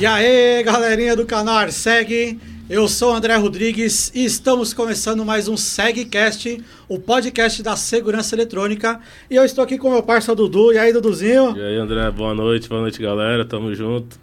[0.00, 2.38] E aí, galerinha do canal Segue,
[2.70, 8.36] eu sou o André Rodrigues e estamos começando mais um SegCast, o podcast da segurança
[8.36, 9.00] eletrônica.
[9.28, 10.72] E eu estou aqui com meu parceiro Dudu.
[10.72, 11.56] E aí, Duduzinho?
[11.56, 13.44] E aí, André, boa noite, boa noite, galera.
[13.44, 14.20] Tamo junto.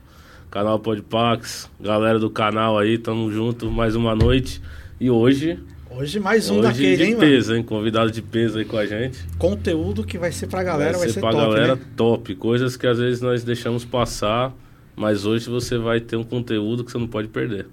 [0.49, 4.61] Canal Podpax, galera do canal aí, tamo junto mais uma noite.
[4.97, 5.59] E hoje.
[5.91, 7.59] Hoje mais um hoje daquele, de hein, peso, mano?
[7.59, 7.65] hein?
[7.65, 9.19] Convidado de peso aí com a gente.
[9.37, 11.81] Conteúdo que vai ser pra galera, vai, vai ser, ser pra top, galera né?
[11.97, 12.33] top.
[12.35, 14.53] Coisas que às vezes nós deixamos passar,
[14.95, 17.67] mas hoje você vai ter um conteúdo que você não pode perder.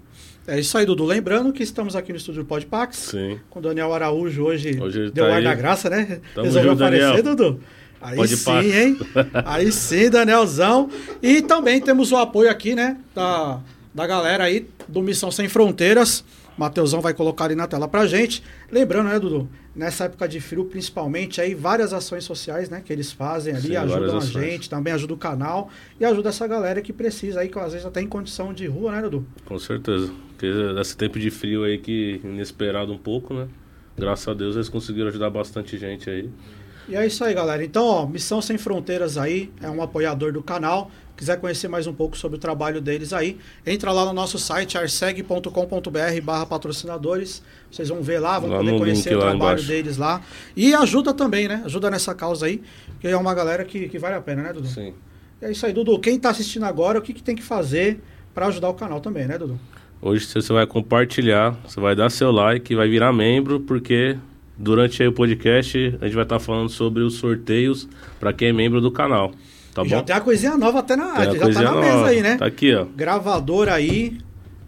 [0.46, 1.04] É isso aí, Dudu.
[1.04, 2.96] Lembrando que estamos aqui no estúdio Podpax.
[2.96, 3.38] Sim.
[3.48, 5.44] Com o Daniel Araújo hoje, Hoje deu tá ar aí.
[5.44, 6.20] da graça, né?
[6.34, 7.36] Tamo Resolveu junto, aparecer, Daniel.
[7.36, 7.60] Dudu.
[8.00, 8.64] Aí Pode sim, pá.
[8.64, 8.98] hein?
[9.44, 10.90] Aí sim, Danielzão.
[11.22, 12.96] E também temos o apoio aqui, né?
[13.14, 13.60] Da,
[13.94, 16.24] da galera aí do Missão Sem Fronteiras.
[16.56, 18.42] Mateusão vai colocar ali na tela pra gente.
[18.70, 19.48] Lembrando, né, Dudu?
[19.74, 22.82] Nessa época de frio, principalmente, aí várias ações sociais, né?
[22.84, 26.46] Que eles fazem ali, Sim, ajudam a gente, também ajuda o canal e ajuda essa
[26.46, 29.26] galera que precisa aí, que às vezes até em condição de rua, né, Dudu?
[29.46, 30.12] Com certeza.
[30.28, 33.48] Porque nesse tempo de frio aí que inesperado um pouco, né?
[33.96, 36.28] Graças a Deus eles conseguiram ajudar bastante gente aí.
[36.88, 37.64] E é isso aí, galera.
[37.64, 40.90] Então, ó, Missão Sem Fronteiras aí é um apoiador do canal.
[41.16, 44.76] Quiser conhecer mais um pouco sobre o trabalho deles aí, entra lá no nosso site
[44.76, 47.42] arseg.com.br barra patrocinadores.
[47.70, 49.66] Vocês vão ver lá, vão Lá poder conhecer o trabalho embaixo.
[49.68, 50.20] deles lá.
[50.56, 51.62] E ajuda também, né?
[51.64, 52.60] Ajuda nessa causa aí,
[52.98, 54.66] que é uma galera que, que vale a pena, né, Dudu?
[54.66, 54.94] Sim.
[55.40, 55.98] E é isso aí, Dudu.
[56.00, 58.00] Quem tá assistindo agora, o que, que tem que fazer
[58.34, 59.60] para ajudar o canal também, né, Dudu?
[60.00, 64.16] Hoje você vai compartilhar, você vai dar seu like, vai virar membro, porque
[64.56, 67.88] durante aí o podcast a gente vai estar falando sobre os sorteios
[68.20, 69.32] para quem é membro do canal.
[69.74, 70.02] Tá já bom?
[70.02, 72.08] tem uma coisinha nova até na, Tem já tá na mesa nova.
[72.08, 72.36] aí, né?
[72.36, 72.84] Tá aqui, ó.
[72.94, 74.18] Gravador aí,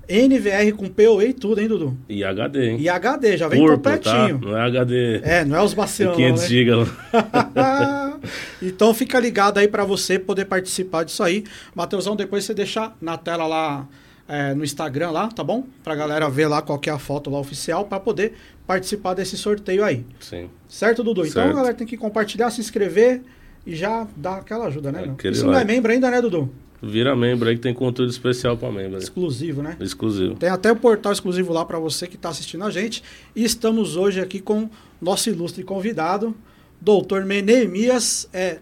[0.08, 1.96] NVR com PoE e tudo, hein, Dudu?
[2.08, 2.76] E HD, hein?
[2.80, 4.40] E HD, já vem Corpo, completinho.
[4.40, 4.46] tá?
[4.46, 5.20] Não é HD.
[5.22, 6.48] É, não é os baciões, 500 né?
[6.48, 6.90] GB.
[8.62, 11.44] então fica ligado aí pra você poder participar disso aí.
[11.74, 13.86] Mateusão, depois você deixa na tela lá
[14.28, 15.66] é, no Instagram lá, tá bom?
[15.82, 18.34] Pra galera ver lá qual é a foto lá oficial pra poder
[18.66, 20.04] participar desse sorteio aí.
[20.20, 20.48] Sim.
[20.68, 21.26] Certo, Dudu?
[21.26, 21.56] Então a Certo.
[21.56, 23.22] galera tem que compartilhar, se inscrever
[23.66, 25.04] e já dar aquela ajuda, né?
[25.12, 25.66] Aquele E se não é like.
[25.72, 26.50] membro ainda, né, Dudu?
[26.82, 28.98] Vira membro aí que tem conteúdo especial para membro.
[28.98, 29.76] Exclusivo, né?
[29.80, 30.34] Exclusivo.
[30.34, 33.02] Tem até o portal exclusivo lá para você que está assistindo a gente.
[33.34, 34.68] E estamos hoje aqui com
[35.00, 36.34] nosso ilustre convidado,
[36.80, 38.58] doutor Menemias, é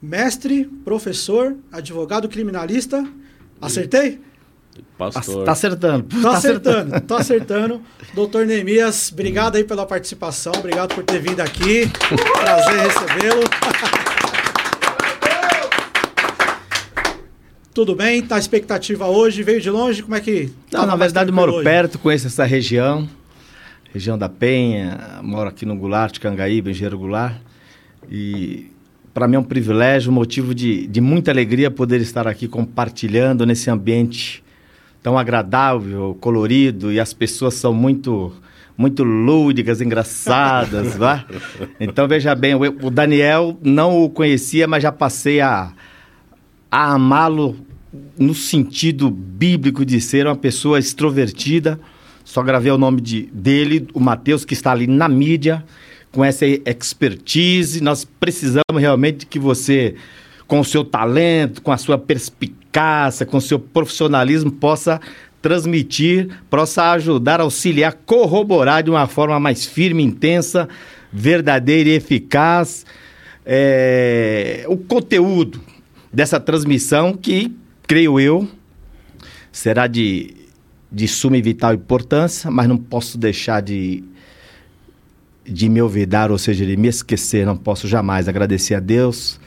[0.00, 3.06] mestre, professor, advogado criminalista.
[3.60, 4.20] Acertei?
[4.98, 5.44] Pastor.
[5.44, 6.06] Tá acertando.
[6.20, 7.82] Tô acertando, tô acertando.
[8.14, 11.90] Doutor Neemias, obrigado aí pela participação, obrigado por ter vindo aqui.
[12.40, 13.42] Prazer recebê-lo.
[17.74, 18.22] Tudo bem?
[18.22, 19.42] Tá a expectativa hoje?
[19.42, 20.02] Veio de longe?
[20.02, 20.50] Como é que.
[20.72, 21.64] Não, tava na verdade, moro hoje?
[21.64, 23.06] perto, conheço essa região.
[23.92, 27.36] Região da Penha, moro aqui no Goulart, Cangaíba, Engenheiro Goulart.
[28.10, 28.70] E
[29.12, 33.44] para mim é um privilégio, um motivo de, de muita alegria poder estar aqui compartilhando
[33.44, 34.42] nesse ambiente
[35.06, 38.32] tão agradável, colorido, e as pessoas são muito
[38.76, 41.24] muito lúdicas, engraçadas, vá.
[41.78, 45.70] Então veja bem, o, Daniel não o conhecia, mas já passei a,
[46.68, 47.56] a amá-lo
[48.18, 51.78] no sentido bíblico de ser uma pessoa extrovertida.
[52.24, 55.64] Só gravei o nome de, dele, o Matheus, que está ali na mídia,
[56.10, 57.80] com essa expertise.
[57.80, 59.94] Nós precisamos realmente que você,
[60.46, 65.00] com o seu talento, com a sua perspicácia, com o seu profissionalismo, possa
[65.42, 70.68] transmitir, possa ajudar, auxiliar, corroborar de uma forma mais firme, intensa,
[71.12, 72.84] verdadeira e eficaz
[73.46, 75.60] é, o conteúdo
[76.12, 77.54] dessa transmissão que,
[77.86, 78.48] creio eu,
[79.52, 80.34] será de,
[80.90, 84.02] de suma e vital importância, mas não posso deixar de,
[85.44, 89.38] de me olvidar, ou seja, de me esquecer, não posso jamais agradecer a Deus,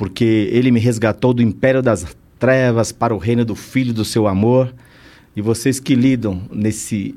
[0.00, 4.26] porque Ele me resgatou do império das trevas para o reino do Filho do seu
[4.26, 4.74] amor.
[5.36, 7.14] E vocês que lidam nesse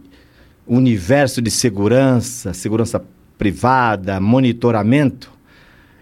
[0.68, 3.02] universo de segurança, segurança
[3.38, 5.32] privada, monitoramento,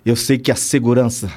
[0.04, 1.32] eu sei que a segurança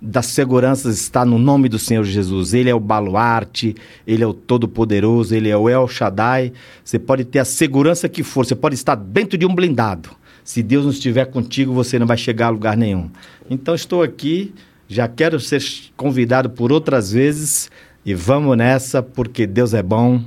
[0.00, 2.52] das seguranças está no nome do Senhor Jesus.
[2.52, 6.52] Ele é o baluarte, ele é o todo-poderoso, ele é o El Shaddai.
[6.84, 10.10] Você pode ter a segurança que for, você pode estar dentro de um blindado.
[10.44, 13.10] Se Deus não estiver contigo, você não vai chegar a lugar nenhum.
[13.48, 14.52] Então estou aqui,
[14.88, 15.62] já quero ser
[15.96, 17.70] convidado por outras vezes
[18.04, 20.22] e vamos nessa, porque Deus é bom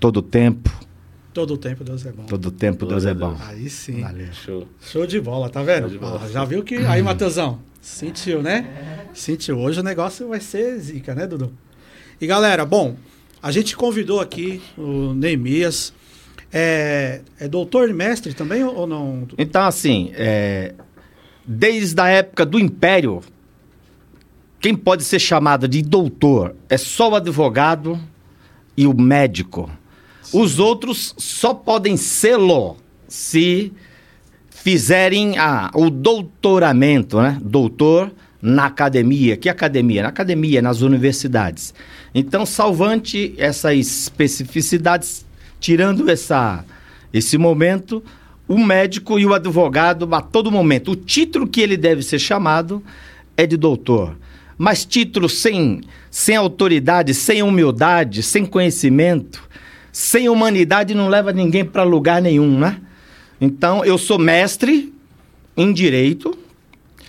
[0.00, 0.70] todo tempo.
[1.32, 2.24] Todo o tempo Deus é bom.
[2.24, 3.34] Todo tempo Deus Glória é bom.
[3.34, 3.48] Deus.
[3.48, 4.00] Aí sim.
[4.00, 4.32] Valeu.
[4.32, 4.68] Show.
[4.80, 5.82] Show de bola, tá vendo?
[5.82, 6.20] Show de bola.
[6.24, 6.74] Ah, já viu que.
[6.74, 9.06] Aí, Matheusão, sentiu, né?
[9.14, 9.58] Sentiu.
[9.58, 11.52] Hoje o negócio vai ser zica, né, Dudu?
[12.20, 12.96] E galera, bom,
[13.40, 15.92] a gente convidou aqui o Neemias.
[16.52, 19.26] É, é doutor e mestre também ou não?
[19.38, 20.74] Então, assim, é,
[21.46, 23.22] desde a época do Império,
[24.60, 27.98] quem pode ser chamado de doutor é só o advogado
[28.76, 29.70] e o médico.
[30.22, 30.40] Sim.
[30.40, 32.76] Os outros só podem sê-lo
[33.06, 33.72] se
[34.50, 37.38] fizerem a, o doutoramento, né?
[37.42, 38.12] Doutor
[38.42, 39.36] na academia.
[39.36, 40.02] Que academia?
[40.02, 41.74] Na academia, nas universidades.
[42.14, 45.24] Então, salvante essas especificidades,
[45.60, 46.64] tirando essa,
[47.12, 48.02] esse momento,
[48.48, 52.82] o médico e o advogado, a todo momento, o título que ele deve ser chamado
[53.36, 54.16] é de doutor.
[54.58, 59.48] Mas título sem, sem autoridade, sem humildade, sem conhecimento,
[59.92, 62.80] sem humanidade não leva ninguém para lugar nenhum, né?
[63.40, 64.92] Então, eu sou mestre
[65.56, 66.36] em direito,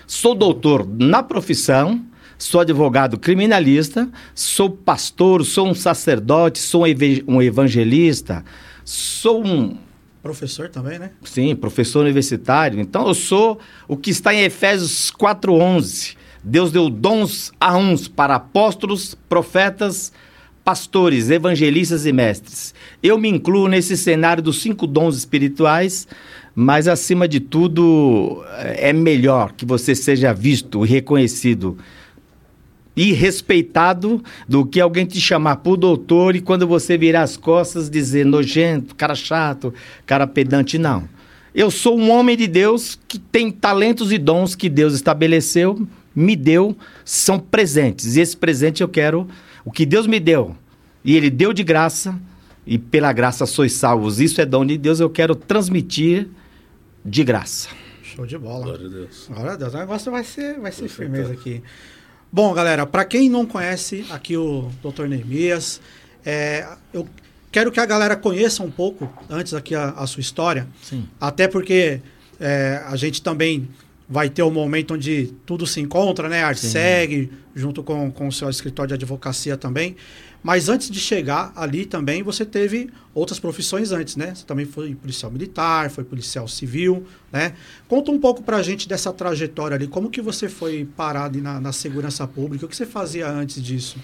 [0.06, 2.02] sou doutor na profissão,
[2.42, 6.86] sou advogado criminalista, sou pastor, sou um sacerdote, sou
[7.28, 8.44] um evangelista,
[8.84, 9.78] sou um.
[10.24, 11.12] Professor também, né?
[11.24, 12.80] Sim, professor universitário.
[12.80, 16.16] Então, eu sou o que está em Efésios 4,11.
[16.44, 20.12] Deus deu dons a uns para apóstolos, profetas,
[20.64, 22.74] pastores, evangelistas e mestres.
[23.04, 26.08] Eu me incluo nesse cenário dos cinco dons espirituais,
[26.56, 31.78] mas acima de tudo é melhor que você seja visto e reconhecido
[32.96, 37.90] e respeitado do que alguém te chamar por doutor e quando você virar as costas
[37.90, 39.74] dizer nojento, cara chato,
[40.06, 41.08] cara pedante, não.
[41.54, 45.86] Eu sou um homem de Deus que tem talentos e dons que Deus estabeleceu,
[46.16, 48.16] me deu, são presentes.
[48.16, 49.28] E esse presente eu quero
[49.66, 50.56] o que Deus me deu,
[51.04, 52.18] e Ele deu de graça,
[52.66, 54.20] e pela graça sois salvos.
[54.20, 56.28] Isso é dom de Deus, eu quero transmitir
[57.04, 57.70] de graça.
[58.04, 58.66] Show de bola.
[58.66, 59.28] Glória a Deus.
[59.30, 59.74] Glória a Deus.
[59.74, 61.62] O negócio vai ser, vai ser firmeza aqui.
[62.34, 65.04] Bom, galera, para quem não conhece aqui o Dr.
[65.04, 65.82] Neemias,
[66.26, 67.06] é, eu
[67.52, 70.66] quero que a galera conheça um pouco, antes aqui, a, a sua história.
[70.82, 71.06] Sim.
[71.20, 72.00] Até porque
[72.40, 73.68] é, a gente também
[74.08, 76.42] vai ter o um momento onde tudo se encontra, né?
[76.42, 79.98] A Artseg, junto com, com o seu escritório de advocacia também.
[80.44, 84.34] Mas antes de chegar ali também, você teve outras profissões antes, né?
[84.34, 87.54] Você também foi policial militar, foi policial civil, né?
[87.88, 89.88] Conta um pouco pra gente dessa trajetória ali.
[89.88, 92.66] Como que você foi parado na, na segurança pública?
[92.66, 93.98] O que você fazia antes disso?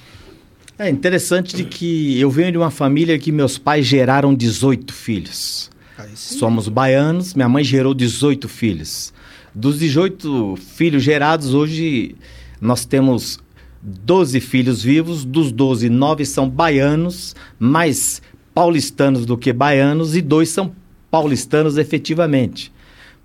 [0.78, 5.72] É interessante de que eu venho de uma família que meus pais geraram 18 filhos.
[6.13, 9.12] Somos baianos, minha mãe gerou 18 filhos.
[9.56, 12.16] Dos 18 filhos gerados, hoje
[12.62, 13.39] nós temos
[13.81, 18.21] 12 filhos vivos, dos 12, 9 são baianos, mais
[18.53, 20.74] paulistanos do que baianos, e dois são
[21.12, 22.71] paulistanos efetivamente.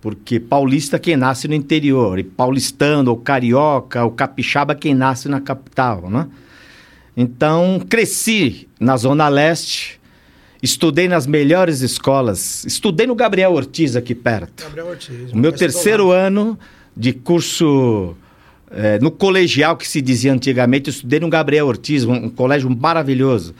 [0.01, 5.41] Porque paulista quem nasce no interior, e paulistano, ou carioca, ou capixaba quem nasce na
[5.41, 6.29] capital, né?
[7.17, 10.01] Então, cresci na Zona Leste,
[10.63, 12.65] Estudei nas melhores escolas.
[12.65, 14.63] Estudei no Gabriel Ortiz aqui perto.
[14.63, 15.33] Gabriel Ortiz.
[15.33, 16.57] O meu terceiro ano
[16.97, 18.15] de curso
[18.75, 22.69] é, no colegial que se dizia antigamente, eu estudei no Gabriel Ortiz, um, um colégio
[22.71, 23.55] maravilhoso.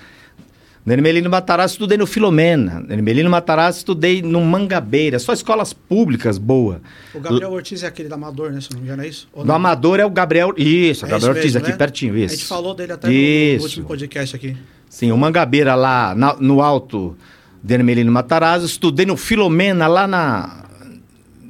[0.85, 2.81] No Ermelino Matarazzo estudei no Filomena.
[2.81, 5.21] No Ermelino Matarazzo estudei no Mangabeira.
[5.21, 6.81] Só escolas públicas boa.
[7.15, 8.61] O Gabriel Ortiz é aquele do Amador, né?
[8.61, 9.29] Se não me engano, é isso?
[9.33, 10.53] No Amador é o Gabriel...
[10.57, 11.77] Isso, é Gabriel Ortiz, mesmo, aqui né?
[11.77, 12.35] pertinho, isso.
[12.35, 14.57] A gente falou dele até no, no último podcast aqui.
[14.89, 17.17] Sim, o Mangabeira lá na, no alto
[17.63, 18.67] de Ermelino Matarazzo.
[18.67, 20.62] Estudei no Filomena, lá na,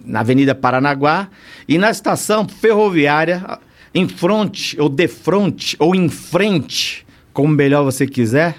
[0.05, 1.29] na Avenida Paranaguá.
[1.69, 3.59] E na estação ferroviária,
[3.95, 8.57] em frente, ou de frente, ou em frente, como melhor você quiser,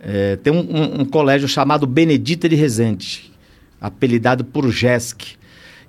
[0.00, 3.32] é, tem um, um, um, colégio chamado Benedita de Resende,
[3.80, 5.36] apelidado por JESC.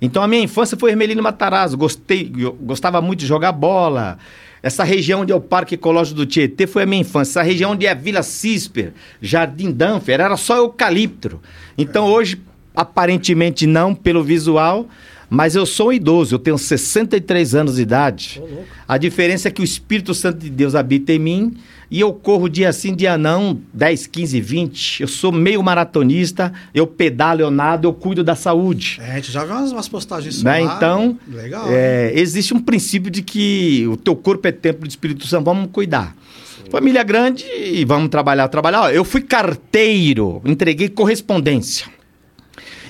[0.00, 1.76] Então a minha infância foi Ermelino Matarazzo.
[1.76, 4.18] Gostei, gostava muito de jogar bola.
[4.62, 7.32] Essa região onde é o Parque Ecológico do Tietê foi a minha infância.
[7.32, 11.40] Essa região onde é a Vila Cisper, Jardim Danfer, era só eucalipto.
[11.78, 12.10] Então é.
[12.10, 12.40] hoje,
[12.74, 14.88] aparentemente não, pelo visual,
[15.30, 18.42] mas eu sou um idoso, eu tenho 63 anos de idade.
[18.86, 21.56] A diferença é que o Espírito Santo de Deus habita em mim
[21.88, 25.02] e eu corro dia sim, dia não, 10, 15, 20.
[25.02, 29.00] Eu sou meio maratonista, eu pedalo, eu nado, eu cuido da saúde.
[29.00, 30.62] É, a gente já viu umas, umas postagens né?
[30.62, 35.26] Então, Legal, é, existe um princípio de que o teu corpo é templo do Espírito
[35.28, 36.16] Santo, vamos cuidar.
[36.56, 36.70] Sim.
[36.70, 38.82] Família grande e vamos trabalhar, trabalhar.
[38.82, 41.86] Ó, eu fui carteiro, entreguei correspondência.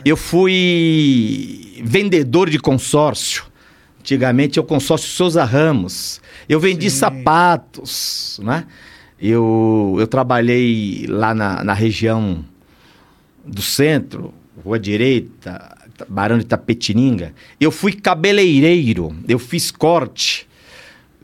[0.04, 3.44] Eu fui vendedor de consórcio.
[4.00, 6.20] Antigamente é o consórcio Souza Ramos.
[6.48, 6.96] Eu vendi Sim.
[6.98, 8.66] sapatos, né?
[9.20, 12.42] Eu, eu trabalhei lá na, na região
[13.44, 14.32] do centro,
[14.64, 15.76] Rua Direita,
[16.08, 17.34] Barão de Tapetininga.
[17.60, 20.48] Eu fui cabeleireiro, eu fiz corte,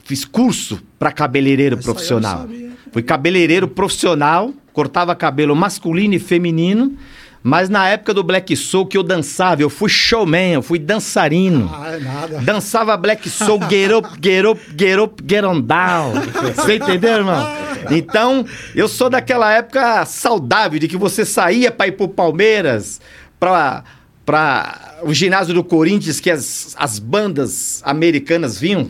[0.04, 2.46] fiz curso para cabeleireiro Essa profissional.
[2.92, 6.96] Fui cabeleireiro profissional, cortava cabelo masculino e feminino,
[7.46, 11.72] Mas na época do Black Soul que eu dançava, eu fui showman, eu fui dançarino.
[11.72, 12.40] Ah, é nada.
[12.40, 16.14] Dançava Black Soul, get up, get up, get up, get on down.
[16.56, 17.46] Você entendeu, irmão?
[17.88, 23.00] Então, eu sou daquela época saudável, de que você saía para ir pro Palmeiras,
[23.38, 23.84] pra,
[24.24, 28.88] pra o ginásio do Corinthians, que as, as bandas americanas vinham.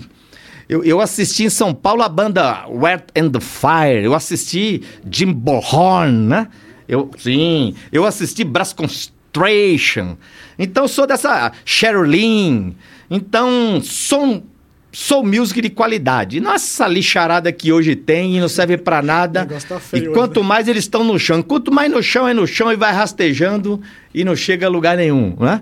[0.67, 5.31] Eu, eu assisti em São Paulo a banda Wet and the Fire, eu assisti Jim
[5.31, 6.49] Bohorn, né?
[6.89, 10.17] Eu, sim, eu assisti Brass Constration.
[10.59, 12.75] Então, eu sou dessa Sherilyn.
[13.11, 14.43] Então, sou
[14.97, 16.41] sou music de qualidade.
[16.41, 19.47] Não essa lixarada que hoje tem e não serve pra nada.
[19.69, 20.47] Tá feio e quanto né?
[20.47, 23.79] mais eles estão no chão, quanto mais no chão é no chão e vai rastejando
[24.15, 25.61] e não chega a lugar nenhum, né?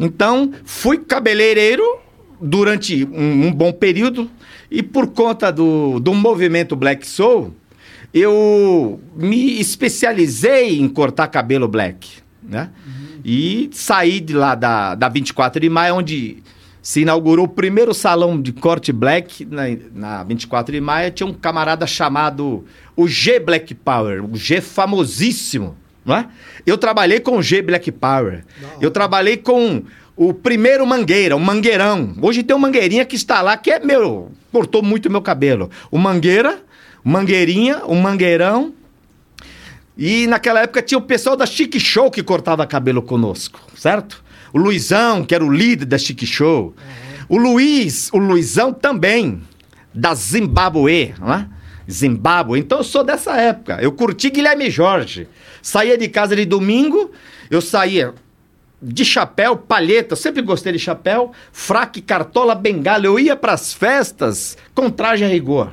[0.00, 1.84] Então, fui cabeleireiro
[2.40, 4.28] durante um, um bom período
[4.68, 7.54] e por conta do, do movimento Black Soul,
[8.14, 12.70] eu me especializei em cortar cabelo black, né?
[13.24, 16.42] E saí de lá da, da 24 de maio, onde
[16.80, 21.10] se inaugurou o primeiro salão de corte black na, na 24 de maio.
[21.10, 26.28] Tinha um camarada chamado o G Black Power, o G famosíssimo, não é?
[26.66, 28.44] Eu trabalhei com o G Black Power.
[28.80, 29.82] Eu trabalhei com
[30.14, 32.14] o primeiro Mangueira, o Mangueirão.
[32.20, 35.70] Hoje tem um Mangueirinha que está lá, que é meu, cortou muito meu cabelo.
[35.90, 36.62] O Mangueira,
[37.04, 38.72] Mangueirinha, o Mangueirão.
[39.96, 44.24] E naquela época tinha o pessoal da Chic Show que cortava cabelo conosco, certo?
[44.52, 46.74] O Luizão, que era o líder da Chic Show.
[47.28, 49.42] O Luiz, o Luizão também,
[49.94, 51.48] da Zimbabue, não é?
[51.90, 52.58] Zimbábue.
[52.58, 53.78] Então eu sou dessa época.
[53.80, 55.28] Eu curti Guilherme Jorge.
[55.62, 57.10] Saía de casa de domingo,
[57.50, 58.14] eu saía
[58.82, 63.06] de chapéu, palheta, eu sempre gostei de chapéu, fraque, cartola, bengala.
[63.06, 65.72] Eu ia pras festas com traje a rigor.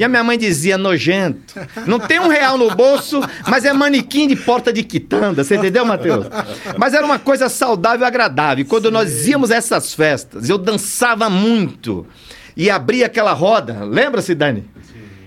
[0.00, 1.60] E a minha mãe dizia, nojento.
[1.86, 5.44] Não tem um real no bolso, mas é manequim de porta de quitanda.
[5.44, 6.24] Você entendeu, Matheus?
[6.78, 8.62] Mas era uma coisa saudável e agradável.
[8.62, 12.06] E quando nós íamos a essas festas, eu dançava muito.
[12.56, 13.84] E abria aquela roda.
[13.84, 14.64] Lembra-se, Dani?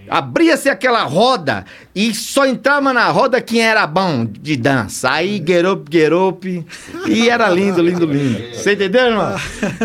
[0.09, 5.11] Abria-se aquela roda e só entrava na roda quem era bom de dança.
[5.11, 6.65] Aí, get up.
[7.07, 8.55] E era lindo, lindo, lindo.
[8.55, 9.35] Você entendeu, irmão?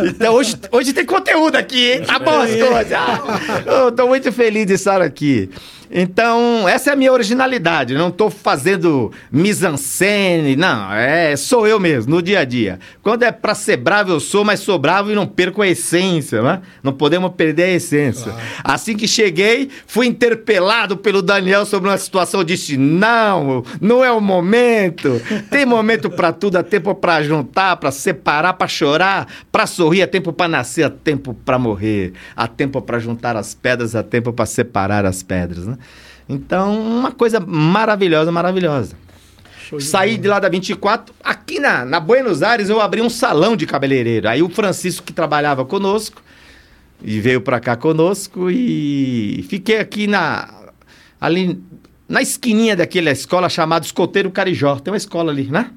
[0.07, 2.03] Então hoje, hoje tem conteúdo aqui, hein?
[2.05, 2.93] Tá bom as coisas.
[2.93, 5.51] Ah, Eu tô muito feliz de estar aqui.
[5.91, 7.95] Então, essa é a minha originalidade.
[7.95, 10.93] Não tô fazendo mise-en-scène, não.
[10.93, 12.79] É, sou eu mesmo, no dia a dia.
[13.03, 16.43] Quando é pra ser bravo, eu sou, mas sou bravo e não perco a essência,
[16.43, 16.61] né?
[16.83, 18.33] Não podemos perder a essência.
[18.63, 22.41] Assim que cheguei, fui interpelado pelo Daniel sobre uma situação.
[22.41, 25.21] Eu disse: não, não é o momento.
[25.51, 30.07] Tem momento pra tudo, há tempo pra juntar, pra separar, pra chorar, pra sorrir, há
[30.07, 34.33] tempo pra nascer, há tempo pra morrer, há tempo pra juntar as pedras, há tempo
[34.33, 35.78] pra separar as pedras, né?
[36.29, 38.97] Então, uma coisa maravilhosa, maravilhosa.
[39.71, 40.23] De Saí bola.
[40.23, 41.15] de lá da 24.
[41.23, 44.29] Aqui na, na Buenos Aires eu abri um salão de cabeleireiro.
[44.29, 46.23] Aí o Francisco, que trabalhava conosco,
[47.03, 50.55] e veio pra cá conosco e fiquei aqui na.
[51.21, 51.61] Ali
[52.09, 54.77] na esquininha daquela escola chamada Escoteiro Carijó.
[54.77, 55.71] Tem uma escola ali, né?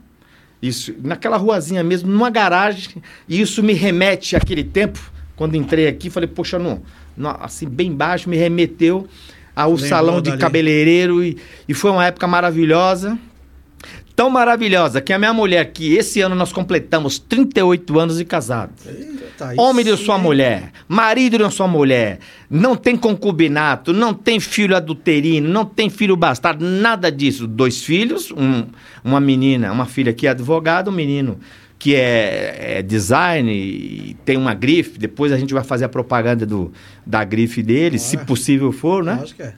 [0.62, 3.04] Isso, naquela ruazinha mesmo, numa garagem.
[3.28, 5.00] E isso me remete àquele tempo,
[5.36, 6.82] quando entrei aqui, falei, poxa, não,
[7.18, 9.08] não, assim, bem baixo, me remeteu
[9.56, 10.42] ao Lembrou salão de dali.
[10.42, 13.18] cabeleireiro e, e foi uma época maravilhosa.
[14.16, 18.86] Tão maravilhosa que a minha mulher, que esse ano nós completamos 38 anos de casados.
[18.86, 20.22] Eita, aí Homem de sua hein?
[20.22, 26.16] mulher, marido de sua mulher, não tem concubinato, não tem filho adulterino, não tem filho
[26.16, 27.48] bastardo, nada disso.
[27.48, 28.66] Dois filhos, um-
[29.04, 31.40] uma menina, uma filha que é advogada, um menino
[31.82, 35.00] que é, é design e tem uma grife.
[35.00, 36.72] Depois a gente vai fazer a propaganda do,
[37.04, 38.20] da grife dele, se Ah.
[38.20, 39.18] possível for, né?
[39.20, 39.56] Acho que é.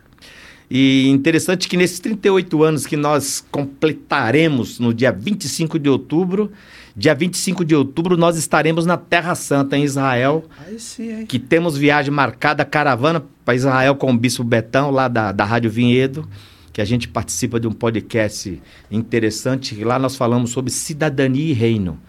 [0.72, 6.50] E interessante que nesses 38 anos que nós completaremos no dia 25 de outubro,
[6.96, 11.26] dia 25 de outubro nós estaremos na Terra Santa, em Israel, Aí sim, hein?
[11.26, 15.70] que temos viagem marcada, caravana para Israel com o Bispo Betão, lá da, da Rádio
[15.70, 16.26] Vinhedo,
[16.74, 21.54] que a gente participa de um podcast interessante, e lá nós falamos sobre cidadania e
[21.54, 22.00] reino.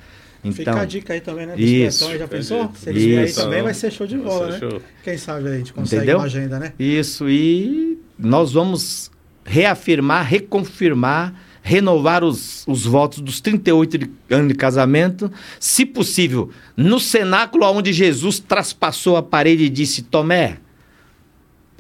[0.53, 1.55] Fica Então, a dica aí também, né?
[1.57, 2.05] isso.
[2.05, 2.19] Isso.
[2.19, 2.71] Já pensou?
[2.75, 2.89] Se Isso.
[2.91, 3.41] eles vierem aí Isso.
[3.41, 4.59] também, vai ser show de bola, né?
[4.59, 4.83] show.
[5.03, 6.19] Quem sabe aí a gente consegue Entendeu?
[6.19, 6.73] uma agenda, né?
[6.79, 9.11] Isso, e nós vamos
[9.45, 17.01] reafirmar, reconfirmar, renovar os, os votos dos 38 de, anos de casamento, se possível, no
[17.01, 20.59] cenáculo onde Jesus traspassou a parede e disse: Tomé,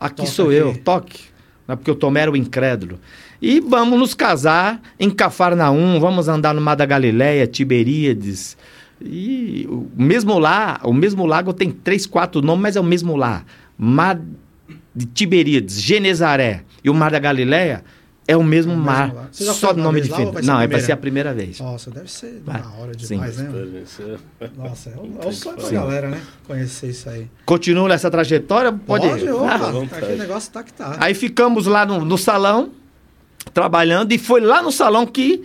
[0.00, 1.33] aqui Toca sou aqui." eu, toque.
[1.66, 2.98] Não é porque o Tomé era o incrédulo.
[3.40, 8.56] E vamos nos casar em Cafarnaum, vamos andar no Mar da Galileia, Tiberíades.
[9.00, 13.16] E o mesmo lá, o mesmo lago tem três, quatro nomes, mas é o mesmo
[13.16, 13.44] lá.
[13.76, 14.20] Mar
[14.94, 17.84] de Tiberíades, Genezaré e o Mar da Galileia,
[18.26, 19.28] É o mesmo É o mesmo mar, lá.
[19.30, 20.80] Você já só nome ser Não, é, vai primeira?
[20.86, 21.60] ser a primeira vez.
[21.60, 22.62] Nossa, deve ser Vai.
[22.62, 23.06] da hora Sim.
[23.14, 23.44] demais, né?
[23.50, 23.78] mano?
[23.82, 24.20] Experiência.
[24.56, 25.74] Nossa, é o, é o sonho da Sim.
[25.74, 26.20] galera, né?
[26.46, 27.26] Conhecer isso aí.
[27.44, 28.72] Continua nessa trajetória?
[28.72, 29.06] Pode.
[29.08, 30.04] Pode, opa, Ah, vontade.
[30.04, 30.96] aquele negócio tá que tá.
[31.00, 32.70] Aí ficamos lá no, no salão,
[33.52, 35.42] trabalhando, e foi lá no salão que,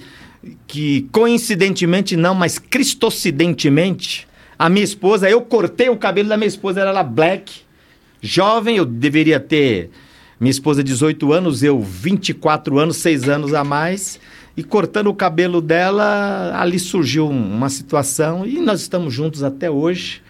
[0.66, 4.26] que coincidentemente não, mas cristocidentemente,
[4.58, 7.62] a minha esposa, eu cortei o cabelo da minha esposa, era ela black,
[8.22, 9.90] jovem, eu deveria ter,
[10.40, 14.20] minha esposa 18 anos, eu 24 anos, 6 anos a mais,
[14.56, 19.70] e cortando o cabelo dela, ali surgiu um- uma situação, e nós estamos juntos até
[19.70, 20.22] hoje,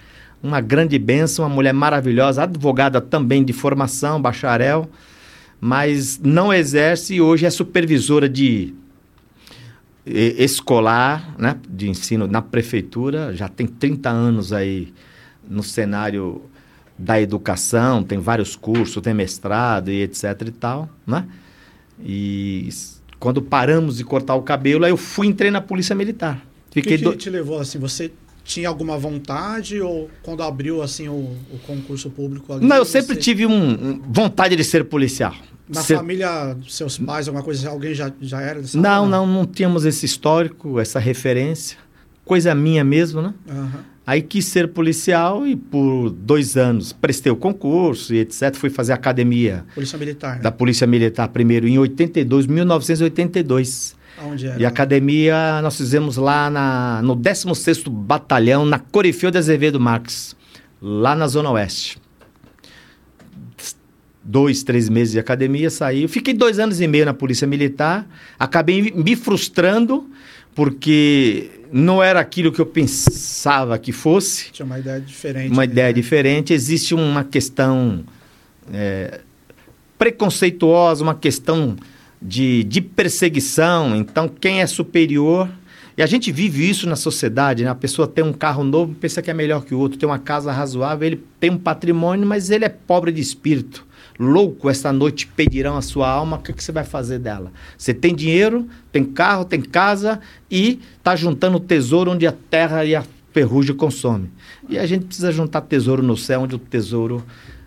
[0.42, 4.90] uma grande bênção, uma mulher maravilhosa, advogada também de formação, bacharel,
[5.62, 8.74] mas não exerce e hoje é supervisora de
[10.06, 14.92] escolar, né, de ensino na prefeitura, já tem 30 anos aí
[15.48, 16.42] no cenário
[17.02, 21.26] da educação, tem vários cursos, tem mestrado e etc e tal, né?
[22.04, 22.70] E
[23.20, 26.36] quando paramos de cortar o cabelo, aí eu fui entrei na Polícia Militar.
[26.68, 27.16] O que, Fiquei que do...
[27.16, 27.80] te levou assim?
[27.80, 28.12] Você
[28.44, 32.66] tinha alguma vontade ou quando abriu assim o, o concurso público ali?
[32.66, 35.34] Não, eu você- sempre tive um, um- vontade de ser policial.
[35.68, 39.08] Na Ser- família, seus pais, alguma coisa, alguém já, já era dessa Não, área?
[39.08, 41.78] não, não tínhamos esse histórico, essa referência.
[42.26, 43.34] Coisa minha mesmo, né?
[43.48, 43.86] Aham.
[44.10, 48.56] Aí quis ser policial e por dois anos prestei o concurso e etc.
[48.56, 50.42] Fui fazer academia Polícia Militar, né?
[50.42, 53.96] da Polícia Militar primeiro em 82, 1982.
[54.18, 54.60] Aonde era?
[54.60, 60.36] E a academia nós fizemos lá na, no 16º Batalhão, na Corifeu de Azevedo Marques,
[60.82, 62.00] lá na Zona Oeste.
[64.24, 66.08] Dois, três meses de academia, saí.
[66.08, 68.08] Fiquei dois anos e meio na Polícia Militar.
[68.40, 70.10] Acabei me frustrando,
[70.56, 75.52] porque não era aquilo que eu pensava que fosse Tinha uma ideia diferente.
[75.52, 75.94] uma ali, ideia né?
[75.94, 76.54] diferente.
[76.54, 78.04] Existe uma questão
[78.74, 79.22] é,
[79.98, 81.76] preconceituosa, uma questão
[82.22, 83.96] de, de perseguição.
[83.96, 85.50] Então, quem é superior.
[85.98, 87.70] E a gente vive isso na sociedade, né?
[87.70, 90.18] A pessoa tem um carro novo, pensa que é melhor que o outro, tem uma
[90.18, 93.86] casa razoável, ele tem um patrimônio, mas ele é pobre de espírito.
[94.20, 97.54] Louco, esta noite pedirão a sua alma, o que, que você vai fazer dela?
[97.78, 100.20] Você tem dinheiro, tem carro, tem casa
[100.52, 104.30] e está juntando tesouro onde a terra e a ferrugem consome.
[104.68, 107.24] E a gente precisa juntar tesouro no céu, onde o tesouro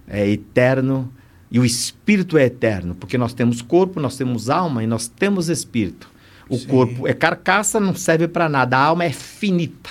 [0.06, 1.10] é eterno
[1.50, 5.48] e o espírito é eterno, porque nós temos corpo, nós temos alma e nós temos
[5.48, 6.10] espírito.
[6.50, 6.66] O Sim.
[6.66, 8.76] corpo é carcaça, não serve para nada.
[8.76, 9.88] A alma é finita.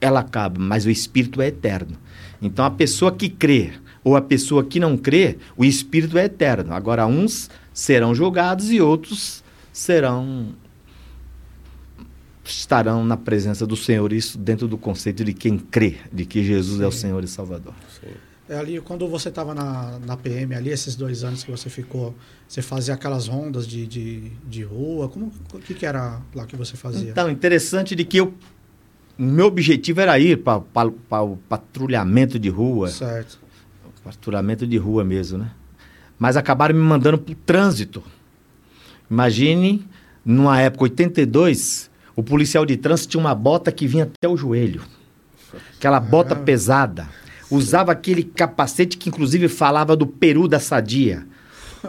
[0.00, 1.98] Ela acaba, mas o espírito é eterno.
[2.40, 3.72] Então a pessoa que crê
[4.06, 6.72] ou a pessoa que não crê, o espírito é eterno.
[6.72, 9.42] Agora uns serão julgados e outros
[9.72, 10.54] serão
[12.44, 16.80] estarão na presença do Senhor, isso dentro do conceito de quem crê, de que Jesus
[16.80, 16.98] é o Sim.
[16.98, 17.74] Senhor e Salvador.
[18.48, 22.14] É ali, quando você estava na, na PM ali, esses dois anos que você ficou,
[22.46, 26.54] você fazia aquelas rondas de, de, de rua, como, o que, que era lá que
[26.54, 27.10] você fazia?
[27.10, 28.32] Então, interessante de que eu
[29.18, 33.45] meu objetivo era ir para o patrulhamento de rua, Certo.
[34.10, 35.50] Patrulhamento de rua mesmo, né?
[36.18, 38.02] Mas acabaram me mandando para o trânsito.
[39.10, 39.84] Imagine,
[40.24, 44.82] numa época 82, o policial de trânsito tinha uma bota que vinha até o joelho.
[45.76, 46.44] Aquela bota Caramba.
[46.46, 47.08] pesada.
[47.50, 51.26] Usava aquele capacete que inclusive falava do peru da sadia.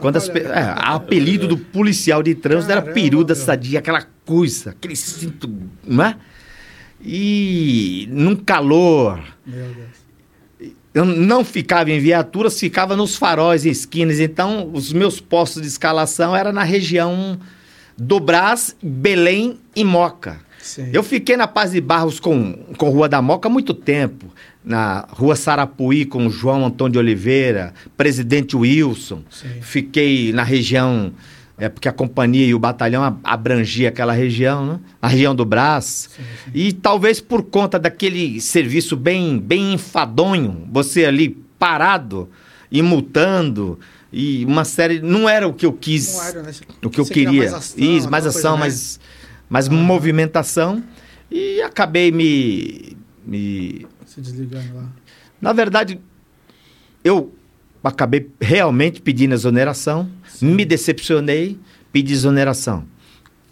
[0.02, 4.06] Quando as pe- é, apelido do policial de trânsito era Caramba, peru da sadia, aquela
[4.26, 5.50] coisa, aquele cinto,
[5.86, 6.18] não é?
[7.02, 10.07] E num calor, Meu Deus.
[10.98, 14.20] Eu não ficava em viaturas, ficava nos faróis e esquinas.
[14.20, 17.40] Então, os meus postos de escalação era na região
[17.96, 20.40] do Brás, Belém e Moca.
[20.58, 20.90] Sim.
[20.92, 24.26] Eu fiquei na Paz de Barros com, com Rua da Moca há muito tempo.
[24.66, 29.22] Na Rua Sarapuí com João Antônio de Oliveira, Presidente Wilson.
[29.30, 29.62] Sim.
[29.62, 31.14] Fiquei na região,
[31.58, 34.80] é, porque a companhia e o batalhão a- abrangia aquela região, né?
[35.02, 36.10] Na região do Brás.
[36.15, 36.24] Sim.
[36.54, 42.30] E talvez por conta daquele serviço bem, bem enfadonho, você ali parado
[42.72, 43.80] e multando,
[44.13, 45.00] e uma série.
[45.02, 46.52] Não era o que eu quis, Não era, né?
[46.84, 48.60] O que eu queria mais ação, Isso, mais ação, coisa, né?
[48.60, 49.00] mais,
[49.50, 49.78] mais Aham.
[49.78, 50.84] movimentação.
[51.32, 53.86] E acabei me, me.
[54.06, 54.88] Se desligando lá.
[55.41, 56.00] Na verdade,
[57.04, 57.34] eu
[57.84, 60.10] acabei realmente pedindo exoneração,
[60.42, 61.58] me decepcionei,
[61.92, 62.86] pedi exoneração.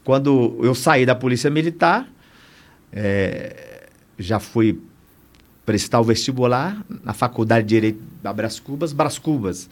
[0.04, 2.08] Quando eu saí da Polícia Militar,
[2.92, 4.80] eh, já fui
[5.66, 8.94] prestar o vestibular na Faculdade de Direito da Brás Cubas.
[8.94, 9.70] Brás Cubas,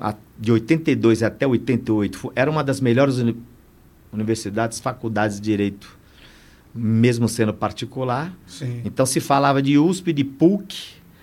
[0.00, 3.36] a- de 82 até 88, fu- era uma das melhores uni-
[4.12, 5.96] universidades, faculdades de Direito,
[6.74, 8.32] mesmo sendo particular.
[8.46, 8.82] Sim.
[8.84, 10.76] Então se falava de USP, de PUC,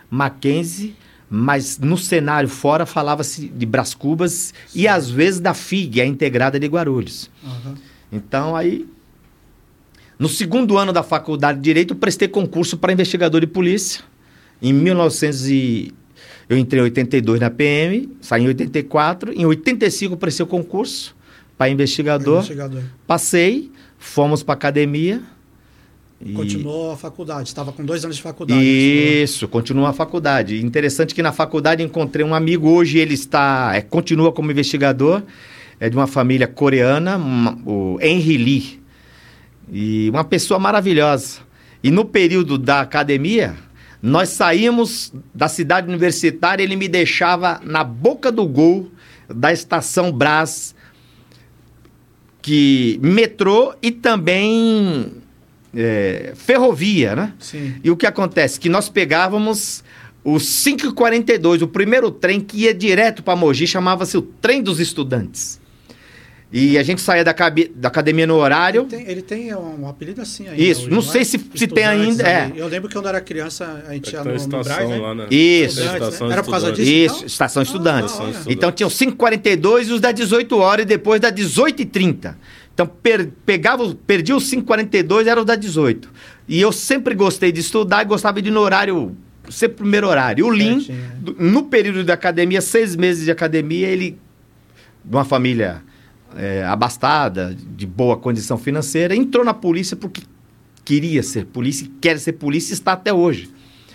[0.09, 0.95] Mackenzie,
[1.29, 6.59] mas no cenário fora falava-se de Brás Cubas e às vezes da FIG, a integrada
[6.59, 7.29] de Guarulhos.
[7.43, 7.75] Aham.
[8.11, 8.87] Então aí
[10.17, 14.03] no segundo ano da faculdade de direito eu prestei concurso para investigador de polícia.
[14.61, 15.93] Em 1900 e...
[16.49, 21.15] eu entrei em 82 na PM, saí em 84, em 85 eu prestei o concurso
[21.57, 22.39] para investigador.
[22.39, 22.83] Investigador.
[23.07, 25.21] Passei, fomos para academia.
[26.23, 27.47] E- Continuou a faculdade.
[27.47, 28.61] Estava com dois anos de faculdade.
[28.61, 30.63] Isso, continua a faculdade.
[30.63, 35.23] Interessante que na faculdade encontrei um amigo, hoje ele está, é, continua como investigador,
[35.79, 38.79] é de uma família coreana, uma- o Henry Lee.
[39.71, 41.39] E uma pessoa maravilhosa.
[41.81, 43.55] E no período da academia,
[44.01, 48.89] nós saímos da cidade universitária, ele me deixava na boca do gol
[49.33, 50.75] da estação Brás,
[52.41, 55.11] que metrô e também
[55.75, 57.33] é, ferrovia, né?
[57.39, 57.75] Sim.
[57.83, 58.59] E o que acontece?
[58.59, 59.83] Que nós pegávamos
[60.23, 65.59] o 542, o primeiro trem que ia direto para Mogi, chamava-se o Trem dos Estudantes.
[66.51, 68.81] E a gente saía da, cabe- da academia no horário.
[68.81, 70.59] Ele tem, ele tem um, apelido assim ainda.
[70.59, 71.01] Isso, hoje, não é?
[71.03, 72.51] sei se- se tem ainda, é.
[72.55, 74.89] Eu lembro que quando eu era criança, a gente ia Tem no, no estação Braz,
[74.89, 74.97] né?
[74.97, 75.27] lá, né?
[75.29, 75.79] Isso.
[75.79, 76.33] Estação né?
[76.33, 76.89] Era por causa disso?
[76.91, 77.27] Isso, então?
[77.27, 78.15] estação Ah, estudantes.
[78.47, 82.35] Então tinha os 542 e os da 18 horas e depois da 18 e 30.
[82.79, 86.09] Então per, pegava, perdia os 542 era o da 18.
[86.47, 89.17] E eu sempre gostei de estudar e gostava de ir no horário,
[89.49, 90.45] sempre primeiro horário.
[90.45, 90.93] O Lin, é.
[91.19, 94.17] do- no período da academia, seis meses de academia, ele,
[95.03, 95.81] de uma família
[96.37, 100.21] é, abastada, de boa condição financeira, entrou na polícia porque
[100.85, 103.49] queria ser polícia, quer ser polícia e está até hoje.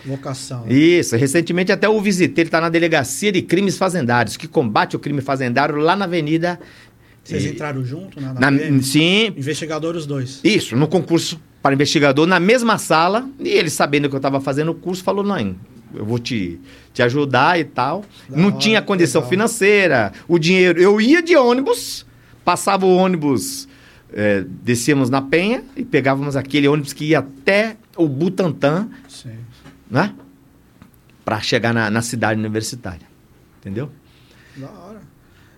[0.05, 0.67] Vocação.
[0.67, 0.75] né?
[0.75, 4.99] Isso, recentemente até o visitei, ele está na Delegacia de Crimes Fazendários, que combate o
[4.99, 6.61] crime fazendário lá na Avenida...
[7.25, 8.83] Vocês eh, entraram junto na, na na- PM?
[8.83, 10.41] sim, Investigador os dois.
[10.45, 14.71] isso, no concurso para investigador, na mesma sala, e ele sabendo que eu estava fazendo
[14.73, 15.57] o curso, falou, não,
[15.95, 16.61] eu vou te,
[16.93, 18.05] te ajudar e tal.
[18.29, 19.31] Da não hora, tinha condição legal.
[19.31, 22.05] financeira, o dinheiro, eu ia de ônibus,
[22.45, 23.67] passava o ônibus,
[24.13, 29.31] eh, descíamos na Penha e pegávamos aquele ônibus que ia até o Butantã, Sim.
[29.91, 30.13] né?
[31.25, 33.07] Para chegar na, na cidade universitária.
[33.61, 33.91] Entendeu?
[34.57, 34.84] Da hora.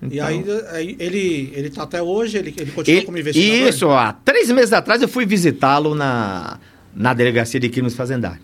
[0.06, 3.68] Então- E aí, aí ele, ele tá até hoje, ele, ele continua Ele- como investigador?
[3.68, 6.58] isso, há três meses atrás eu fui visitá-lo na,
[6.94, 8.40] na delegacia de crimes fazendários.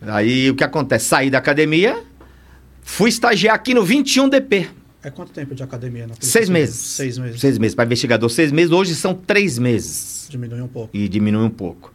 [0.00, 1.06] Aí o que acontece?
[1.06, 2.02] Saí da academia,
[2.82, 4.66] fui estagiar aqui no 21DP.
[5.04, 6.06] É quanto tempo de academia?
[6.06, 6.76] Na Seis meses.
[6.76, 7.40] Seis meses.
[7.40, 7.74] Seis meses.
[7.74, 8.70] Para investigador, seis meses.
[8.72, 10.26] Hoje são três meses.
[10.30, 10.96] Diminuiu um pouco.
[10.96, 11.92] E diminui um pouco.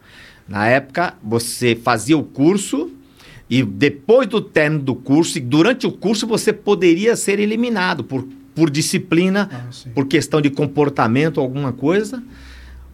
[0.47, 2.91] Na época, você fazia o curso
[3.49, 8.27] e depois do término do curso, e durante o curso, você poderia ser eliminado por,
[8.57, 12.23] por disciplina, Ah, por questão de comportamento, alguma coisa.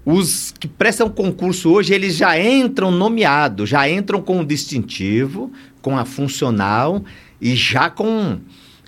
[0.06, 5.50] Os que prestam concurso hoje, eles já entram nomeados, já entram com o distintivo,
[5.82, 7.02] com a funcional
[7.40, 8.40] e já com,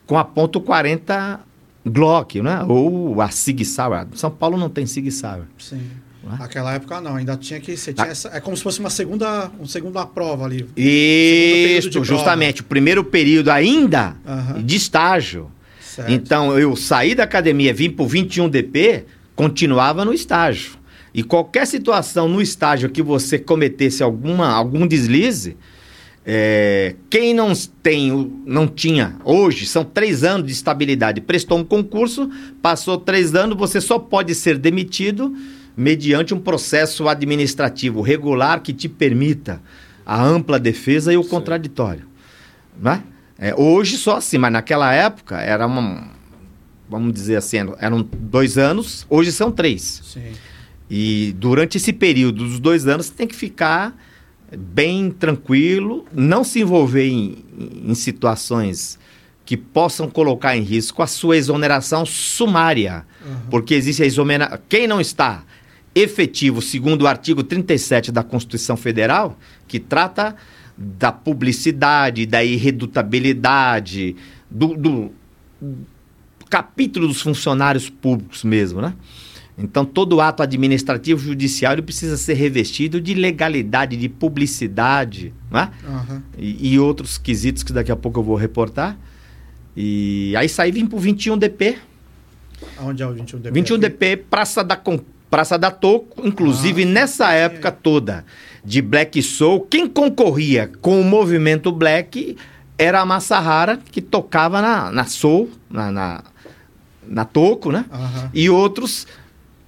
[0.05, 1.39] com a ponto 40
[1.85, 2.61] Glock, né?
[2.67, 4.07] Ou a Sig Sauer.
[4.15, 5.45] São Paulo não tem Sig Sauer.
[5.57, 5.79] Sim.
[6.27, 6.37] Ué?
[6.39, 7.77] Naquela época não, ainda tinha que.
[7.77, 10.67] Você tinha essa- é como se fosse uma segunda, uma segunda prova ali.
[10.75, 12.59] Isso, justamente.
[12.61, 14.61] O primeiro período ainda Aham.
[14.63, 15.49] de estágio.
[15.95, 16.11] Certo.
[16.11, 19.03] Então, eu saí da academia, vim para o 21DP,
[19.33, 20.73] continuava no estágio.
[21.13, 25.55] E qualquer situação no estágio que você cometesse alguma, algum deslize,
[26.25, 32.29] é, quem não tem, não tinha, hoje, são três anos de estabilidade, prestou um concurso,
[32.61, 35.33] passou três anos, você só pode ser demitido
[35.77, 39.61] mediante um processo administrativo regular que te permita
[40.05, 42.05] a ampla defesa e o contraditório.
[42.77, 43.01] Né?
[43.37, 46.09] É, hoje só assim, mas naquela época era uma,
[46.89, 50.01] vamos dizer assim, eram dois anos, hoje são três.
[50.03, 50.31] Sim.
[50.89, 53.95] E durante esse período dos dois anos, você tem que ficar
[54.55, 57.43] bem tranquilo, não se envolver em,
[57.85, 58.99] em situações
[59.43, 63.05] que possam colocar em risco a sua exoneração sumária.
[63.23, 63.41] Aham.
[63.49, 64.59] Porque existe a exoneração.
[64.67, 65.43] Quem não está
[65.93, 70.35] efetivo, segundo o artigo 37 da Constituição Federal, que trata
[70.77, 74.15] da publicidade, da irredutabilidade,
[74.49, 75.11] do, do
[76.49, 78.93] capítulo dos funcionários públicos mesmo, né?
[79.57, 85.71] Então, todo ato administrativo judiciário precisa ser revestido de legalidade, de publicidade, né?
[85.87, 86.23] Aham.
[86.37, 88.97] E, e outros quesitos que daqui a pouco eu vou reportar.
[89.75, 91.77] E aí saí vim pro 21DP.
[92.77, 93.61] Aonde é o 21 DP?
[93.61, 96.27] 21DP, Praça da, Com- Praça da Toco.
[96.27, 98.25] Inclusive, Ah, nessa época toda
[98.65, 102.35] de Black Soul, quem concorria com o movimento Black
[102.77, 106.23] era a Massahara, que tocava na, na Soul, na, na,
[107.07, 107.85] na Toco, né?
[107.91, 108.29] Aham.
[108.33, 109.07] E outros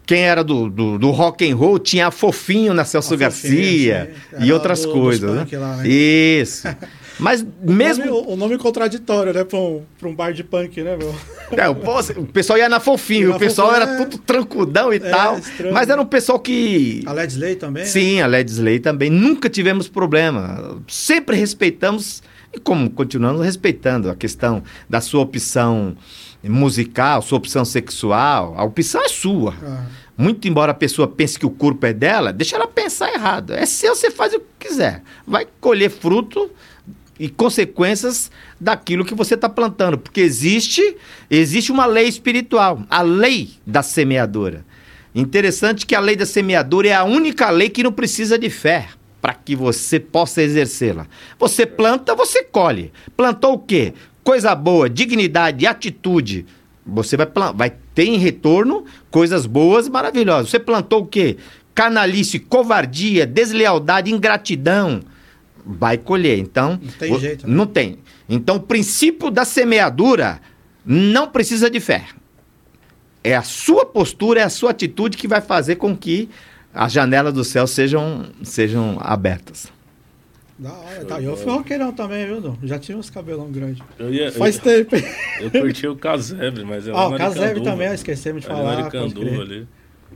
[0.06, 4.46] quem era do, do, do, rock and roll tinha fofinho na Celso a Garcia fofinha,
[4.46, 5.46] e outras do, coisas, né?
[5.52, 5.88] Lá, né?
[5.88, 6.68] Isso.
[7.20, 8.06] Mas mesmo.
[8.06, 9.44] O nome, o nome contraditório, né?
[9.44, 11.14] Pra um, pra um bar de punk, né, meu?
[11.52, 11.74] É, o,
[12.22, 14.06] o pessoal ia na fofinho, o pessoal fofinho, era é...
[14.06, 15.38] tudo trancudão e é, tal.
[15.38, 15.74] Estranho.
[15.74, 17.02] Mas era um pessoal que.
[17.06, 17.84] A Led Slay também?
[17.84, 17.90] Né?
[17.90, 18.22] Sim, né?
[18.24, 19.10] a Led Slay também.
[19.10, 20.82] Nunca tivemos problema.
[20.88, 22.22] Sempre respeitamos,
[22.54, 25.96] e como continuamos respeitando a questão da sua opção
[26.44, 28.54] musical, sua opção sexual.
[28.58, 29.54] A opção é sua.
[29.64, 29.86] Ah.
[30.18, 33.54] Muito embora a pessoa pense que o corpo é dela, deixa ela pensar errado.
[33.54, 35.04] É seu, você faz o que quiser.
[35.26, 36.50] Vai colher fruto
[37.20, 40.96] e consequências daquilo que você está plantando, porque existe
[41.30, 44.66] existe uma lei espiritual, a lei da semeadora.
[45.14, 48.90] Interessante que a lei da semeadora é a única lei que não precisa de fé
[49.20, 51.08] para que você possa exercê-la.
[51.40, 52.92] Você planta, você colhe.
[53.16, 53.94] Plantou o quê?
[54.24, 56.46] Coisa boa, dignidade, atitude.
[56.86, 60.52] Você vai, vai ter em retorno coisas boas maravilhosas.
[60.52, 61.38] Você plantou o quê?
[61.74, 65.02] Canalice, covardia, deslealdade, ingratidão
[65.68, 66.40] vai colher.
[66.40, 67.48] Então, não tem jeito.
[67.48, 67.56] Né?
[67.56, 68.00] Não tem.
[68.30, 70.40] Então, o princípio da semeadura
[70.86, 72.06] não precisa de fé.
[73.24, 76.30] É a sua postura, é a sua atitude que vai fazer com que
[76.74, 79.72] as janelas do céu sejam, sejam abertas.
[80.58, 81.22] Da hora, tá.
[81.22, 82.58] Eu fui roqueirão também, viu, Dom?
[82.64, 83.84] Já tinha uns cabelão grandes.
[84.36, 84.96] Faz eu, tempo.
[85.40, 88.80] Eu curti o casebre, mas é Ah, o casebre também, esquecemos de falar.
[88.80, 89.68] Era ali.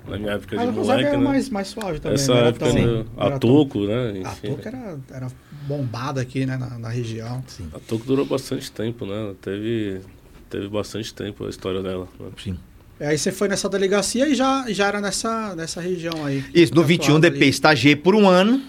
[0.07, 1.23] Na minha época de moleque, era né?
[1.23, 2.15] mais, mais suave também.
[2.15, 2.47] Essa né?
[2.49, 4.19] época, tão, a Toco, né?
[4.19, 4.47] Enfim.
[4.47, 5.27] A Toco era, era
[5.67, 6.57] bombada aqui, né?
[6.57, 7.43] Na, na região.
[7.47, 7.69] Sim.
[7.73, 9.33] A Toco durou bastante tempo, né?
[9.41, 10.01] Teve,
[10.49, 12.07] teve bastante tempo a história dela.
[12.19, 12.29] Né?
[12.41, 12.57] Sim.
[12.99, 16.43] É, aí você foi nessa delegacia e já, já era nessa, nessa região aí.
[16.53, 17.49] Isso, no 21 DP, ali.
[17.49, 18.61] estagiei por um ano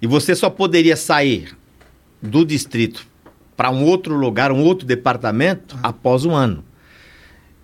[0.00, 1.56] e você só poderia sair
[2.20, 3.04] do distrito
[3.56, 5.88] para um outro lugar, um outro departamento, ah.
[5.88, 6.64] após um ano.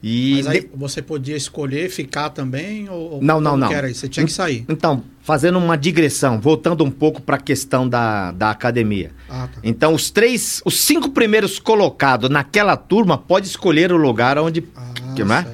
[0.03, 0.69] E Mas aí de...
[0.75, 2.89] você podia escolher ficar também?
[2.89, 3.73] Ou, não, não, não.
[3.73, 3.93] Era?
[3.93, 4.65] Você tinha que sair.
[4.69, 9.11] Então, fazendo uma digressão, voltando um pouco para a questão da, da academia.
[9.29, 9.61] Ah, tá.
[9.63, 14.65] Então, os três, os cinco primeiros colocados naquela turma pode escolher o lugar onde.
[14.77, 15.47] Ah, que, né?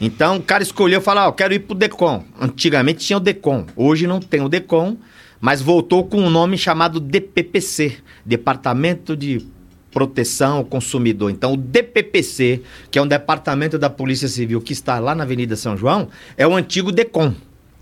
[0.00, 2.24] Então, o cara escolheu falar: ah, eu quero ir para o DECOM.
[2.40, 4.96] Antigamente tinha o DECOM, hoje não tem o DECOM,
[5.38, 9.46] mas voltou com um nome chamado DPPC Departamento de
[9.92, 11.30] proteção ao consumidor.
[11.30, 15.56] Então, o DPPC, que é um departamento da Polícia Civil que está lá na Avenida
[15.56, 17.34] São João, é o antigo DECOM.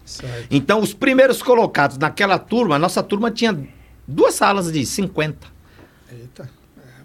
[0.05, 0.47] Certo.
[0.51, 3.59] Então, os primeiros colocados naquela turma, a nossa turma tinha
[4.07, 5.47] duas salas de 50.
[6.11, 6.59] Eita.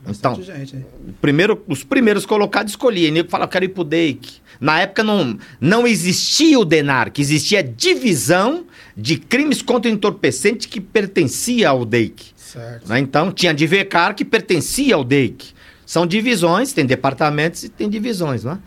[0.06, 0.86] É então, gente,
[1.22, 3.12] primeiro, os primeiros colocados escolhiam.
[3.12, 4.42] Nego falava, quero ir pro DEIC.
[4.60, 9.94] Na época não, não existia o DENAR, que existia a divisão de crimes contra o
[9.94, 12.33] entorpecente que pertencia ao DEIC.
[12.88, 13.00] Né?
[13.00, 15.54] Então, tinha a DIVECAR que pertencia ao DEIC.
[15.86, 18.44] São divisões, tem departamentos e tem divisões.
[18.44, 18.58] Né?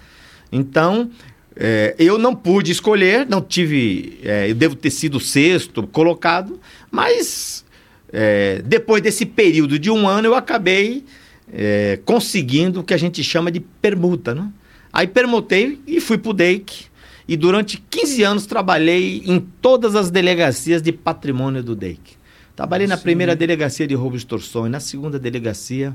[0.52, 1.10] Então,
[1.56, 4.20] é, eu não pude escolher, não tive.
[4.22, 7.64] É, eu devo ter sido sexto colocado, mas
[8.12, 11.04] é, depois desse período de um ano eu acabei
[11.52, 14.34] é, conseguindo o que a gente chama de permuta.
[14.34, 14.48] Né?
[14.92, 16.86] Aí permutei e fui para o DEIC.
[17.28, 22.16] E durante 15 anos trabalhei em todas as delegacias de patrimônio do DEIC.
[22.56, 25.94] Trabalhei na primeira delegacia de roubo e extorsões, na segunda delegacia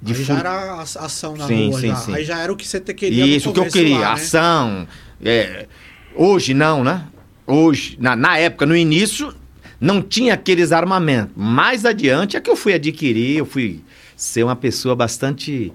[0.00, 1.80] de Aí já era a ação na sim, rua.
[1.80, 1.96] Sim, já.
[1.96, 2.14] Sim.
[2.14, 3.98] Aí já era o que você queria Isso, o que eu queria.
[3.98, 4.12] Lá, né?
[4.12, 4.88] Ação.
[5.24, 5.66] É,
[6.14, 7.06] hoje não, né?
[7.46, 9.34] Hoje, na, na época, no início,
[9.80, 11.32] não tinha aqueles armamentos.
[11.34, 13.82] Mais adiante é que eu fui adquirir, eu fui
[14.14, 15.72] ser uma pessoa bastante.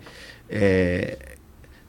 [0.48, 1.18] É,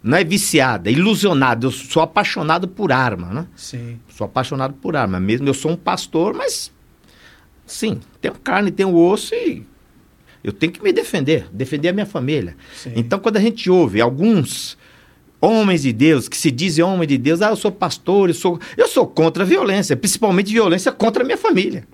[0.03, 1.67] não é viciada, é ilusionada.
[1.67, 3.47] Eu sou apaixonado por arma, né?
[3.55, 4.01] Sim.
[4.09, 5.21] Sou apaixonado por arma.
[5.21, 6.73] Mesmo eu sou um pastor, mas
[7.73, 9.65] Sim, tenho carne, tenho osso e
[10.45, 12.55] eu tenho que me defender, defender a minha família.
[12.77, 12.93] Sim.
[12.97, 14.77] Então, quando a gente ouve alguns
[15.41, 18.61] homens de Deus que se dizem homens de Deus, ah, eu sou pastor, eu sou,
[18.77, 21.89] eu sou contra a violência, principalmente violência contra a minha família.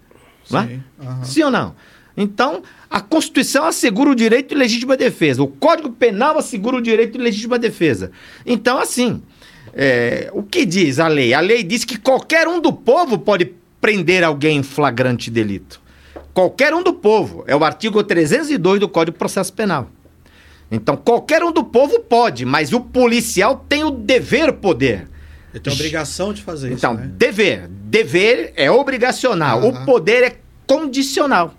[0.45, 0.81] Sim, não é?
[1.01, 1.25] uhum.
[1.25, 1.77] Sim ou não?
[2.17, 5.45] Então, a Constituição assegura o direito de legítima defesa.
[5.45, 8.11] O Código Penal assegura o direito de legítima defesa.
[8.45, 9.23] Então, assim,
[9.73, 11.33] é, o que diz a lei?
[11.33, 15.81] A lei diz que qualquer um do povo pode prender alguém em flagrante delito.
[16.33, 17.45] Qualquer um do povo.
[17.47, 19.91] É o artigo 302 do Código de Processo Penal.
[20.71, 25.09] Então, qualquer um do povo pode, mas o policial tem o dever poder.
[25.53, 27.01] Ele tem a obrigação de fazer então, isso.
[27.01, 27.13] Então, né?
[27.17, 27.69] dever.
[27.69, 29.67] Dever é obrigacional.
[29.67, 31.55] O poder é condicional.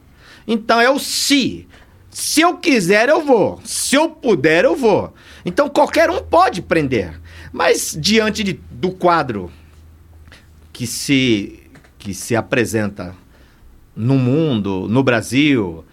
[0.47, 1.67] Então, é o se.
[2.09, 3.59] Se eu quiser, eu vou.
[3.63, 5.13] Se eu puder, eu vou.
[5.43, 7.19] Então, qualquer um pode prender.
[7.51, 9.51] Mas, diante de, do quadro
[10.71, 11.58] que se
[12.09, 13.13] que se apresenta
[13.95, 15.85] no mundo, no Brasil,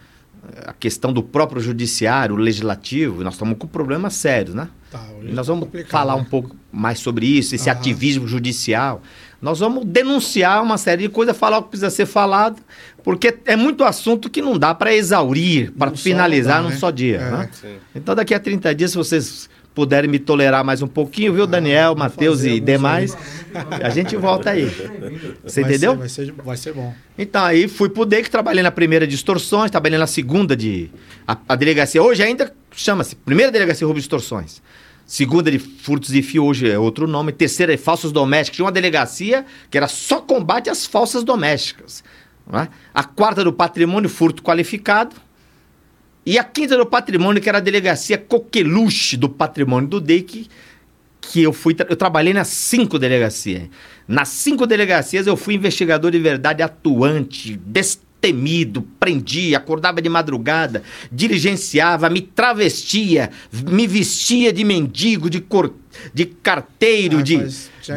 [0.64, 4.68] a questão do próprio judiciário, legislativo, nós estamos com problemas sérios, né?
[4.90, 6.22] Tá, nós vamos falar né?
[6.22, 9.02] um pouco mais sobre isso, esse ativismo judicial.
[9.42, 12.62] Nós vamos denunciar uma série de coisas, falar o que precisa ser falado,
[13.04, 16.76] porque é muito assunto que não dá para exaurir, para finalizar dá, num né?
[16.76, 17.18] só dia.
[17.18, 17.30] É.
[17.30, 17.50] Né?
[17.94, 21.92] Então, daqui a 30 dias, se vocês puderem me tolerar mais um pouquinho, viu, Daniel,
[21.92, 23.14] ah, Matheus e demais,
[23.82, 24.64] a gente volta aí.
[25.44, 25.92] Você vai entendeu?
[25.92, 26.94] Ser, vai, ser, vai ser bom.
[27.18, 30.90] Então, aí fui pro DEC, trabalhei na primeira de extorsões, trabalhei na segunda de.
[31.28, 34.62] A, a delegacia hoje ainda chama-se Primeira Delegacia Roubo de Extorsões.
[35.04, 37.30] Segunda de furtos e fio, hoje é outro nome.
[37.30, 38.56] Terceira é falsos domésticos.
[38.56, 42.02] Tinha uma delegacia que era só combate às falsas domésticas.
[42.50, 42.68] É?
[42.94, 45.14] A quarta do patrimônio, furto qualificado.
[46.26, 50.48] E a quinta do patrimônio, que era a delegacia coqueluche do patrimônio do DEIC,
[51.20, 51.76] que eu fui.
[51.88, 53.68] Eu trabalhei nas cinco delegacias.
[54.08, 57.56] Nas cinco delegacias eu fui investigador de verdade atuante,
[58.26, 65.72] temido, prendia, acordava de madrugada, diligenciava, me travestia, me vestia de mendigo, de, cor,
[66.12, 67.38] de carteiro, ah, de,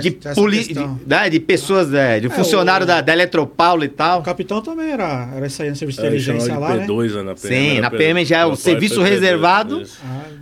[0.02, 3.90] de, poli, de, né, de pessoas, é, de é, funcionário o, da, da Eletropaulo e
[3.90, 4.20] tal.
[4.20, 7.24] O capitão também era, era isso aí no serviço de é, inteligência lá, P2, né?
[7.24, 9.84] Na PM, Sim, na PM já é o serviço reservado,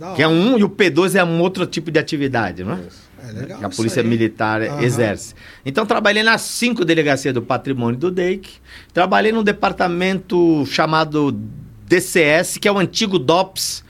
[0.02, 2.78] ah, que é um, e o P2 é um outro tipo de atividade, não é?
[2.86, 3.07] Isso.
[3.28, 4.80] É legal, a Polícia Militar uhum.
[4.80, 5.34] exerce.
[5.64, 8.48] Então, trabalhei nas cinco delegacias do patrimônio do DEIC.
[8.92, 11.38] Trabalhei num departamento chamado
[11.86, 13.84] DCS, que é o antigo DOPS,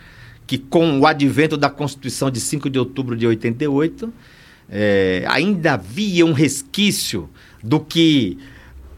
[0.47, 4.13] que com o advento da Constituição de 5 de outubro de 88,
[4.69, 7.29] é, ainda havia um resquício
[7.63, 8.39] do que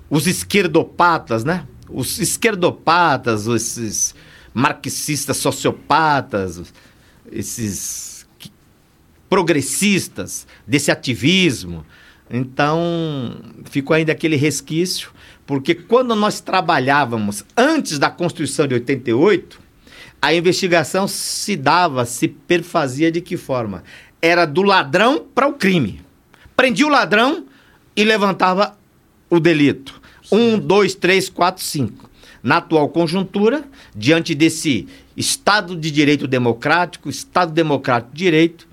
[0.08, 1.66] os esquerdopatas, né?
[1.88, 4.14] Os esquerdopatas, esses
[4.54, 6.72] marxistas sociopatas,
[7.30, 8.09] esses
[9.30, 11.86] progressistas, desse ativismo.
[12.28, 13.36] Então,
[13.70, 15.10] ficou ainda aquele resquício,
[15.46, 19.60] porque quando nós trabalhávamos antes da Constituição de 88,
[20.20, 23.82] a investigação se dava, se perfazia de que forma?
[24.20, 26.02] Era do ladrão para o crime.
[26.54, 27.46] Prendia o ladrão
[27.96, 28.76] e levantava
[29.30, 30.00] o delito.
[30.22, 30.36] Sim.
[30.36, 32.10] Um, dois, três, quatro, cinco.
[32.42, 33.64] Na atual conjuntura,
[33.94, 38.69] diante desse Estado de Direito Democrático, Estado Democrático de Direito,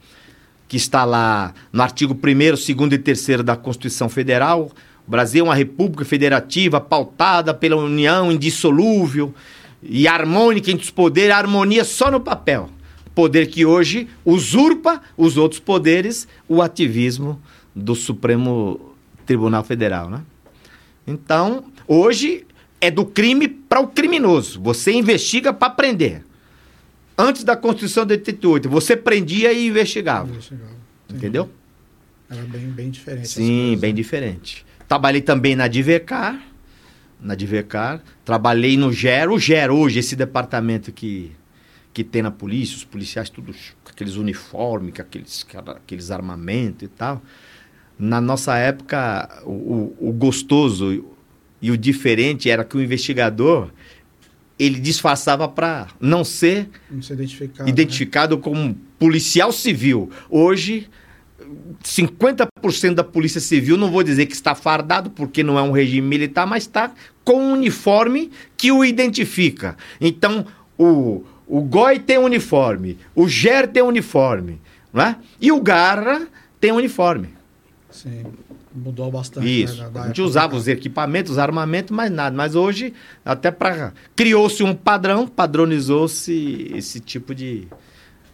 [0.67, 4.71] que está lá no artigo 1, 2 e 3 da Constituição Federal.
[5.07, 9.33] O Brasil é uma república federativa pautada pela união indissolúvel
[9.81, 12.69] e harmônica entre os poderes, harmonia só no papel.
[13.15, 17.41] Poder que hoje usurpa os outros poderes, o ativismo
[17.73, 18.93] do Supremo
[19.25, 20.21] Tribunal Federal, né?
[21.05, 22.45] Então, hoje
[22.81, 24.61] é do crime para o criminoso.
[24.61, 26.26] Você investiga para prender
[27.17, 30.29] antes da Constituição de 88, você prendia e investigava.
[30.29, 30.77] investigava.
[31.09, 31.49] Entendeu?
[32.29, 33.27] Era bem, bem diferente.
[33.29, 34.65] Sim, bem diferente.
[34.87, 36.41] Trabalhei também na Divecar,
[37.19, 38.03] na Divecar.
[38.23, 39.31] Trabalhei no GER.
[39.31, 41.31] O GER hoje, esse departamento que,
[41.93, 46.87] que tem na polícia, os policiais todos com aqueles uniformes, com aqueles, aqueles armamentos e
[46.87, 47.21] tal.
[47.97, 51.05] Na nossa época, o, o, o gostoso
[51.61, 53.71] e o diferente era que o investigador
[54.59, 58.41] ele disfarçava para não ser, não ser identificado, identificado né?
[58.41, 60.09] como policial civil.
[60.29, 60.89] Hoje,
[61.83, 66.07] 50% da polícia civil, não vou dizer que está fardado, porque não é um regime
[66.07, 66.91] militar, mas está
[67.23, 69.77] com um uniforme que o identifica.
[70.01, 70.45] Então,
[70.77, 74.59] o, o GOI tem uniforme, o GER tem uniforme,
[74.91, 75.17] né?
[75.39, 76.27] e o GARRA
[76.59, 77.29] tem uniforme.
[77.91, 78.23] Sim
[78.77, 79.45] mudou bastante.
[79.45, 79.81] Né, Isso.
[79.81, 82.35] Né, a gente usava os equipamentos, os armamentos, mas nada.
[82.35, 82.93] Mas hoje,
[83.25, 83.93] até para.
[84.15, 87.67] Criou-se um padrão, padronizou-se esse tipo de,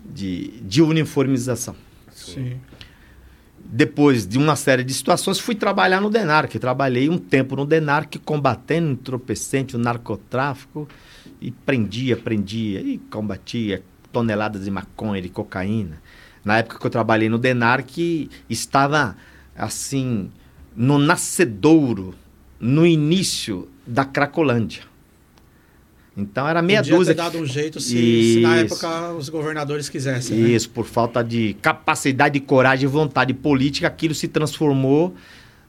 [0.06, 1.76] de, de uniformização.
[2.12, 2.60] Sim.
[3.66, 6.60] Depois de uma série de situações, fui trabalhar no DENARC.
[6.60, 10.88] Trabalhei um tempo no DENARC, combatendo entorpecente, o narcotráfico,
[11.42, 16.02] e prendia, prendia, e combatia toneladas de maconha, de cocaína.
[16.46, 19.16] Na época que eu trabalhei no DENARC, estava
[19.56, 20.30] assim,
[20.76, 22.16] no nascedouro,
[22.60, 24.84] no início da Cracolândia.
[26.16, 27.16] Então era meia Podia dúzia.
[27.16, 30.38] Ter dado um jeito se, se, na época os governadores quisessem.
[30.38, 30.50] Né?
[30.50, 30.74] Isso, né?
[30.76, 35.16] por falta de capacidade, coragem e vontade política, aquilo se transformou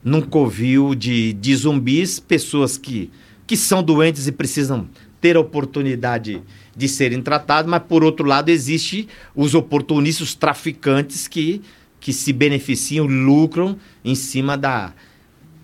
[0.03, 3.11] num covil de, de zumbis, pessoas que,
[3.47, 4.87] que são doentes e precisam
[5.19, 6.43] ter a oportunidade
[6.77, 11.63] de serem tratados, mas por outro lado existe os oportunistas, os traficantes que
[12.05, 14.93] que se beneficiam, lucram em cima da,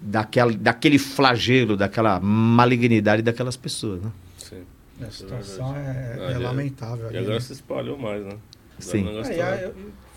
[0.00, 4.00] daquela, daquele flagelo, daquela malignidade daquelas pessoas.
[4.00, 4.10] Né?
[4.38, 4.62] Sim.
[5.02, 7.12] A situação é, é, é, lamentável.
[7.12, 7.40] E agora né?
[7.40, 8.38] se espalhou mais, né?
[8.78, 9.06] Sim.
[9.06, 9.72] É, tá...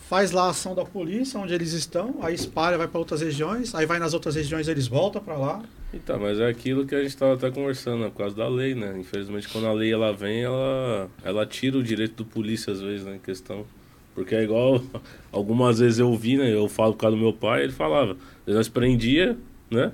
[0.08, 3.76] faz lá a ação da polícia, onde eles estão, aí espalha, vai para outras regiões,
[3.76, 5.62] aí vai nas outras regiões eles voltam para lá.
[5.94, 8.10] Então, mas é aquilo que a gente estava até conversando, né?
[8.10, 8.98] por causa da lei, né?
[8.98, 13.06] Infelizmente, quando a lei ela vem, ela, ela tira o direito do polícia, às vezes,
[13.06, 13.18] né?
[13.18, 13.66] Em questão
[14.14, 14.82] Porque é igual,
[15.32, 16.54] algumas vezes eu vi, né?
[16.54, 19.38] Eu falo por causa do meu pai, ele falava, nós prendia,
[19.70, 19.92] né?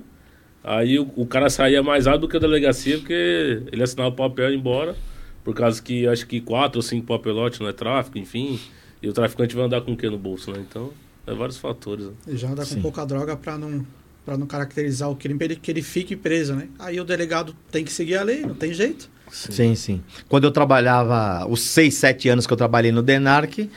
[0.62, 4.12] Aí o, o, cara saía mais rápido do que a delegacia, porque ele assinava o
[4.12, 4.94] papel e ia embora.
[5.42, 8.60] Por causa que acho que quatro ou cinco papelotes não é tráfico, enfim.
[9.02, 10.62] E o traficante vai andar com o que no bolso, né?
[10.68, 10.92] Então,
[11.26, 12.06] é vários fatores.
[12.06, 12.12] Né?
[12.28, 13.86] E já anda com pouca droga para não
[14.24, 16.68] para não caracterizar o crime, para ele, que ele fique preso, né?
[16.78, 19.08] Aí o delegado tem que seguir a lei, não tem jeito.
[19.30, 19.74] Sim, sim.
[19.74, 20.02] sim.
[20.28, 23.70] Quando eu trabalhava, os seis, sete anos que eu trabalhei no DENARC,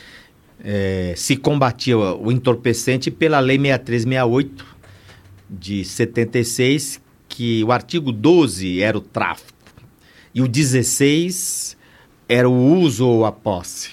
[0.63, 4.65] é, se combatia o entorpecente pela Lei 6368
[5.49, 9.53] de 76, que o artigo 12 era o tráfico
[10.33, 11.77] e o 16
[12.27, 13.91] era o uso ou a posse.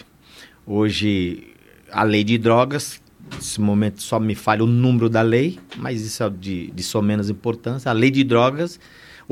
[0.66, 1.48] Hoje,
[1.90, 3.00] a lei de drogas,
[3.34, 7.02] nesse momento só me falha o número da lei, mas isso é de, de só
[7.02, 7.90] menos importância.
[7.90, 8.80] A lei de drogas,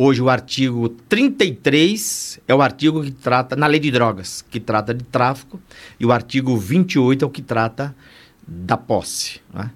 [0.00, 4.94] hoje o artigo 33 é o artigo que trata, na lei de drogas, que trata
[4.94, 5.60] de tráfico,
[5.98, 7.92] e o artigo 28 é o que trata
[8.46, 9.40] da posse.
[9.52, 9.72] Né?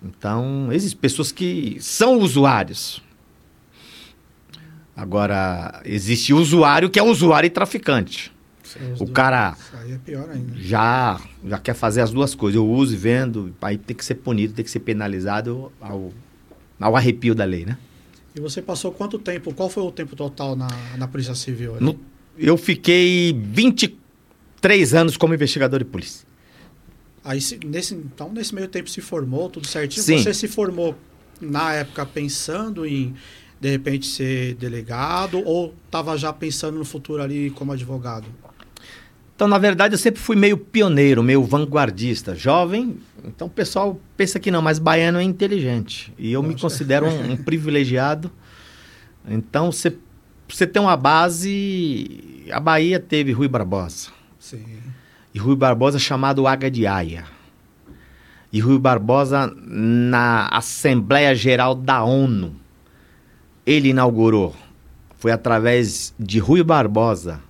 [0.00, 3.02] Então, existem pessoas que são usuários.
[4.96, 8.32] Agora, existe usuário que é usuário e traficante.
[9.00, 12.56] O cara é já, já quer fazer as duas coisas.
[12.56, 16.12] Eu uso e vendo, aí tem que ser punido, tem que ser penalizado ao,
[16.78, 17.76] ao arrepio da lei, né?
[18.38, 19.52] E você passou quanto tempo?
[19.52, 21.80] Qual foi o tempo total na, na Polícia Civil?
[21.80, 21.98] No,
[22.38, 26.24] eu fiquei 23 anos como investigador de polícia.
[27.24, 30.04] Aí, nesse, então, nesse meio tempo se formou, tudo certinho?
[30.04, 30.18] Sim.
[30.18, 30.96] Você se formou
[31.40, 33.12] na época pensando em
[33.60, 38.26] de repente ser delegado ou estava já pensando no futuro ali como advogado?
[39.38, 42.34] Então, na verdade, eu sempre fui meio pioneiro, meio vanguardista.
[42.34, 46.12] Jovem, então o pessoal pensa que não, mas baiano é inteligente.
[46.18, 46.54] E eu Nossa.
[46.54, 48.32] me considero um, um privilegiado.
[49.28, 49.96] Então, você,
[50.48, 52.48] você tem uma base.
[52.50, 54.08] A Bahia teve Rui Barbosa.
[54.40, 54.64] Sim.
[55.32, 57.24] E Rui Barbosa chamado Águia de Aia.
[58.52, 62.56] E Rui Barbosa na Assembleia Geral da ONU.
[63.64, 64.52] Ele inaugurou.
[65.16, 67.46] Foi através de Rui Barbosa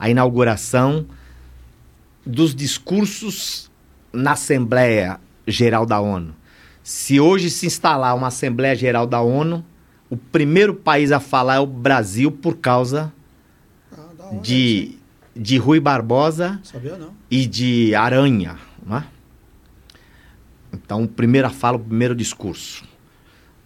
[0.00, 1.06] a inauguração
[2.24, 3.70] dos discursos
[4.10, 6.34] na Assembleia Geral da ONU.
[6.82, 9.62] Se hoje se instalar uma Assembleia Geral da ONU,
[10.08, 13.12] o primeiro país a falar é o Brasil por causa
[13.92, 14.96] ah, de,
[15.36, 16.58] de Rui Barbosa
[17.30, 18.56] e de Aranha.
[18.84, 19.04] Não é?
[20.72, 22.84] Então, primeira fala, o primeiro discurso.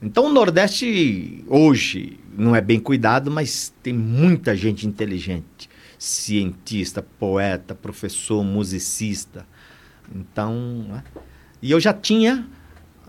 [0.03, 5.68] Então, o Nordeste, hoje, não é bem cuidado, mas tem muita gente inteligente
[6.05, 9.46] cientista, poeta, professor, musicista.
[10.14, 11.05] Então, né?
[11.62, 12.46] e eu já tinha,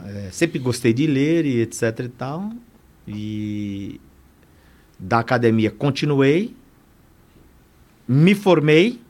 [0.05, 2.51] é, sempre gostei de ler e etc e tal.
[3.07, 4.01] E
[4.97, 6.55] da academia continuei,
[8.07, 9.01] me formei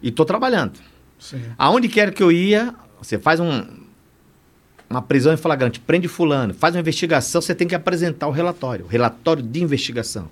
[0.00, 0.78] e estou trabalhando.
[1.18, 1.42] Sim.
[1.58, 3.64] Aonde quer que eu ia, você faz um,
[4.88, 8.84] uma prisão em flagrante, prende fulano, faz uma investigação, você tem que apresentar o relatório,
[8.84, 10.30] o relatório de investigação.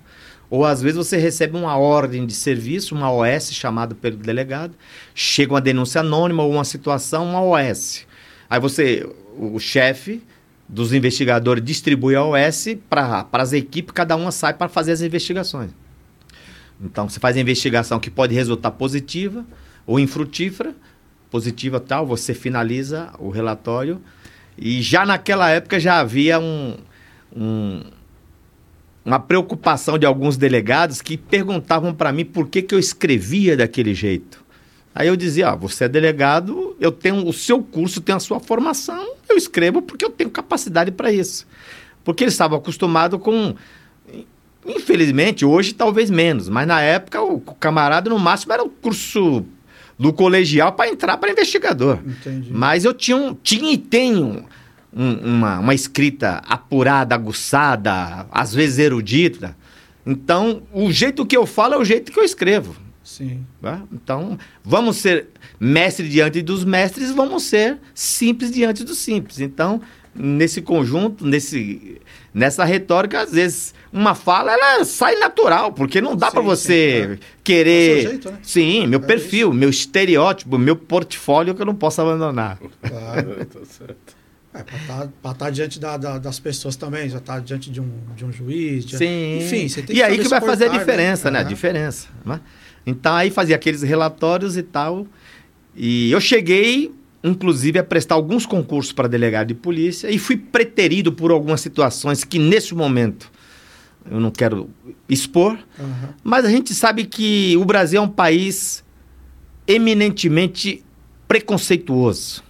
[0.51, 4.75] Ou às vezes você recebe uma ordem de serviço, uma OS chamada pelo delegado,
[5.15, 8.05] chega uma denúncia anônima ou uma situação, uma OS.
[8.49, 10.21] Aí você, o chefe
[10.67, 15.71] dos investigadores distribui a OS para as equipes, cada uma sai para fazer as investigações.
[16.83, 19.45] Então você faz a investigação que pode resultar positiva
[19.87, 20.75] ou infrutífera,
[21.29, 24.01] positiva tal, você finaliza o relatório.
[24.57, 26.75] E já naquela época já havia um,
[27.33, 27.83] um
[29.03, 33.93] uma preocupação de alguns delegados que perguntavam para mim por que, que eu escrevia daquele
[33.93, 34.43] jeito.
[34.93, 38.39] Aí eu dizia, ah, você é delegado, eu tenho o seu curso, tem a sua
[38.39, 41.47] formação, eu escrevo porque eu tenho capacidade para isso.
[42.03, 43.55] Porque eles estavam acostumados com
[44.65, 49.43] infelizmente, hoje talvez menos, mas na época o camarada no máximo era o curso
[49.97, 51.99] do colegial para entrar para investigador.
[52.05, 52.51] Entendi.
[52.51, 54.45] Mas eu tinha, um, tinha e tenho
[54.93, 59.55] um, uma, uma escrita apurada, aguçada, às vezes erudita.
[60.05, 62.75] Então, o jeito que eu falo é o jeito que eu escrevo.
[63.03, 63.45] Sim.
[63.61, 63.81] Tá?
[63.91, 65.27] Então, vamos ser
[65.59, 69.39] mestre diante dos mestres, vamos ser simples diante dos simples.
[69.39, 69.81] Então,
[70.13, 71.99] nesse conjunto, nesse,
[72.33, 77.13] nessa retórica, às vezes uma fala ela sai natural, porque não dá para você sim,
[77.13, 77.17] é.
[77.43, 78.01] querer.
[78.01, 78.39] Jeito, né?
[78.41, 79.57] Sim, meu é perfil, isso.
[79.57, 82.59] meu estereótipo, meu portfólio que eu não posso abandonar.
[82.81, 84.20] Claro, tá certo.
[84.53, 87.71] É, para estar tá, tá diante da, da, das pessoas também, já estar tá diante
[87.71, 88.85] de um, de um juiz.
[88.85, 88.97] De...
[88.97, 89.37] Sim.
[89.39, 90.77] Enfim, você tem que E aí que vai fazer a né?
[90.77, 91.39] diferença, né?
[91.39, 91.45] né?
[91.45, 92.07] A diferença.
[92.25, 92.39] Né?
[92.85, 95.07] Então aí fazia aqueles relatórios e tal.
[95.73, 96.93] E eu cheguei,
[97.23, 102.25] inclusive, a prestar alguns concursos para delegado de polícia e fui preterido por algumas situações
[102.25, 103.31] que nesse momento
[104.09, 104.69] eu não quero
[105.07, 106.09] expor, uhum.
[106.23, 108.83] mas a gente sabe que o Brasil é um país
[109.67, 110.83] eminentemente
[111.27, 112.43] preconceituoso.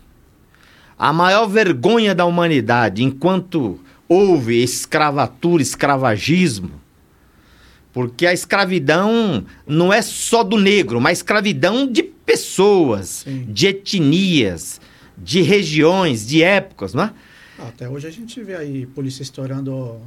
[1.02, 6.80] A maior vergonha da humanidade, enquanto houve escravatura, escravagismo,
[7.92, 13.48] porque a escravidão não é só do negro, mas escravidão de pessoas, Sim.
[13.50, 14.80] de etnias,
[15.18, 17.14] de regiões, de épocas, não é?
[17.58, 20.00] Até hoje a gente vê aí polícia estourando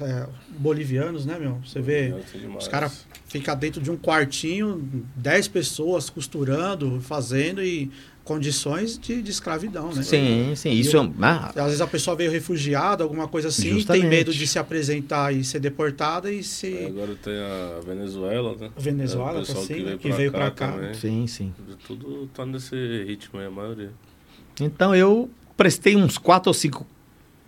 [0.00, 1.58] é, bolivianos, né, meu?
[1.66, 2.14] Você vê
[2.56, 7.90] os caras ficam dentro de um quartinho, 10 pessoas costurando, fazendo e
[8.26, 10.02] condições de, de escravidão, né?
[10.02, 10.70] Sim, sim.
[10.70, 11.10] E Isso é.
[11.22, 14.02] ah, Às vezes a pessoa veio refugiada, alguma coisa assim, Justamente.
[14.02, 16.86] tem medo de se apresentar e ser deportada e se.
[16.86, 18.70] Agora tem a Venezuela, né?
[18.76, 20.72] Venezuela, É, pessoal assim, que veio, pra, veio cá pra cá.
[20.72, 20.94] também.
[20.94, 21.54] sim, sim.
[21.86, 22.74] Tudo tá nesse
[23.06, 23.92] ritmo aí, a maioria.
[24.60, 26.84] Então eu prestei uns quatro ou cinco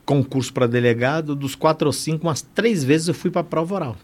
[0.05, 3.97] concursos para delegado, dos quatro ou cinco, umas três vezes eu fui para prova oral.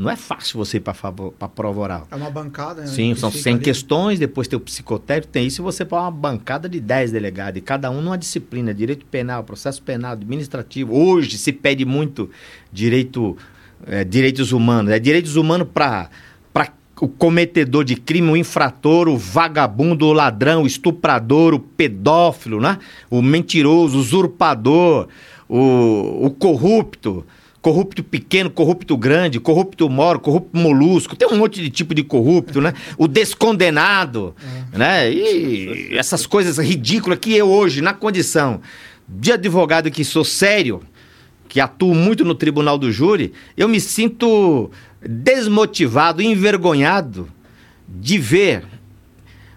[0.00, 0.94] Não é fácil você ir para
[1.40, 2.08] a prova oral.
[2.10, 2.86] É uma bancada, né?
[2.86, 3.62] Sim, são fica 100 ali.
[3.62, 7.58] questões, depois tem o psicotécnico, tem isso, e você põe uma bancada de 10 delegados,
[7.58, 10.96] e cada um numa disciplina, direito penal, processo penal, administrativo.
[10.96, 12.30] Hoje se pede muito
[12.72, 13.36] direito,
[13.86, 14.90] eh, direitos humanos.
[14.90, 16.08] É direitos humanos para
[16.98, 22.78] o cometedor de crime, o infrator, o vagabundo, o ladrão, o estuprador, o pedófilo, né?
[23.10, 25.08] o mentiroso, o usurpador,
[25.46, 27.22] o, o corrupto
[27.62, 32.60] corrupto pequeno, corrupto grande, corrupto moro, corrupto molusco, tem um monte de tipo de corrupto,
[32.60, 32.72] né?
[32.96, 34.34] O descondenado,
[34.72, 35.12] né?
[35.12, 38.60] E essas coisas ridículas que eu hoje, na condição
[39.08, 40.82] de advogado que sou sério,
[41.48, 44.70] que atuo muito no tribunal do júri, eu me sinto
[45.02, 47.28] desmotivado, envergonhado
[47.88, 48.64] de ver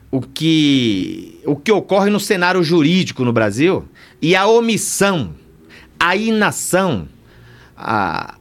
[0.10, 3.86] o que, o que ocorre no cenário jurídico no Brasil
[4.22, 5.36] e a omissão,
[6.00, 7.08] a inação,
[7.84, 8.36] a,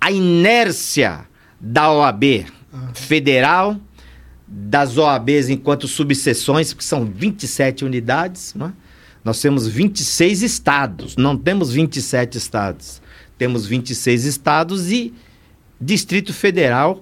[0.00, 1.26] a inércia
[1.58, 2.46] da OAB
[2.92, 3.80] federal,
[4.46, 8.72] das OABs enquanto subseções, que são 27 unidades, não é?
[9.24, 13.02] nós temos 26 estados, não temos 27 estados.
[13.38, 15.12] Temos 26 estados e
[15.80, 17.00] Distrito Federal,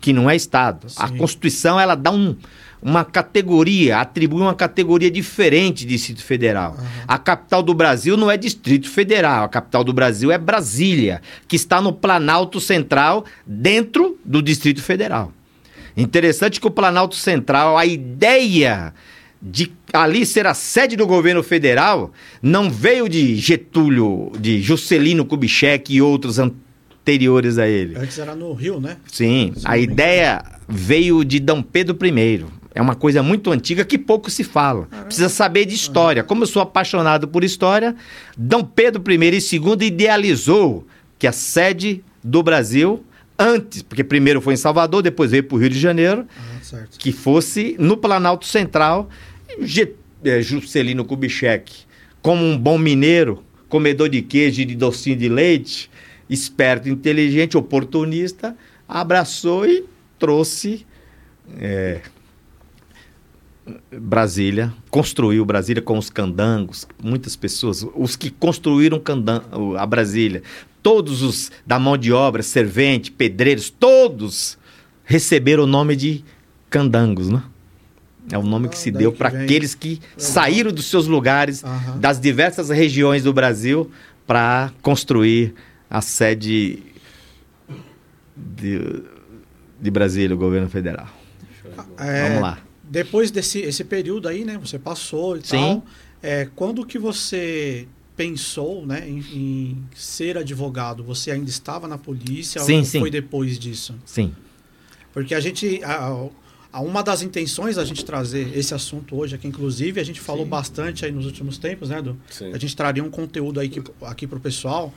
[0.00, 0.88] que não é estado.
[0.96, 1.16] A Sim.
[1.16, 2.36] Constituição ela dá um,
[2.82, 6.76] uma categoria, atribui uma categoria diferente de Distrito Federal.
[7.06, 11.54] A capital do Brasil não é Distrito Federal, a capital do Brasil é Brasília, que
[11.54, 15.32] está no Planalto Central, dentro do Distrito Federal.
[15.96, 18.92] Interessante que o Planalto Central, a ideia
[19.40, 25.92] de ali ser a sede do governo federal não veio de Getúlio, de Juscelino Kubitschek
[25.92, 27.96] e outros anteriores a ele.
[27.96, 28.96] Antes era no Rio, né?
[29.10, 32.61] Sim, Se a ideia veio de Dom Pedro I.
[32.74, 34.86] É uma coisa muito antiga que pouco se fala.
[35.04, 36.22] Precisa saber de história.
[36.24, 37.94] Como eu sou apaixonado por história,
[38.36, 40.86] Dom Pedro I e II idealizou
[41.18, 43.04] que a sede do Brasil,
[43.38, 46.26] antes, porque primeiro foi em Salvador, depois veio para o Rio de Janeiro,
[46.72, 49.08] Ah, que fosse no Planalto Central.
[50.24, 51.72] Eh, Juscelino Kubitschek,
[52.22, 55.90] como um bom mineiro, comedor de queijo e de docinho de leite,
[56.30, 58.56] esperto, inteligente, oportunista,
[58.88, 59.84] abraçou e
[60.18, 60.86] trouxe
[61.58, 62.00] eh,
[63.92, 70.42] Brasília, construiu Brasília com os candangos, muitas pessoas, os que construíram candan- o- a Brasília,
[70.82, 74.58] todos os da mão de obra, servente, pedreiros, todos
[75.04, 76.24] receberam o nome de
[76.68, 77.42] candangos, né?
[78.30, 81.06] É o nome que Ah, se daí deu que para aqueles que saíram dos seus
[81.06, 81.98] lugares, Aham.
[81.98, 83.90] das diversas regiões do Brasil,
[84.26, 85.54] para construir
[85.90, 86.80] a sede
[88.36, 89.02] de,
[89.80, 91.06] de Brasília, o governo federal.
[91.98, 92.58] É, Vamos lá.
[92.92, 94.58] Depois desse esse período aí, né?
[94.58, 95.56] Você passou e Sim.
[95.56, 95.84] tal.
[96.22, 101.02] É, quando que você pensou, né, em, em ser advogado?
[101.02, 103.00] Você ainda estava na polícia Sim, ou sim.
[103.00, 103.94] foi depois disso?
[104.04, 104.34] Sim.
[105.10, 105.82] Porque a gente.
[105.82, 106.28] A,
[106.70, 110.44] a uma das intenções da gente trazer esse assunto hoje aqui, inclusive, a gente falou
[110.44, 112.02] bastante aí nos últimos tempos, né?
[112.28, 112.52] Sim.
[112.52, 114.92] A gente traria um conteúdo aí que, aqui para o pessoal,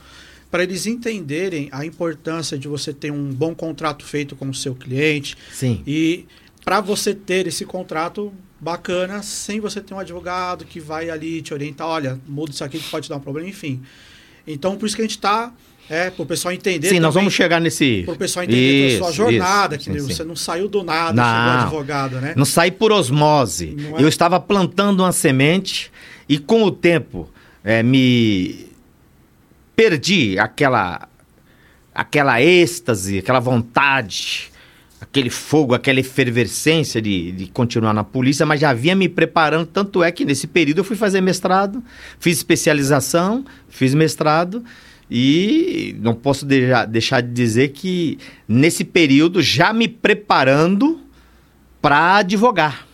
[0.50, 4.74] para eles entenderem a importância de você ter um bom contrato feito com o seu
[4.74, 5.82] cliente Sim.
[5.86, 6.26] e
[6.66, 11.54] para você ter esse contrato bacana, sem você ter um advogado que vai ali te
[11.54, 13.80] orientar, olha, muda isso aqui que pode dar um problema, enfim.
[14.44, 15.52] Então, por isso que a gente está,
[15.88, 16.88] é, para o pessoal entender.
[16.88, 18.02] Sim, nós também, vamos chegar nesse.
[18.04, 20.28] Para o pessoal entender a sua Isso, jornada, isso, que sim, você sim.
[20.28, 21.22] não saiu do nada, Não.
[21.22, 22.34] chegou advogado, né?
[22.36, 23.76] Não saí por osmose.
[23.96, 24.02] É?
[24.02, 25.92] Eu estava plantando uma semente
[26.28, 27.30] e com o tempo
[27.62, 28.66] eh, me
[29.76, 31.08] perdi aquela
[31.94, 34.50] aquela êxtase, aquela vontade,
[35.00, 40.02] aquele fogo, aquela efervescência de, de continuar na polícia, mas já vinha me preparando, tanto
[40.02, 41.82] é que nesse período eu fui fazer mestrado,
[42.18, 44.64] fiz especialização, fiz mestrado
[45.10, 48.18] e não posso deixar, deixar de dizer que
[48.48, 51.00] nesse período já me preparando
[51.80, 52.86] para advogar.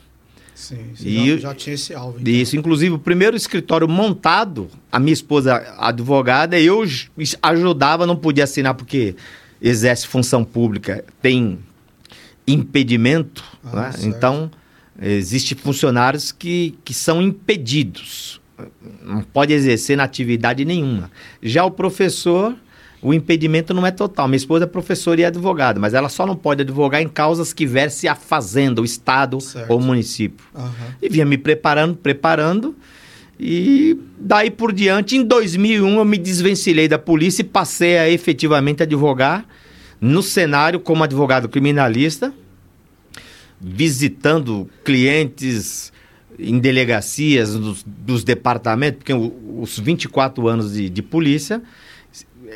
[0.55, 2.19] Sim, E- já, tinha esse alvo.
[2.21, 2.33] então.
[2.33, 6.85] Isso, inclusive o primeiro escritório montado, a minha esposa advogada, eu
[7.43, 9.17] ajudava, não podia assinar porque
[9.61, 11.59] exerce função pública, tem
[12.47, 13.93] impedimento, Ah, né?
[14.03, 14.51] então
[15.01, 18.41] existem funcionários que, que são impedidos,
[19.03, 21.11] não pode exercer na atividade nenhuma.
[21.43, 22.55] Já o professor,
[23.01, 24.29] o impedimento não é total.
[24.29, 27.53] Minha esposa é professora e é advogada, mas ela só não pode advogar em causas
[27.53, 29.71] que verse a fazenda, o estado Certo.
[29.71, 30.45] ou o município.
[30.55, 30.71] Aham.
[31.01, 32.77] E vinha me preparando, preparando.
[33.41, 38.83] E daí por diante, em 2001, eu me desvencilhei da polícia e passei a efetivamente
[38.85, 39.45] advogar
[40.03, 42.35] no cenário como advogado criminalista,
[43.61, 45.93] visitando clientes
[46.39, 51.63] em delegacias dos, dos departamentos, porque os 24 anos de, de polícia.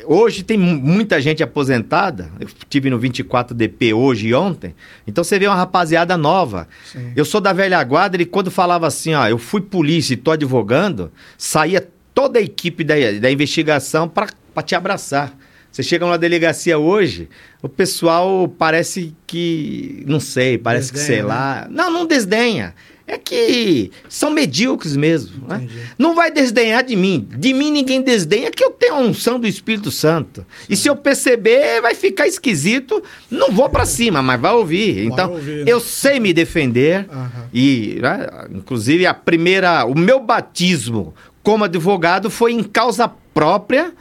[0.05, 2.29] Hoje tem mu- muita gente aposentada.
[2.39, 4.75] Eu tive no 24DP hoje e ontem.
[5.07, 6.67] Então você vê uma rapaziada nova.
[6.91, 7.13] Sim.
[7.15, 10.31] Eu sou da velha guarda, ele quando falava assim, ó, eu fui polícia e tô
[10.31, 14.27] advogando, saía toda a equipe da, da investigação para
[14.63, 15.33] te abraçar.
[15.77, 17.29] Você chega numa delegacia hoje,
[17.61, 21.35] o pessoal parece que, não sei, parece que Desdenha, sei né?
[21.35, 21.67] lá.
[21.69, 22.73] Não, não desdenha.
[23.05, 25.47] É que são medíocres mesmo.
[25.47, 25.67] Né?
[25.95, 27.29] Não vai desdenhar de mim.
[27.37, 30.43] De mim ninguém desdenha, que eu tenho a unção do Espírito Santo.
[30.67, 33.03] E se eu perceber, vai ficar esquisito.
[33.29, 35.05] Não vou para cima, mas vai ouvir.
[35.05, 35.71] Então, ouvir, né?
[35.71, 37.05] eu sei me defender.
[37.07, 37.49] Aham.
[37.53, 41.13] E, né, inclusive, a primeira, o meu batismo
[41.43, 43.93] como advogado foi em causa própria,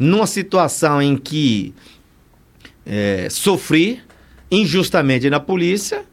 [0.00, 1.74] numa situação em que
[2.86, 4.00] é, sofri
[4.50, 6.04] injustamente na polícia.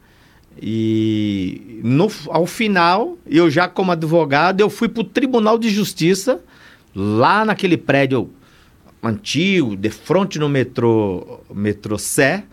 [0.62, 6.42] E no, ao final, eu já como advogado, eu fui para o Tribunal de Justiça,
[6.94, 8.30] lá naquele prédio
[9.02, 12.44] antigo, de frente no metrô, metrô Sé,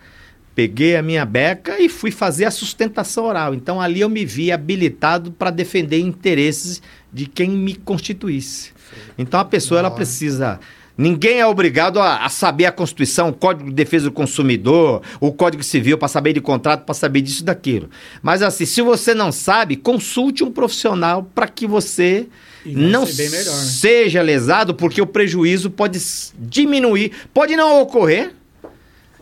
[0.53, 3.53] peguei a minha beca e fui fazer a sustentação oral.
[3.53, 6.81] Então ali eu me vi habilitado para defender interesses
[7.11, 8.71] de quem me constituísse.
[9.17, 10.59] Então a pessoa ela precisa
[10.97, 15.31] Ninguém é obrigado a, a saber a Constituição, o Código de Defesa do Consumidor, o
[15.33, 17.89] Código Civil, para saber de contrato, para saber disso e daquilo.
[18.21, 22.27] Mas assim, se você não sabe, consulte um profissional para que você
[22.65, 23.63] não melhor, né?
[23.63, 25.99] seja lesado, porque o prejuízo pode
[26.39, 28.31] diminuir, pode não ocorrer.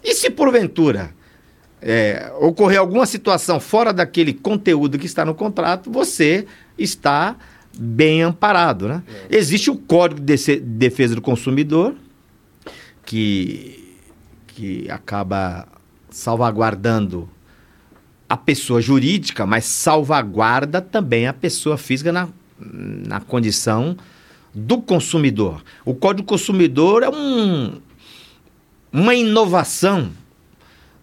[0.03, 1.11] E se porventura
[1.81, 6.45] é, ocorrer alguma situação fora daquele conteúdo que está no contrato, você
[6.77, 7.35] está
[7.77, 8.87] bem amparado.
[8.87, 9.03] Né?
[9.29, 11.95] Existe o Código de Defesa do Consumidor,
[13.05, 13.97] que,
[14.47, 15.67] que acaba
[16.09, 17.29] salvaguardando
[18.29, 23.97] a pessoa jurídica, mas salvaguarda também a pessoa física na, na condição
[24.53, 25.63] do consumidor.
[25.83, 27.79] O Código Consumidor é um,
[28.91, 30.11] uma inovação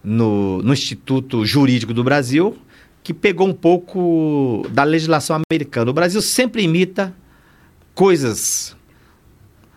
[0.03, 2.57] no, no Instituto Jurídico do Brasil
[3.03, 5.91] que pegou um pouco da legislação americana.
[5.91, 7.15] O Brasil sempre imita
[7.95, 8.77] coisas,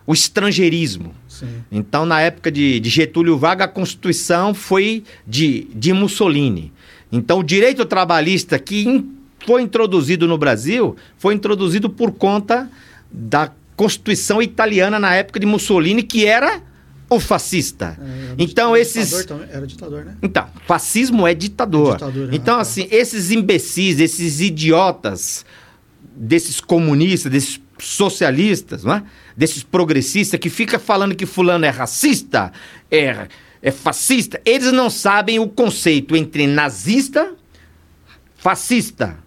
[0.06, 1.14] o estrangeirismo.
[1.28, 1.46] Sim.
[1.72, 6.72] Então, na época de, de Getúlio Vargas, a Constituição foi de, de Mussolini.
[7.10, 9.14] Então, o direito trabalhista que in-
[9.46, 12.70] foi introduzido no Brasil foi introduzido por conta
[13.10, 16.62] da Constituição italiana na época de Mussolini, que era
[17.08, 17.98] o fascista.
[18.00, 19.26] É, era Então, ditador esses.
[19.50, 20.16] Era ditador, né?
[20.22, 21.90] Então, fascismo é ditador.
[21.90, 22.62] É ditadura, então, ah, tá.
[22.62, 25.44] assim, esses imbecis, esses idiotas,
[26.16, 29.02] desses comunistas, desses socialistas, não é?
[29.36, 32.52] desses progressistas que fica falando que fulano é racista,
[32.90, 33.26] é,
[33.60, 37.34] é fascista, eles não sabem o conceito entre nazista,
[38.36, 39.18] fascista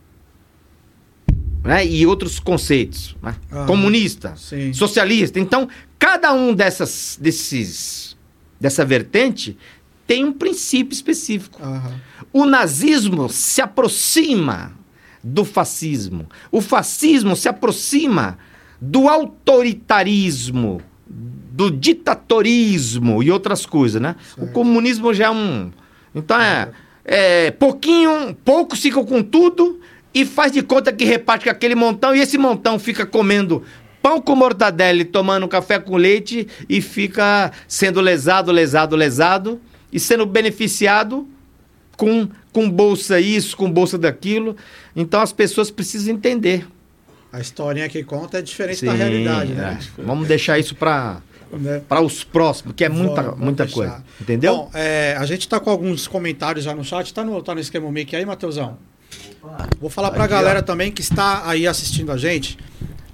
[1.64, 1.86] né?
[1.86, 3.16] e outros conceitos.
[3.22, 3.36] né?
[3.52, 4.72] Ah, Comunista, sim.
[4.74, 5.40] socialista.
[5.40, 5.68] Então,
[6.00, 8.18] cada um dessas, desses,
[8.60, 9.58] dessa vertente
[10.06, 11.62] tem um princípio específico.
[11.62, 12.00] Aham.
[12.32, 14.74] O nazismo se aproxima
[15.24, 16.28] do fascismo.
[16.52, 18.38] O fascismo se aproxima
[18.80, 24.16] do autoritarismo, do ditatorismo e outras coisas, né?
[24.36, 24.54] O Certo.
[24.54, 25.72] comunismo já é um.
[26.14, 26.72] Então é,
[27.04, 29.80] é pouquinho, poucos ficam com tudo
[30.14, 33.64] e faz de conta que reparte com aquele montão e esse montão fica comendo
[34.08, 39.60] pão com mortadela e tomando café com leite e fica sendo lesado, lesado, lesado
[39.91, 41.28] e sendo beneficiado
[41.97, 44.55] com, com bolsa isso, com bolsa daquilo.
[44.95, 46.66] Então as pessoas precisam entender.
[47.34, 49.78] A historinha que conta é diferente da Sim, realidade, né?
[49.97, 50.01] é.
[50.01, 51.18] Vamos deixar isso para
[51.51, 51.82] Né?
[51.88, 53.76] para os próximos, que é muita, Vamos- vamos muita deixar.
[53.80, 54.03] coisa.
[54.22, 54.55] Entendeu?
[54.55, 57.14] Bom, é, a gente tá com alguns comentários já no chat.
[57.14, 58.78] Tá no, tá no esquema mic aí, Matheusão?
[59.80, 60.62] Vou falar pra Aqui, galera ó.
[60.62, 62.58] também que está aí assistindo a gente.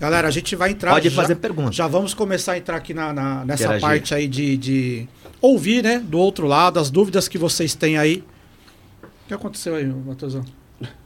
[0.04, 0.92] Galera, a gente vai entrar.
[0.92, 1.72] Pode já- fazer pergunta.
[1.72, 3.82] Já vamos começar a entrar aqui na, na- nessa Interagir.
[3.88, 5.08] parte aí de, de
[5.40, 5.98] ouvir, né?
[6.04, 8.22] Do outro lado, as dúvidas que vocês têm aí.
[9.02, 10.44] O que aconteceu aí, Matheusão?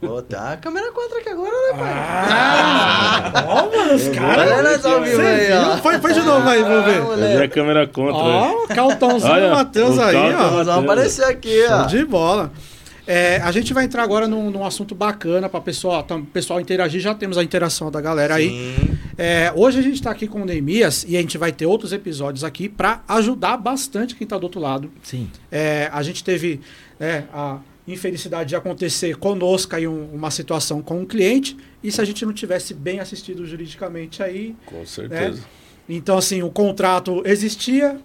[0.02, 1.92] Ô, tá a câmera 4 aqui agora, né, pai?
[1.94, 3.44] Ah!
[3.46, 4.50] Ó, mano, os caras.
[4.50, 5.76] Olha nós ao vivo aí, ó.
[5.76, 6.84] Foi, foi de novo aí, vamos
[7.20, 7.36] ver.
[7.38, 8.14] Vi a câmera contra.
[8.16, 10.50] Ó, o Cautãozinho Olha, do Matheus aí, ó.
[10.50, 11.82] Nós vamos aparecer aqui, Show ó.
[11.84, 12.50] de bola.
[13.10, 17.00] É, a gente vai entrar agora num, num assunto bacana para pessoal, o pessoal interagir.
[17.00, 18.50] Já temos a interação da galera aí.
[18.50, 18.98] Sim.
[19.16, 21.92] É, hoje a gente está aqui com o Neemias e a gente vai ter outros
[21.94, 24.90] episódios aqui para ajudar bastante quem está do outro lado.
[25.02, 25.30] Sim.
[25.50, 26.60] É, a gente teve
[27.00, 32.02] né, a infelicidade de acontecer conosco aí um- uma situação com um cliente e se
[32.02, 35.40] a gente não tivesse bem assistido juridicamente aí, Com certeza.
[35.88, 37.98] então assim o contrato existia,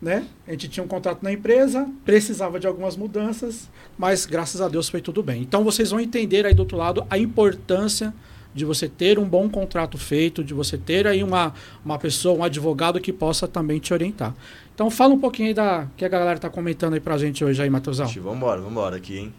[0.00, 0.26] né?
[0.46, 4.88] A gente tinha um contrato na empresa, precisava de algumas mudanças, mas graças a Deus
[4.88, 5.42] foi tudo bem.
[5.42, 8.12] Então vocês vão entender aí do outro lado a importância
[8.54, 11.52] de você ter um bom contrato feito, de você ter aí uma,
[11.84, 14.34] uma pessoa, um advogado que possa também te orientar.
[14.74, 17.62] Então fala um pouquinho aí da que a galera tá comentando aí pra gente hoje
[17.62, 18.06] aí, Matheusão.
[18.06, 19.34] Ixi, vambora, vambora aqui, hein?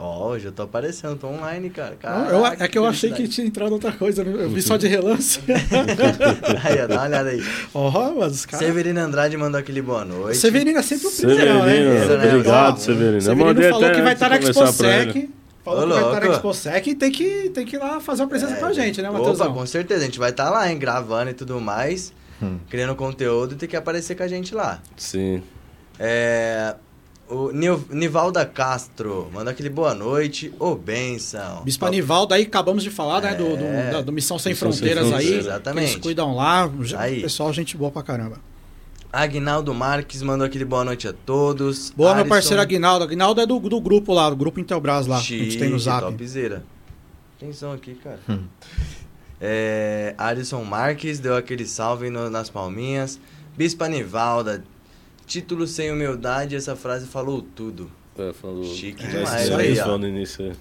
[0.00, 1.96] Ó, hoje eu tô aparecendo, tô online, cara.
[2.02, 4.32] Não, eu- Caraca, é que eu achei que tinha entrado outra coisa, né?
[4.44, 5.40] eu vi só de relance.
[6.64, 7.42] Aí, ó, dá uma olhada aí.
[7.74, 8.64] Ó, mas os caras.
[8.66, 10.38] Severino Andrade mandou aquele boa noite.
[10.38, 12.06] Severino é sempre o primeiro, né?
[12.16, 12.26] Né?
[12.34, 13.16] obrigado, Ó, Severino.
[13.16, 14.36] Eu Severino mandei falou até que vai estar na.
[14.36, 15.30] ExpoSec.
[15.64, 16.32] Falou Ô, que vai estar na.
[16.34, 19.18] ExpoSec e tem que, tem que ir lá fazer uma presença pra gente, né, Opa,
[19.18, 19.52] Matheusão?
[19.52, 22.12] com certeza, a gente vai estar lá, hein, gravando e tudo mais,
[22.70, 24.80] criando conteúdo e tem que aparecer com a gente lá.
[24.96, 25.42] Sim.
[25.98, 26.74] É,
[27.28, 31.62] o Nivalda Castro mandou aquele boa noite, ô benção.
[31.64, 33.90] Bispo Anivaldo, aí acabamos de falar, né, do, do, É.
[33.92, 35.10] da- do Missão Sem Missão Sem Fronteiras aí.
[35.10, 35.84] Fronteiras, exatamente.
[35.86, 36.70] que Eles cuidam lá.
[36.98, 37.22] Aí.
[37.22, 38.38] Pessoal, gente boa pra caramba.
[39.12, 41.90] Agnaldo Marques mandou aquele boa noite a todos.
[41.96, 43.04] Boa, meu Alisson parceiro Aguinaldo.
[43.04, 45.78] Aguinaldo é do, do grupo lá, do grupo Intelbras lá, que a gente tem no
[45.78, 46.02] Chique, Zap.
[46.02, 46.62] topzera.
[47.36, 48.18] Atenção aqui, cara.
[49.40, 53.18] É, Alisson Marques deu aquele salve no- nas palminhas.
[53.56, 54.62] Bispa Nivalda,
[55.28, 57.90] título sem humildade, essa frase falou tudo.
[58.18, 58.64] É, falou.
[58.64, 60.52] Chique Já demais, estreou aí, isso no início.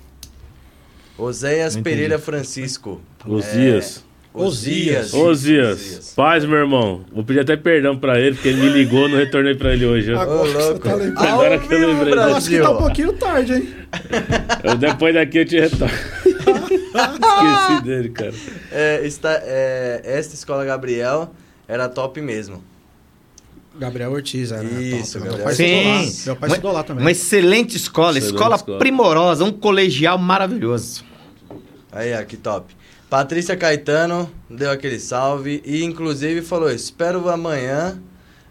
[1.18, 1.76] Oséias.
[1.78, 3.02] Pereira Francisco.
[3.26, 3.50] Os É.
[4.34, 5.14] Osias.
[5.16, 7.04] Ô, Zias, paz, meu irmão.
[7.12, 10.14] Vou pedir até perdão pra ele, porque ele me ligou, não retornei pra ele hoje.
[10.14, 11.16] Agora Ô, que você louco.
[11.16, 11.34] tá.
[11.34, 12.14] Agora que eu lembrei.
[12.14, 13.74] Eu acho que tá um pouquinho tarde, hein?
[14.64, 15.88] Eu, depois daqui eu te retorno.
[16.28, 18.34] Esqueci dele, cara.
[18.72, 21.34] É, está, é, esta escola Gabriel
[21.68, 22.64] era top mesmo.
[23.78, 24.64] Gabriel Ortiz, era.
[24.64, 25.30] Isso, top.
[25.30, 25.66] Meu Gabriel pai Sim.
[25.66, 26.26] estudou lá.
[26.26, 27.04] Meu pai Uma- estudou lá também.
[27.04, 28.80] Uma excelente escola, Excelente escola, escola.
[28.80, 31.04] primorosa, um colegial maravilhoso.
[31.92, 32.76] Aí, ó, que top.
[33.10, 38.02] Patrícia Caetano deu aquele salve e, inclusive, falou: Espero amanhã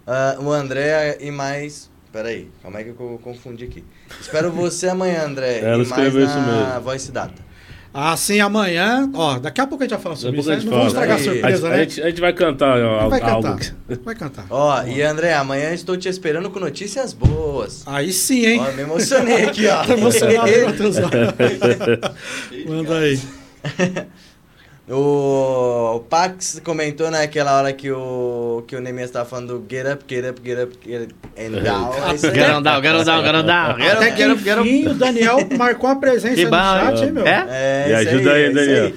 [0.06, 1.90] ah, o André e mais.
[2.12, 3.84] Peraí, calma aí que eu confundi aqui.
[4.18, 5.58] Espero você amanhã, André.
[5.58, 6.80] Ela e mais escreveu isso na mesmo.
[6.80, 7.44] Voice Data.
[7.98, 10.50] Assim, amanhã, ó, daqui a pouco a gente vai falar sobre isso.
[10.50, 10.60] a né?
[10.60, 11.78] gente Não vamos estragar a surpresa, a, né?
[11.78, 13.42] gente, a gente vai cantar ó, Vai algo.
[13.48, 13.74] cantar.
[14.04, 14.46] Vai cantar.
[14.50, 17.82] Ó, e André, amanhã estou te esperando com notícias boas.
[17.86, 18.60] Aí sim, hein?
[18.60, 19.82] Ó, me emocionei aqui, ó.
[19.82, 20.50] Tá emocionado?
[22.68, 23.18] Manda aí.
[24.88, 29.84] O, o Pax comentou naquela hora que o, que o Nemias tava falando do get
[29.86, 31.90] up, get up, get up, get up and down.
[32.10, 32.32] É isso aí.
[32.32, 33.70] Garandal, garandal, garandal.
[33.72, 37.26] Até que enfim, o Daniel marcou a presença no chat, hein, meu?
[37.26, 37.46] É?
[37.50, 38.92] É, Me isso ajuda aí, é isso Daniel.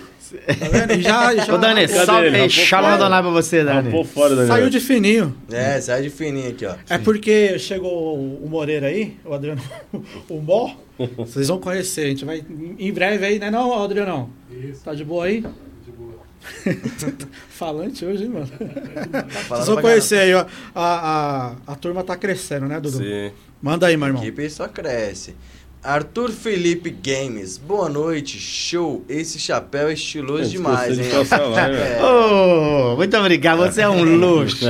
[0.60, 0.92] Tá vendo?
[0.94, 2.88] E já, já Ô, Dani, Cadê salve aí, shalom.
[2.90, 3.90] Adonai pra você, Tá Dani.
[3.90, 4.48] por fora, Daniel.
[4.48, 5.36] saiu de fininho.
[5.52, 6.76] É, sai de fininho aqui, ó.
[6.88, 9.60] É porque chegou o o Moreira aí, o Adriano,
[10.30, 10.70] o Mó.
[11.18, 12.44] Vocês vão conhecer, a gente vai
[12.78, 14.30] em breve aí, né não, Adriano?
[14.52, 14.84] Isso.
[14.84, 15.44] Tá de boa aí?
[15.90, 16.20] De boa.
[17.50, 18.48] Falante hoje, hein, mano?
[18.48, 20.46] Tá Vocês vão pra conhecer aí, ó.
[20.74, 22.98] A, a, a turma tá crescendo, né, Dudu?
[22.98, 23.32] Sim.
[23.62, 24.22] Manda aí, meu irmão.
[24.22, 25.36] A equipe só cresce.
[25.82, 29.04] Arthur Felipe Games, boa noite, show.
[29.08, 31.10] Esse chapéu é estiloso demais, de hein?
[31.14, 31.98] lá, né?
[32.00, 32.04] É.
[32.04, 34.66] Ô, muito obrigado, você é um luxo.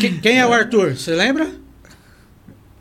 [0.00, 0.96] Que- quem é o Arthur?
[0.96, 1.50] Você lembra?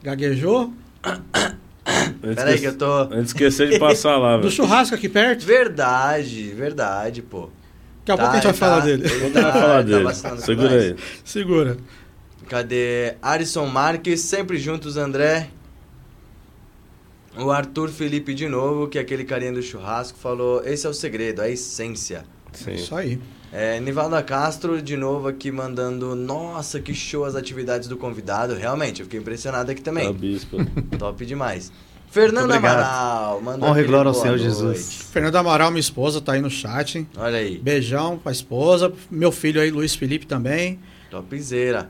[0.03, 0.71] Gaguejou?
[1.85, 2.85] Antes Peraí que- eu tô...
[2.91, 4.51] Antes de esquecer de passar lá, Do velho.
[4.53, 5.45] churrasco aqui perto?
[5.45, 7.49] Verdade, verdade, pô.
[8.05, 9.03] Daqui a pouco a gente vai tá, falar dele.
[9.05, 10.41] ele Vamos tá- falar tá dele.
[10.41, 10.95] Segura aí.
[11.25, 11.77] Segura.
[12.49, 13.15] Cadê?
[13.21, 15.49] Arisson Marques, sempre juntos, André.
[17.37, 20.93] O Arthur Felipe de novo, que é aquele carinha do churrasco, falou: esse é o
[20.93, 22.25] segredo, a essência.
[22.51, 22.73] Sim.
[22.73, 23.19] Isso aí.
[23.55, 28.55] É, Nivalda Castro, de novo aqui mandando: Nossa, que show as atividades do convidado.
[28.55, 30.11] Realmente, eu fiquei impressionado aqui também.
[30.11, 30.57] bispo.
[30.97, 31.71] Top demais.
[32.09, 32.51] Fernando.
[32.51, 34.43] Amaral, mandou Honra e glória ao Senhor noite.
[34.43, 35.07] Jesus.
[35.11, 37.07] Fernando Amaral, minha esposa, tá aí no chat.
[37.15, 38.91] Olha aí, Beijão pra esposa.
[39.09, 40.79] Meu filho aí, Luiz Felipe também.
[41.11, 41.89] topzera.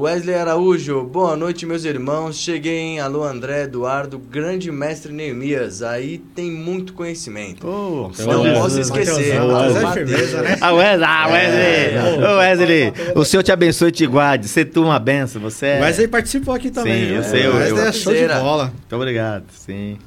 [0.00, 2.36] Wesley Araújo, boa noite, meus irmãos.
[2.38, 5.82] Cheguei em Alô André, Eduardo, grande mestre Neemias.
[5.82, 7.56] Aí tem muito conhecimento.
[7.66, 8.54] Então, Não Wesley.
[8.62, 9.36] posso esquecer.
[9.38, 10.56] Alô, é firmeza, né?
[10.60, 11.60] Ah, Wesley, ah, Wesley.
[11.60, 12.28] É.
[12.28, 14.46] Ô, Wesley, o Senhor te abençoe e te guarde.
[14.46, 15.78] Você tu uma benção, você é...
[15.80, 17.00] O Wesley participou aqui também.
[17.00, 17.16] Sim, viu?
[17.16, 18.64] eu sei, O eu- Wesley eu- é show de bola.
[18.66, 19.98] Muito obrigado, sim.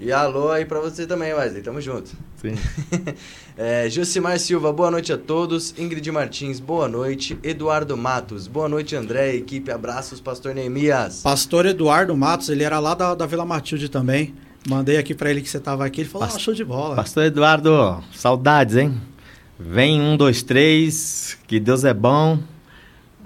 [0.00, 1.62] E alô aí pra você também, Wesley.
[1.62, 2.10] Tamo junto.
[2.42, 2.54] Sim.
[3.54, 5.74] É, Josimar Silva, boa noite a todos.
[5.78, 7.38] Ingrid Martins, boa noite.
[7.42, 9.70] Eduardo Matos, boa noite, André, equipe.
[9.70, 11.20] Abraços, Pastor Neemias.
[11.22, 14.34] Pastor Eduardo Matos, ele era lá da, da Vila Matilde também.
[14.66, 16.00] Mandei aqui pra ele que você tava aqui.
[16.00, 16.96] Ele falou: Pas- ah, show de bola.
[16.96, 18.98] Pastor Eduardo, saudades, hein?
[19.60, 22.38] Vem um, dois, três, que Deus é bom.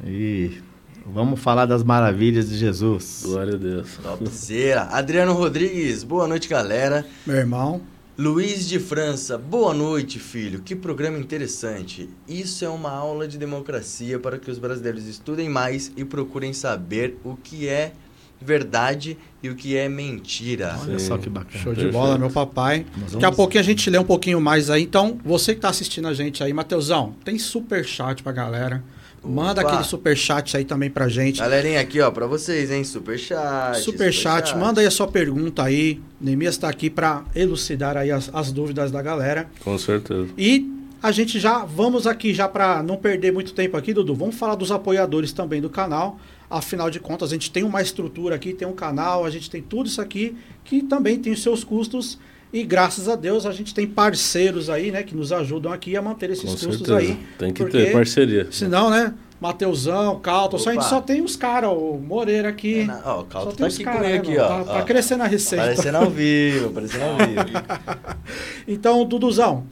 [0.04, 0.58] E
[1.06, 3.22] vamos falar das maravilhas de Jesus.
[3.24, 3.88] Glória a Deus.
[4.02, 4.88] Topzera.
[4.90, 7.06] Adriano Rodrigues, boa noite, galera.
[7.24, 7.80] Meu irmão.
[8.18, 10.62] Luiz de França, boa noite, filho.
[10.62, 12.08] Que programa interessante.
[12.26, 17.18] Isso é uma aula de democracia para que os brasileiros estudem mais e procurem saber
[17.22, 17.92] o que é
[18.40, 20.78] verdade e o que é mentira.
[20.80, 21.06] Olha Sim.
[21.08, 21.62] só que bacana.
[21.62, 21.92] Show de Perfeito.
[21.92, 22.86] bola, meu papai.
[23.12, 24.84] Daqui a pouquinho a gente lê um pouquinho mais aí.
[24.84, 28.82] Então, você que tá assistindo a gente aí, Mateusão, tem super chat pra galera.
[29.26, 29.70] Manda Opa.
[29.70, 31.40] aquele super chat aí também pra gente.
[31.40, 32.84] Galerinha, aqui, ó, pra vocês, hein?
[32.84, 33.80] Super chat.
[33.80, 36.00] Super chat, manda aí a sua pergunta aí.
[36.20, 39.48] Neemias tá aqui pra elucidar aí as, as dúvidas da galera.
[39.62, 40.28] Com certeza.
[40.38, 40.72] E
[41.02, 44.14] a gente já vamos aqui já para não perder muito tempo aqui, Dudu.
[44.14, 46.18] Vamos falar dos apoiadores também do canal.
[46.48, 49.60] Afinal de contas, a gente tem uma estrutura aqui, tem um canal, a gente tem
[49.60, 52.18] tudo isso aqui que também tem os seus custos.
[52.52, 56.02] E graças a Deus a gente tem parceiros aí, né, que nos ajudam aqui a
[56.02, 56.98] manter esses Com custos certeza.
[56.98, 57.18] aí.
[57.38, 58.46] Tem que porque ter parceria.
[58.50, 62.80] Senão, né, Mateusão, Calton, só a gente só tem os caras, o Moreira aqui.
[62.80, 64.48] É na- Ó, o Só Calto tem tá aqui cara, comigo aqui, ó.
[64.48, 64.82] Tá, tá ó.
[64.84, 65.64] crescendo a receita.
[65.64, 68.16] Aparecendo ao vivo, aparecendo ao vivo.
[68.66, 69.64] Então, Duduzão,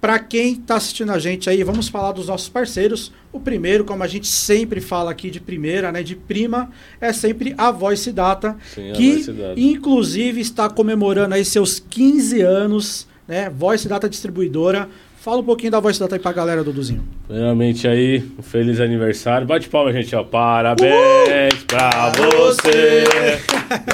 [0.00, 3.12] para quem está assistindo a gente aí, vamos falar dos nossos parceiros.
[3.32, 6.70] O primeiro, como a gente sempre fala aqui de primeira, né, de prima,
[7.00, 9.60] é sempre a Voice Data, Sim, a que Voice Data.
[9.60, 14.88] inclusive está comemorando aí seus 15 anos, né, Voice Data distribuidora.
[15.20, 17.04] Fala um pouquinho da Voice Data aí pra galera, Duduzinho.
[17.28, 19.46] Primeiramente aí, um feliz aniversário.
[19.46, 20.24] Bate palma, gente, ó.
[20.24, 23.04] Parabéns pra você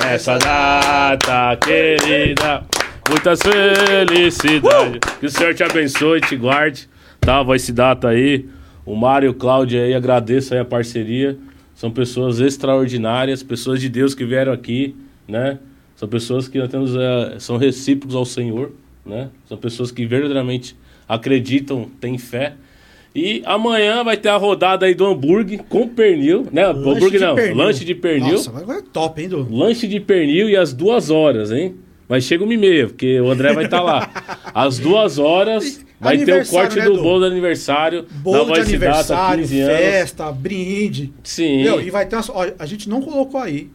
[0.00, 2.64] nessa data querida.
[3.08, 5.00] Muitas felicidades.
[5.20, 6.88] Que o Senhor te abençoe, te guarde.
[7.20, 8.46] Tá, Voice Data aí.
[8.84, 11.36] O Mário e o Cláudio aí, agradeço aí a parceria.
[11.74, 14.96] São pessoas extraordinárias, pessoas de Deus que vieram aqui,
[15.28, 15.58] né?
[15.94, 18.72] São pessoas que nós temos, eh, são recíprocos ao Senhor,
[19.04, 19.28] né?
[19.46, 20.76] São pessoas que verdadeiramente
[21.08, 22.54] acreditam, têm fé.
[23.14, 26.66] E amanhã vai ter a rodada aí do hambúrguer com pernil, né?
[26.66, 27.56] hambúrguer não, pernil.
[27.56, 28.32] lanche de pernil.
[28.32, 29.56] Nossa, agora é top, hein, Dudu?
[29.56, 31.74] Lanche de pernil e às duas horas, hein?
[32.08, 34.08] Mas chega uma e meia, porque o André vai estar lá.
[34.54, 38.02] Às duas horas vai ter o corte né, do bolo do aniversário.
[38.02, 39.76] da Bolo de aniversário, 15 anos.
[39.76, 41.12] festa, brinde.
[41.24, 41.64] Sim.
[41.64, 43.70] Meu, e vai ter umas, ó, a gente não colocou aí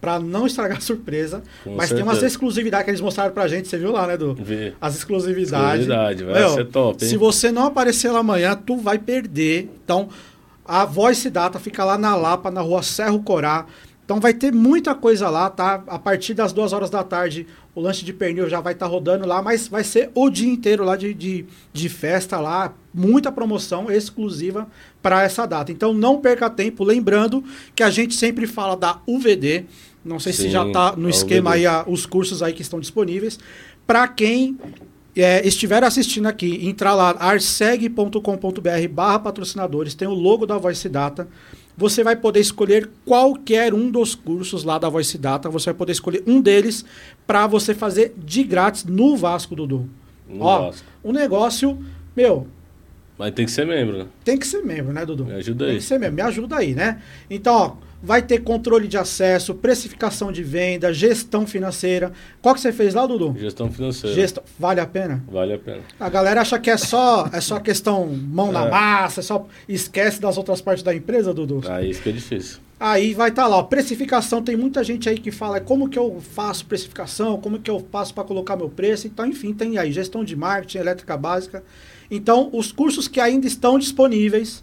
[0.00, 2.26] pra não estragar a surpresa, Com mas tem umas certeza.
[2.26, 4.34] exclusividades que eles mostraram pra gente, você viu lá, né, Du?
[4.34, 4.74] Vê.
[4.80, 5.86] As exclusividades.
[5.86, 7.08] Exclusividade, vai ser top, hein?
[7.10, 9.70] Se você não aparecer lá amanhã, tu vai perder.
[9.82, 10.08] Então,
[10.66, 13.64] a Voice Data fica lá na Lapa, na rua Serro Corá.
[14.04, 15.82] Então vai ter muita coisa lá, tá?
[15.86, 19.26] A partir das duas horas da tarde, o lanche de pernil já vai estar rodando
[19.26, 22.74] lá, mas vai ser o dia inteiro lá de, de, de festa lá.
[22.92, 24.68] Muita promoção exclusiva
[25.02, 25.72] para essa data.
[25.72, 26.84] Então não perca tempo.
[26.84, 27.42] Lembrando
[27.74, 29.64] que a gente sempre fala da UVD.
[30.04, 31.60] Não sei se Sim, já tá no a esquema UVD.
[31.60, 33.38] aí a- os cursos aí que estão disponíveis.
[33.86, 34.58] Para quem
[35.16, 41.26] é, estiver assistindo aqui, entrar lá, arseg.com.br barra patrocinadores, tem o logo da Voice Data.
[41.76, 45.50] Você vai poder escolher qualquer um dos cursos lá da Voice Data.
[45.50, 46.84] Você vai poder escolher um deles
[47.26, 49.88] para você fazer de grátis no Vasco, Dudu.
[50.28, 50.86] No Ó, Vasco.
[51.04, 51.76] um negócio,
[52.16, 52.46] meu,
[53.18, 54.06] Mas tem que ser membro, né?
[54.24, 55.24] tem que ser membro, né, Dudu?
[55.24, 55.78] Me ajuda Tem aí.
[55.80, 57.00] que ser membro, me ajuda aí, né?
[57.28, 57.72] Então, ó,
[58.04, 62.12] vai ter controle de acesso, precificação de venda, gestão financeira.
[62.42, 63.34] Qual que você fez lá, Dudu?
[63.38, 64.14] Gestão financeira.
[64.14, 64.44] Gestão.
[64.58, 65.24] Vale a pena?
[65.26, 65.80] Vale a pena.
[65.98, 68.70] A galera acha que é só, é só questão mão na É.
[68.70, 71.62] massa, é só esquece das outras partes da empresa, Dudu.
[71.66, 72.58] Aí isso que é difícil.
[72.78, 74.42] Aí vai estar lá, ó, precificação.
[74.42, 78.12] Tem muita gente aí que fala como que eu faço precificação, como que eu faço
[78.12, 79.06] para colocar meu preço.
[79.06, 81.62] Então, enfim, tem aí gestão de marketing, elétrica básica.
[82.10, 84.62] Então, os cursos que ainda estão disponíveis,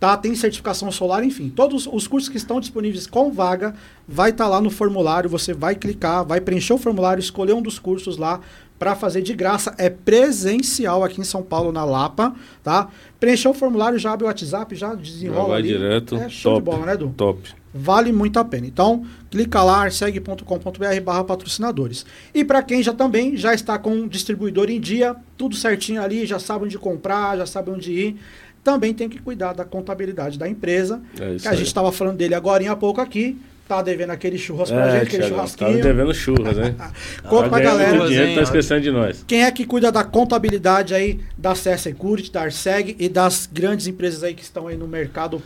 [0.00, 0.16] tá?
[0.16, 3.74] Tem certificação solar, enfim, todos os cursos que estão disponíveis com vaga,
[4.08, 5.28] vai estar lá no formulário.
[5.28, 8.40] Você vai clicar, vai preencher o formulário, escolher um dos cursos lá
[8.78, 9.74] para fazer de graça.
[9.76, 12.34] É presencial aqui em São Paulo, na Lapa,
[12.64, 12.88] tá?
[13.20, 15.68] Preencheu o formulário, já abre o WhatsApp, já desenrola vai ali.
[15.68, 16.16] direto.
[16.16, 16.64] É show top.
[16.64, 17.14] de bola, né, Edu?
[17.14, 17.60] Top.
[17.72, 18.66] Vale muito a pena.
[18.66, 22.04] Então, clica lá, arseg.com.br barra patrocinadores.
[22.34, 26.26] E para quem já também já está com um distribuidor em dia, tudo certinho ali,
[26.26, 28.16] já sabe onde comprar, já sabe onde ir,
[28.64, 31.00] também tem que cuidar da contabilidade da empresa.
[31.18, 31.56] É que a aí.
[31.56, 33.38] gente estava falando dele agora há pouco aqui.
[33.66, 35.70] Tá devendo aquele churras pra É, gente, aquele Thiago, tá churrasquinho.
[35.74, 36.74] me devendo churras, hein?
[37.28, 37.96] Conta pra Tá ganhando galera.
[37.98, 39.24] muito dinheiro, tá esquecendo de nós.
[39.28, 43.86] Quem é que cuida da contabilidade aí da CS Security, da Arseg e das grandes
[43.86, 45.40] empresas aí que estão aí no mercado?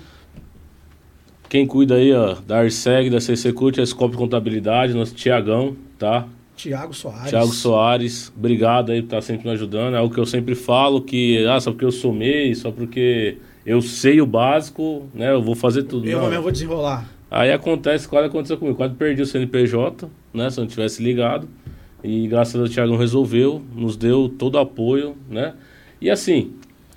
[1.50, 6.26] Quem cuida aí, ó, da Arseg, da CC Cult, a Scope Contabilidade, nosso Tiagão, tá?
[6.56, 7.30] Tiago Soares.
[7.30, 9.94] Tiago Soares, obrigado aí por estar sempre me ajudando.
[9.96, 13.38] É o que eu sempre falo, que ah, só porque eu sou MEI, só porque
[13.66, 15.32] eu sei o básico, né?
[15.32, 16.06] Eu vou fazer tudo.
[16.06, 16.28] Eu Não.
[16.28, 17.08] mesmo vou desenrolar.
[17.30, 18.76] Aí acontece, quase aconteceu comigo.
[18.76, 20.50] Quase perdi o CNPJ, né?
[20.50, 21.48] Se eu não tivesse ligado.
[22.02, 25.54] E graças a Deus o Thiago resolveu, nos deu todo o apoio, né?
[26.00, 26.52] E assim,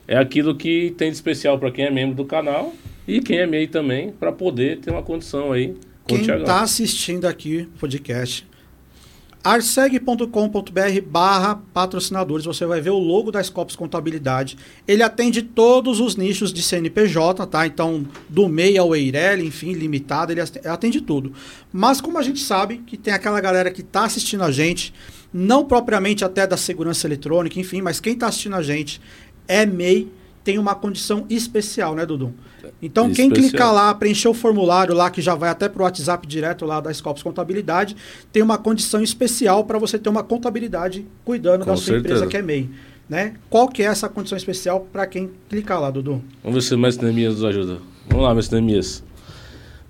[0.07, 2.73] é aquilo que tem de especial para quem é membro do canal
[3.07, 6.61] e quem é MEI também, para poder ter uma condição aí com o Quem está
[6.61, 8.45] assistindo aqui o podcast,
[9.47, 14.57] arseg.com.br barra patrocinadores, você vai ver o logo da Scopus Contabilidade.
[14.85, 17.65] Ele atende todos os nichos de CNPJ, tá?
[17.65, 21.31] Então, do MEI ao EIRELI, enfim, limitado, ele atende tudo.
[21.71, 24.93] Mas como a gente sabe que tem aquela galera que está assistindo a gente,
[25.33, 28.99] não propriamente até da segurança eletrônica, enfim, mas quem está assistindo a gente
[29.47, 30.11] é MEI,
[30.47, 32.33] tem uma condição especial, né, Dudu?
[32.81, 33.49] Então, quem Especial.
[33.49, 36.79] clicar lá, preencher o formulário lá, que já vai até para o WhatsApp direto lá
[36.79, 37.97] da Scopus Contabilidade,
[38.31, 42.15] tem uma condição especial para você ter uma contabilidade cuidando Com da sua certeza.
[42.15, 42.69] empresa que é MEI.
[43.09, 43.33] Né?
[43.49, 46.23] Qual que é essa condição especial para quem clicar lá, Dudu?
[46.41, 47.79] Vamos ver se o mestre Neemias nos ajuda.
[48.07, 49.03] Vamos lá, mestre Neemias.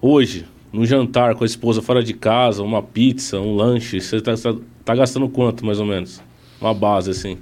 [0.02, 0.44] Hoje,
[0.74, 4.34] no jantar com a esposa fora de casa, uma pizza, um lanche, você tá,
[4.84, 6.20] tá gastando quanto, mais ou menos?
[6.60, 7.38] Uma base, assim.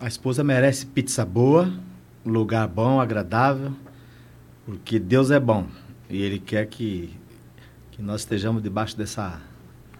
[0.00, 1.72] A esposa merece pizza boa,
[2.24, 3.72] um lugar bom, agradável,
[4.64, 5.66] porque Deus é bom
[6.08, 7.12] e Ele quer que,
[7.90, 9.40] que nós estejamos debaixo dessa,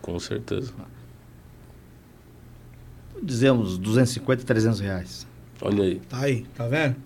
[0.00, 0.72] Com certeza.
[3.20, 5.26] dizemos, 250, 300 reais.
[5.60, 6.00] Olha aí.
[6.08, 6.96] Tá aí, tá vendo?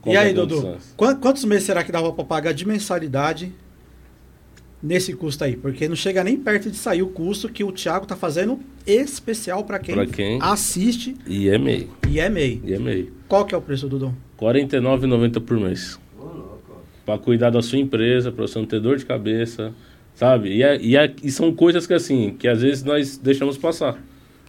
[0.00, 0.78] Qual e é aí, a Dudu?
[0.96, 3.54] Quantos meses será que dava para pagar de mensalidade
[4.82, 5.56] nesse custo aí?
[5.56, 9.64] Porque não chega nem perto de sair o custo que o Thiago tá fazendo especial
[9.64, 10.38] para quem, Pra quem?
[10.42, 11.88] assiste E é MEI.
[12.08, 12.60] e é MEI.
[12.64, 13.10] E é MEI.
[13.28, 14.08] Qual que é o preço, Dudu?
[14.08, 15.98] R$ 49,90 por mês.
[17.04, 19.72] Pra cuidar da sua empresa, pra você não ter dor de cabeça,
[20.14, 20.50] sabe?
[20.56, 23.98] E, é- e, é- e são coisas que assim, que às vezes nós deixamos passar.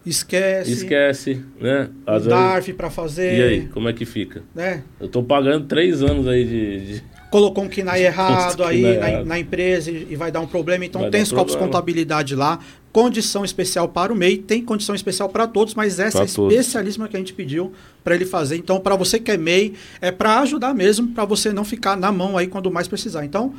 [0.06, 1.90] Esquece, Esquece, né?
[2.06, 4.44] o Às vezes- DARF para fazer, E aí, como é que fica?
[4.54, 4.84] né?
[5.00, 6.80] Eu tô pagando três anos aí de.
[6.96, 7.04] de-
[7.34, 9.26] Colocou um KINAI errado um aí na, errado.
[9.26, 10.86] na empresa e, vai dar um problema.
[10.86, 11.56] Então Vai tem dar Scopus.
[11.56, 12.60] Contabilidade lá,
[12.92, 16.54] condição especial para o MEI, tem condição especial para todos, mas essa Pra é todos.
[16.54, 17.72] especialíssima que a gente pediu
[18.04, 18.56] para ele fazer.
[18.58, 22.12] Então, para você que é MEI, é para ajudar mesmo, para você não ficar na
[22.12, 23.26] mão aí quando mais precisar.
[23.26, 23.52] Então,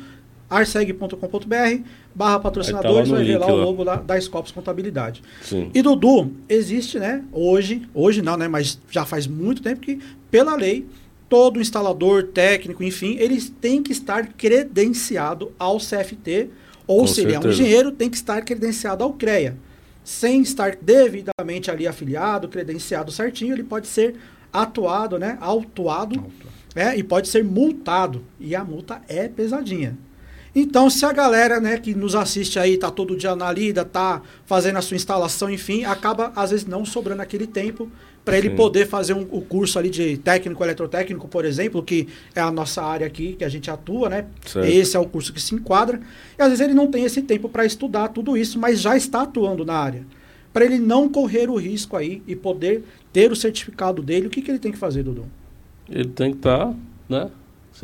[0.49, 1.81] arseg.com.br
[2.13, 3.65] barra patrocinadores, no vai ver lá o lá.
[3.65, 5.21] logo da, da Scopus Contabilidade.
[5.41, 5.69] Sim.
[5.73, 7.23] E Dudu, existe, né?
[7.33, 8.47] Hoje, hoje não, né?
[8.47, 9.99] Mas já faz muito tempo que,
[10.31, 10.85] pela lei,
[11.27, 16.49] todo instalador, técnico, enfim, eles têm que estar credenciado ao CFT,
[16.87, 19.57] ou Com se ele é um engenheiro, tem que estar credenciado ao CREA.
[20.03, 24.15] Sem estar devidamente ali afiliado, credenciado certinho, ele pode ser
[24.53, 25.37] atuado, né?
[25.41, 26.23] Autuado,
[26.75, 26.95] né?
[26.95, 28.23] E pode ser multado.
[28.39, 29.97] E a multa é pesadinha.
[30.55, 34.21] Então, se a galera, né, que nos assiste aí, tá todo dia na lida, tá
[34.45, 37.91] fazendo a sua instalação, enfim, acaba às vezes não sobrando aquele tempo
[38.25, 38.55] para ele Sim.
[38.55, 42.81] poder fazer um, o curso ali de técnico eletrotécnico, por exemplo, que é a nossa
[42.81, 44.25] área aqui que a gente atua, né?
[44.43, 44.67] Certo.
[44.67, 46.01] Esse é o curso que se enquadra.
[46.37, 49.21] E às vezes ele não tem esse tempo para estudar tudo isso, mas já está
[49.21, 50.03] atuando na área.
[50.51, 54.41] Para ele não correr o risco aí e poder ter o certificado dele, o que,
[54.41, 55.25] que ele tem que fazer, Dudu?
[55.87, 56.73] Ele tem que estar,
[57.07, 57.29] né?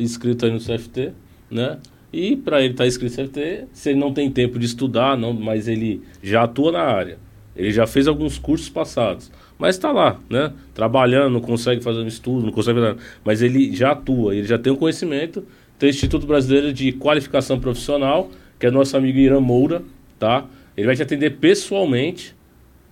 [0.00, 1.12] Inscrito aí no CFT,
[1.48, 1.78] né?
[2.12, 5.32] E para ele estar inscrito no CFT, se ele não tem tempo de estudar, não,
[5.32, 7.18] mas ele já atua na área.
[7.54, 9.30] Ele já fez alguns cursos passados.
[9.62, 10.52] Mas está lá, né?
[10.74, 13.00] Trabalhando, não consegue fazer um estudo, não consegue fazer nada.
[13.24, 15.46] Mas ele já atua, ele já tem o conhecimento.
[15.78, 19.80] Tem o Instituto Brasileiro de Qualificação Profissional, que é nosso amigo Irã Moura,
[20.18, 20.46] tá?
[20.76, 22.34] Ele vai te atender pessoalmente,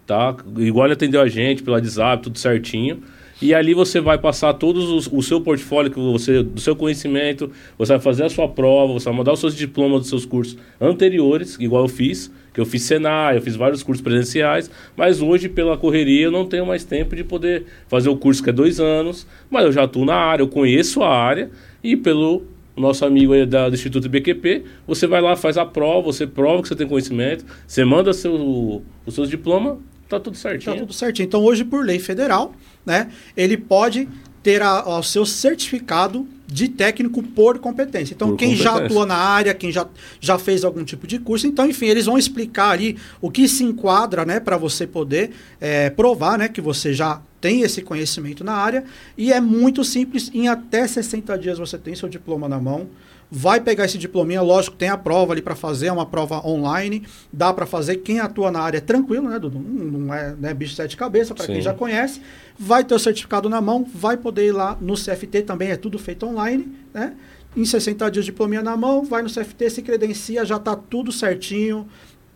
[0.07, 0.37] tá?
[0.59, 3.03] Igual ele atendeu a gente pelo WhatsApp, tudo certinho.
[3.43, 7.51] E ali você vai passar todos os, o seu portfólio que você, do seu conhecimento,
[7.77, 10.57] você vai fazer a sua prova, você vai mandar os seus diplomas dos seus cursos
[10.81, 15.49] anteriores, igual eu fiz, que eu fiz Senai, eu fiz vários cursos presenciais, mas hoje,
[15.49, 18.81] pela correria, eu não tenho mais tempo de poder fazer o curso que é dois
[18.81, 21.51] anos, mas eu já atuo na área, eu conheço a área,
[21.83, 22.45] e pelo
[22.77, 26.63] nosso amigo aí da, do Instituto BQP, você vai lá, faz a prova, você prova
[26.63, 29.79] que você tem conhecimento, você manda seu, os seus diplomas,
[30.09, 30.75] tá tudo certinho.
[30.75, 31.27] Tá tudo certinho.
[31.27, 34.09] Então, hoje, por lei federal, né, ele pode
[34.43, 38.15] ter o seu certificado de técnico por competência.
[38.15, 38.87] Então, Por quem já competência.
[38.87, 39.87] atua na área, quem já,
[40.19, 43.63] já fez algum tipo de curso, então, enfim, eles vão explicar ali o que se
[43.63, 45.31] enquadra, né, para você poder
[45.61, 48.85] eh, provar, né, que você já tem esse conhecimento na área.
[49.17, 52.89] E é muito simples, em até 60 dias você tem seu diploma na mão.
[53.31, 57.07] Vai pegar esse diplominha, lógico, tem a prova ali para fazer, é uma prova online,
[57.33, 57.97] dá para fazer.
[57.99, 59.61] Quem atua na área é tranquilo, né, Dudu?
[59.61, 62.21] Não é né, bicho de sete cabeças, para quem já conhece.
[62.59, 65.99] Vai ter o certificado na mão, vai poder ir lá no CFT, também é tudo
[65.99, 67.15] feito online, né?
[67.57, 71.87] Em 60 dias, diplominha na mão, vai no CFT, se credencia, já tá tudo certinho.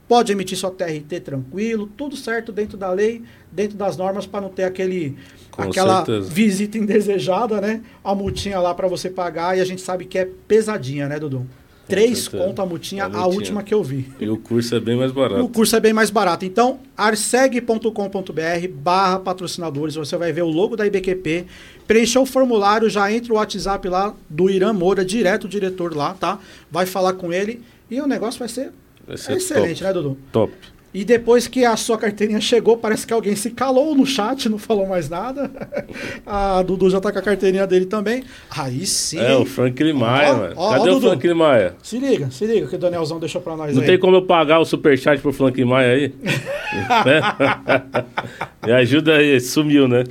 [0.09, 4.48] Pode emitir sua TRT tranquilo, tudo certo dentro da lei, dentro das normas, para não
[4.50, 5.16] ter aquele,
[5.50, 6.30] Com aquela certeza.
[6.30, 7.80] visita indesejada, né?
[8.02, 11.46] A multinha lá para você pagar, e a gente sabe que é pesadinha, né, Dudu?
[11.86, 12.42] Três certeza.
[12.42, 13.34] conto a multinha, A a multinha.
[13.36, 14.11] última que eu vi.
[14.18, 15.48] E o curso é bem mais O barato.
[15.50, 16.44] curso é bem mais barato.
[16.46, 21.44] Então, arseg.com.br barra patrocinadores, você vai ver o logo da IBQP,
[21.86, 26.14] preencher o formulário, já entra o WhatsApp lá do Irã Moura, direto o diretor lá,
[26.14, 26.38] tá?
[26.70, 28.72] Vai falar com ele e o negócio vai ser,
[29.07, 29.84] Vai ser excelente, top.
[29.84, 30.18] né, Dudu?
[30.32, 30.52] Top.
[30.92, 34.59] E depois que a sua carteirinha chegou, parece que alguém se calou no chat, não
[34.59, 35.50] falou mais nada.
[36.24, 38.22] a Dudu já tá com a carteirinha dele também.
[38.48, 39.18] Aí sim.
[39.18, 40.55] É, o Franklin Maia, Ó, mano.
[40.57, 41.09] ó, Cadê ó, o Dudu.
[41.09, 41.74] Franklin Maia?
[41.82, 43.88] Se liga, se liga que o Danielzão deixou pra nós Não aí.
[43.88, 46.14] tem como eu pagar o superchat pro Franklin Maia aí?
[47.05, 47.20] Né?
[48.66, 50.05] Me ajuda aí, sumiu, né?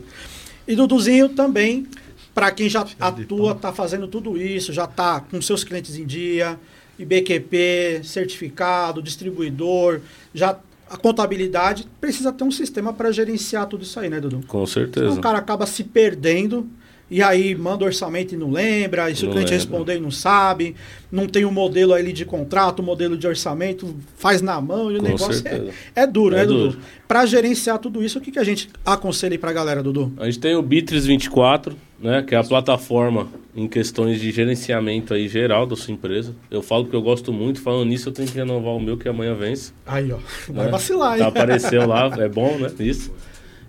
[0.67, 1.87] E Duduzinho também,
[2.33, 6.57] para quem já atua, tá fazendo tudo isso, já tá com seus clientes em dia,
[6.99, 9.99] IBQP, certificado, distribuidor,
[10.33, 10.57] já
[10.89, 14.41] a contabilidade, precisa ter um sistema para gerenciar tudo isso aí, né, Dudu?
[14.47, 15.11] Com Senão certeza.
[15.19, 16.67] o cara acaba se perdendo
[17.09, 19.65] e aí manda orçamento e não lembra, e se o Não cliente lembra.
[19.65, 20.75] responder e não sabe,
[21.11, 24.95] não tem um modelo ali de contrato, um modelo de orçamento, faz na mão e
[24.95, 25.69] o Com negócio é,
[26.03, 26.67] é duro, É né, Dudu?
[26.71, 26.79] duro.
[27.07, 30.13] Para gerenciar tudo isso, o que, que a gente aconselha aí pra galera, Dudu?
[30.17, 35.13] A gente tem o Bitrix 24, né, que é a plataforma em questões de gerenciamento
[35.13, 36.35] aí geral da sua empresa.
[36.49, 39.07] Eu falo que eu gosto muito, falando nisso eu tenho que renovar o meu que
[39.07, 39.73] amanhã vence.
[39.85, 40.17] Aí, ó.
[40.49, 40.71] Vai né?
[40.71, 41.19] vacilar, hein?
[41.19, 42.71] Tá, apareceu lá, é bom, né?
[42.79, 43.13] Isso.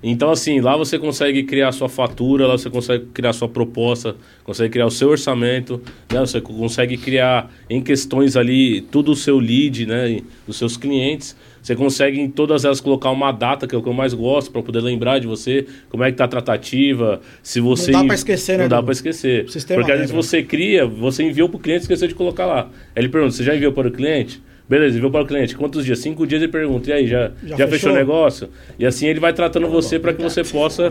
[0.07, 4.71] Então, assim, lá você consegue criar sua fatura, lá você consegue criar sua proposta, consegue
[4.71, 5.81] criar o seu orçamento,
[6.13, 6.21] né?
[6.21, 10.21] Você co- consegue criar em questões ali tudo o seu lead, né?
[10.47, 11.35] Dos seus clientes.
[11.63, 14.51] Você consegue em todas elas colocar uma data, que é o que eu mais gosto,
[14.51, 17.91] para poder lembrar de você, como é que tá a tratativa, se você...
[17.91, 19.47] dá pra esquecer, né, Não dá pra esquecer.
[19.47, 22.45] O sistema Porque às vezes você cria, você enviou pro cliente e esqueceu de colocar
[22.45, 22.69] lá.
[22.95, 24.43] Aí ele pergunta, você já enviou para o cliente?
[24.69, 25.55] Beleza, enviou para o cliente.
[25.57, 25.99] Quantos dias?
[25.99, 26.89] Cinco dias ele pergunta.
[26.91, 28.49] E aí, já, Já já, fechou o negócio?
[28.79, 30.89] E assim ele vai tratando você para que você possa,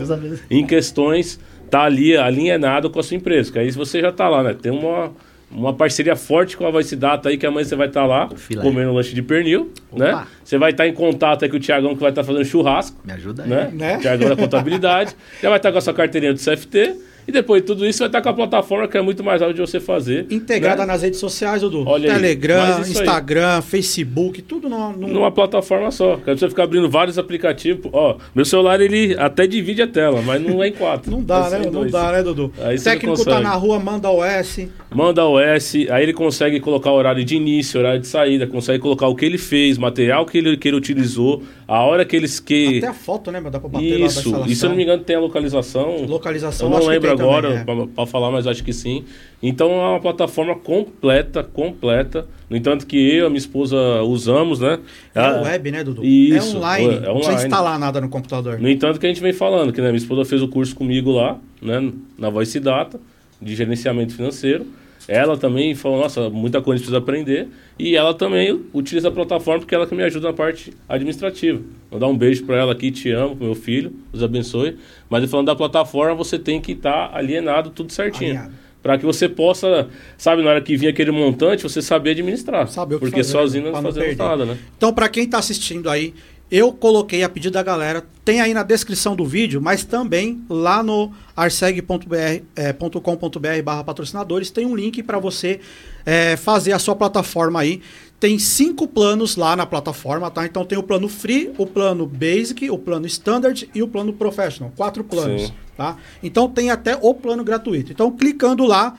[0.50, 3.52] em questões, tá ali alinhado com a sua empresa.
[3.52, 4.54] Que aí você já tá lá, né?
[4.54, 5.10] Tem uma,
[5.50, 8.62] uma parceria forte com a Vice Data aí, que amanhã você vai estar lá Filé.
[8.62, 10.24] comendo lanche de pernil, né?
[10.44, 13.12] Você vai estar em contato aí com o Tiagão, que vai estar fazendo churrasco Me
[13.12, 13.48] ajuda aí.
[13.48, 13.70] né?
[13.72, 13.98] Né?
[13.98, 15.16] Tiagão da contabilidade.
[15.42, 16.94] já vai estar com a sua carteirinha do CFT.
[17.26, 19.64] E depois de tudo isso vai estar com a plataforma que é muito mais áudio
[19.64, 20.26] de você fazer.
[20.30, 20.92] Integrada né?
[20.92, 21.84] nas redes sociais, Dudu.
[21.86, 23.04] Olha Telegram, isso aí.
[23.04, 26.16] Instagram, Facebook, tudo no, no- Numa plataforma só.
[26.18, 27.90] Quer você ficar abrindo vários aplicativos.
[27.92, 31.10] Ó, meu celular ele até divide a tela, mas não é em quatro.
[31.14, 31.70] Não dá, É né?
[31.70, 32.52] Não dá, né, Dudu?
[32.60, 34.66] Aí O técnico tá na rua, manda OS.
[34.92, 39.06] Manda OS, aí ele consegue colocar o horário de início, horário de saída, consegue colocar
[39.08, 42.78] o que ele fez, material que ele, que ele utilizou, a hora que eles que.
[42.78, 43.40] Até a foto, né?
[43.40, 44.46] Dá pra bater lá Isso, instalação.
[44.52, 46.04] e se eu não me engano tem a localização.
[46.06, 47.86] Localização, Eu não lembro tem também, agora é.
[47.94, 49.04] pra falar, mas acho que sim.
[49.42, 52.26] Então é uma plataforma completa, completa.
[52.48, 54.78] No entanto que eu e a minha esposa usamos, né?
[55.14, 56.04] É Ah, web, né, Dudu?
[56.04, 56.84] Isso, é online.
[56.86, 57.44] é Não precisa online.
[57.44, 58.58] instalar nada no computador.
[58.60, 61.10] No entanto que a gente vem falando, que né, minha esposa fez o curso comigo
[61.12, 63.00] lá, né, na Voice Data,
[63.40, 64.66] de gerenciamento financeiro.
[65.06, 67.48] Ela também falou, nossa, muita coisa a gente precisa aprender.
[67.78, 71.60] E ela também utiliza a plataforma porque ela que me ajuda na parte administrativa.
[71.90, 74.76] Vou dar um beijo para ela aqui, te amo, pro meu filho, Deus abençoe.
[75.08, 78.50] Mas falando da plataforma, você tem que estar alienado tudo certinho.
[78.82, 79.88] Para que você possa,
[80.18, 82.68] sabe, na hora que vir aquele montante, você saber administrar.
[82.68, 84.58] Saber o que porque fazer, sozinho não não fazemos nada, né?
[84.76, 86.12] Então, para quem está assistindo aí,
[86.50, 90.82] eu coloquei a pedido da galera, tem aí na descrição do vídeo, mas também lá
[90.82, 95.60] no arseg.com.br barra patrocinadores tem um link para você
[96.04, 97.80] é, fazer a sua plataforma aí.
[98.20, 100.46] Tem cinco planos lá na plataforma, tá?
[100.46, 104.72] Então tem o plano free, o plano basic, o plano standard e o plano professional.
[104.76, 105.52] Quatro planos, Sim.
[105.76, 105.96] tá?
[106.22, 107.92] Então tem até o plano gratuito.
[107.92, 108.96] Então clicando lá,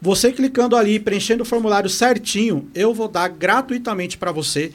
[0.00, 4.72] você clicando ali, preenchendo o formulário certinho, eu vou dar gratuitamente para você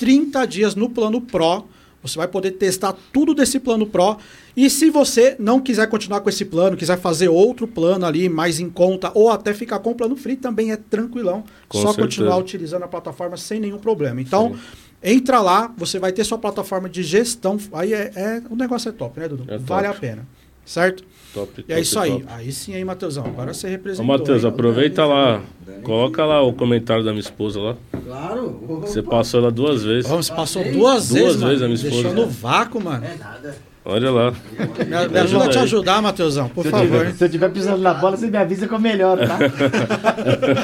[0.00, 1.66] 30 dias no plano Pro.
[2.02, 4.16] Você vai poder testar tudo desse plano Pro.
[4.56, 8.58] E se você não quiser continuar com esse plano, quiser fazer outro plano ali mais
[8.58, 11.44] em conta, ou até ficar com o plano free, também é tranquilão.
[11.68, 12.00] Com Só certeza.
[12.08, 14.18] continuar utilizando a plataforma sem nenhum problema.
[14.22, 14.56] Então,
[15.02, 17.58] entra lá, você vai ter sua plataforma de gestão.
[17.74, 19.44] Aí é, é- o negócio é top, né, Dudu?
[19.48, 19.64] É top.
[19.64, 20.26] vale a pena.
[20.64, 21.04] Certo?
[21.32, 22.10] Top, E é top, isso aí.
[22.10, 22.24] top.
[22.28, 23.24] Aí sim, aí, Matheusão.
[23.24, 24.06] Agora você Ô, representou.
[24.06, 25.40] Matheus, aproveita lá.
[25.82, 27.76] Coloca lá o comentário da minha esposa lá.
[28.04, 28.80] Claro.
[28.82, 30.10] Você passou ela duas vezes.
[30.10, 32.02] Vamos, você passou duas, Duas vezes, vezes a minha esposa.
[32.02, 33.04] Deixou no vácuo, mano.
[33.04, 33.56] É nada.
[33.82, 34.30] Olha lá.
[34.32, 36.86] Me, me ajuda a te ajudar, Matheusão, por Se favor.
[36.86, 39.38] tiver, se eu tiver pisando na bola, você me avisa que eu melhoro, tá?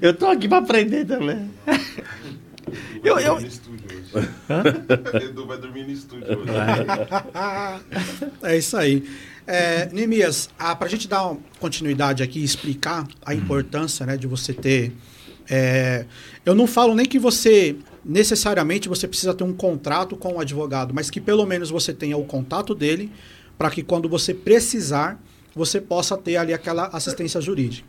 [0.00, 1.50] eu, eu tô aqui pra aprender também.
[3.02, 3.84] Eu, eu, no estúdio
[4.14, 4.28] hoje.
[5.26, 6.50] Edu vai dormir no estúdio hoje.
[8.42, 9.04] é isso aí.
[9.46, 14.16] É, Nemias, ah, para a gente dar uma continuidade aqui e explicar a importância né,
[14.16, 14.92] de você ter.
[15.48, 16.04] é,
[16.44, 20.94] eu não falo nem que você necessariamente você precisa ter um contrato com o advogado,
[20.94, 23.10] mas que pelo menos você tenha o contato dele
[23.58, 25.20] para que quando você precisar,
[25.54, 27.88] você possa ter ali aquela assistência jurídica.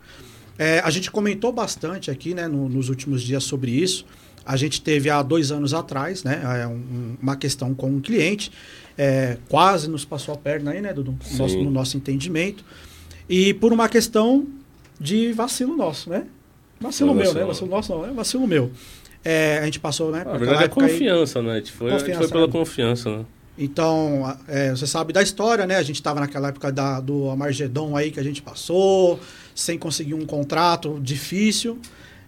[0.58, 4.04] É, a gente comentou bastante aqui né, no, nos últimos dias sobre isso.
[4.44, 8.50] A gente teve há dois anos atrás né, é, um, uma questão com um cliente,
[8.98, 11.16] é, quase nos passou a perna aí, né, Dudu?
[11.30, 12.64] No nosso, no nosso entendimento.
[13.28, 14.46] E por uma questão
[15.00, 16.26] de vacilo nosso, né?
[16.80, 17.44] Vacilo meu, né?
[17.44, 18.72] Vacilo nosso não, é vacilo meu.
[19.24, 20.24] É, a gente passou, né?
[20.24, 21.44] Na verdade é confiança, aí.
[21.44, 21.52] né?
[21.52, 22.52] A gente foi, confiança, a gente foi pela né?
[22.52, 23.24] confiança, né?
[23.56, 25.76] Então, é, você sabe da história, né?
[25.76, 29.18] A gente estava naquela época da, do Amargedon aí que a gente passou,
[29.54, 31.78] sem conseguir um contrato difícil.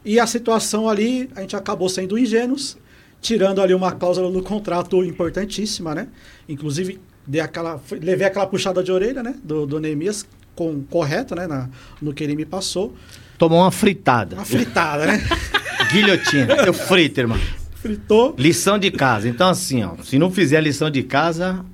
[0.05, 2.77] E a situação ali, a gente acabou sendo ingênuos,
[3.21, 6.09] tirando ali uma cláusula do contrato importantíssima, né?
[6.49, 9.35] Inclusive, dei aquela, levei aquela puxada de orelha, né?
[9.43, 11.47] Do, do Neemias, com, correto, né?
[11.47, 11.69] Na,
[12.01, 12.95] no que ele me passou.
[13.39, 14.37] Tomou uma fritada.
[14.37, 15.23] Uma fritada, né?
[15.93, 16.55] Guilhotina.
[16.67, 17.39] Eu frito, irmão
[17.81, 18.35] fritou.
[18.39, 19.29] Lição de casa.
[19.29, 21.65] Então, assim, ó, se não fizer a lição de casa,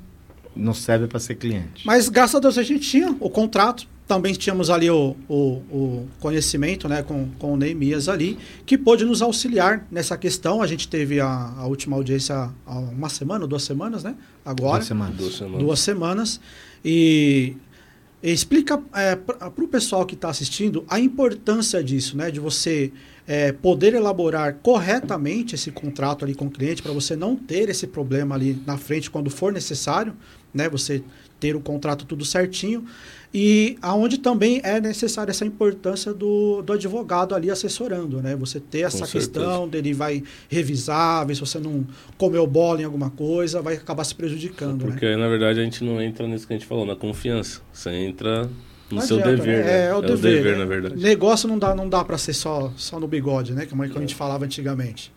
[0.55, 1.85] não serve para ser cliente.
[1.85, 3.86] Mas graças a Deus a gente tinha o contrato.
[4.07, 9.05] Também tínhamos ali o, o, o conhecimento né, com, com o Neemias ali, que pôde
[9.05, 10.62] nos auxiliar nessa questão.
[10.62, 14.15] A gente teve a, a última audiência há uma semana, duas semanas, né?
[14.45, 14.78] Agora.
[14.78, 15.16] Duas semanas.
[15.16, 15.61] Duas semanas.
[15.61, 16.41] Duas semanas.
[16.85, 17.57] E
[18.23, 22.31] explica é, para o pessoal que está assistindo a importância disso, né?
[22.31, 22.93] De você
[23.27, 27.89] é, poder elaborar corretamente esse contrato ali com o cliente para você não ter esse
[27.89, 30.15] problema ali na frente quando for necessário,
[30.55, 30.69] né?
[30.69, 31.03] Você
[31.39, 32.85] ter o contrato tudo certinho
[33.38, 38.34] e aonde também é necessária essa importância do, do advogado ali assessorando, né?
[38.34, 41.86] Você ter essa questão dele vai revisar, ver se você não
[42.16, 45.16] comeu bola em alguma coisa, vai acabar se prejudicando, Porque né?
[45.18, 47.60] na verdade a gente não entra nisso que a gente falou, na confiança.
[47.74, 48.48] Você entra
[48.90, 49.70] no seu dever, né?
[49.70, 50.58] É, é, o, é dever, o dever, né?
[50.58, 50.96] na verdade.
[50.96, 53.66] Negócio não dá, não dá para ser só, só no bigode, né?
[53.66, 55.12] Como, é que a gente falava antigamente.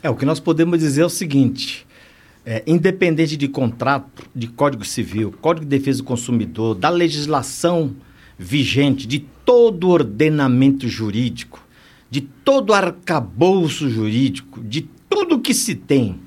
[0.00, 1.87] É, o que nós podemos dizer é o seguinte:
[2.44, 7.94] é, independente de contrato, de Código Civil, Código de Defesa do Consumidor, da legislação
[8.38, 11.60] vigente, de todo ordenamento jurídico,
[12.10, 16.20] de todo arcabouço jurídico, de tudo que se tem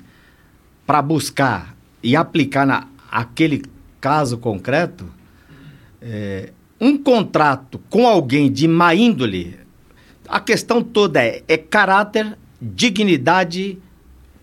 [0.86, 3.62] para buscar e aplicar na aquele
[4.00, 5.06] caso concreto,
[6.00, 9.56] é, um contrato com alguém de má índole,
[10.26, 13.78] a questão toda é, é caráter, dignidade,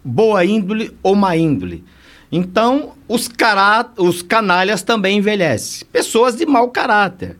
[0.03, 1.83] boa índole ou má índole.
[2.31, 5.87] Então, os, cará os canalhas também envelhecem.
[5.91, 7.37] Pessoas de mau caráter.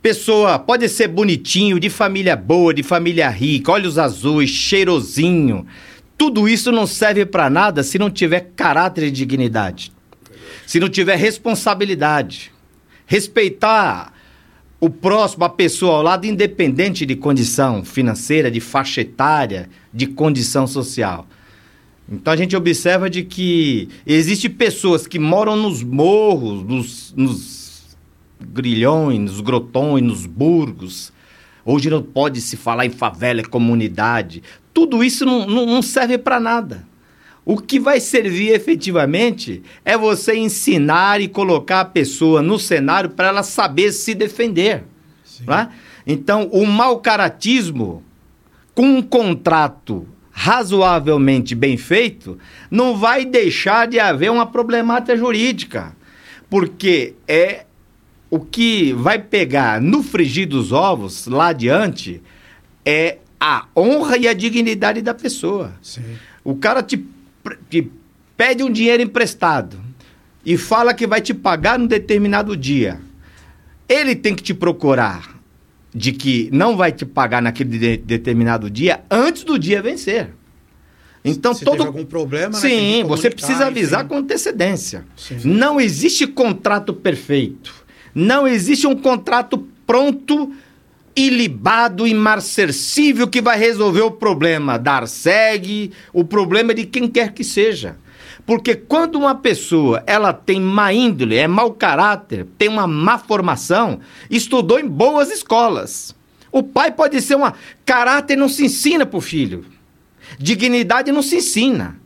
[0.00, 5.66] Pessoa pode ser bonitinho, de família boa, de família rica, olhos azuis, cheirosinho.
[6.16, 9.92] Tudo isso não serve para nada se não tiver caráter e dignidade.
[10.66, 12.52] Se não tiver responsabilidade.
[13.06, 14.12] Respeitar
[14.80, 20.66] o próximo, a pessoa ao lado, independente de condição financeira, de faixa etária, de condição
[20.66, 21.26] social.
[22.10, 27.96] Então a gente observa de que existem pessoas que moram nos morros, nos, nos
[28.40, 31.12] grilhões, nos grotões, nos burgos.
[31.64, 34.42] Hoje não pode se falar em favela, comunidade.
[34.72, 36.88] Tudo isso não, não, não serve para nada.
[37.44, 43.28] O que vai servir efetivamente é você ensinar e colocar a pessoa no cenário para
[43.28, 44.84] ela saber se defender.
[45.46, 45.70] Né?
[46.06, 48.02] Então, o mau caratismo,
[48.74, 50.06] com um contrato
[50.40, 52.38] razoavelmente bem feito,
[52.70, 55.96] não vai deixar de haver uma problemática jurídica.
[56.48, 57.64] Porque é
[58.30, 62.22] o que vai pegar no frigir dos ovos lá adiante
[62.86, 65.72] é a honra e a dignidade da pessoa.
[65.82, 66.04] Sim.
[66.44, 67.04] O cara te
[67.68, 67.90] te
[68.36, 69.80] pede um dinheiro emprestado
[70.46, 73.00] e fala que vai te pagar num determinado dia,
[73.88, 75.37] ele tem que te procurar
[75.94, 80.30] de que não vai te pagar naquele de determinado dia antes do dia vencer.
[81.24, 85.04] Então Se todo algum problema, né, Sim, né, você precisa avisar com antecedência.
[85.16, 85.38] Sim.
[85.44, 87.74] Não existe contrato perfeito.
[88.14, 90.52] Não existe um contrato pronto
[91.14, 97.42] ilibado, imarcessível que vai resolver o problema da Arseg, o problema de quem quer que
[97.42, 97.96] seja.
[98.48, 104.00] Porque quando uma pessoa ela tem má índole, é mau caráter, tem uma má formação,
[104.30, 106.16] estudou em boas escolas.
[106.50, 107.52] O pai pode ser uma.
[107.84, 109.66] Caráter não se ensina para o filho.
[110.38, 112.00] Dignidade não se ensina.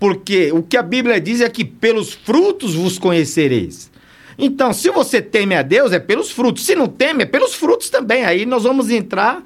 [0.00, 3.90] Porque o que a Bíblia diz é que pelos frutos vos conhecereis.
[4.38, 6.64] Então, se você teme a Deus, é pelos frutos.
[6.64, 8.24] Se não teme, é pelos frutos também.
[8.24, 9.44] Aí nós vamos entrar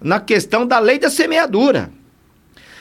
[0.00, 1.90] na questão da lei da semeadura.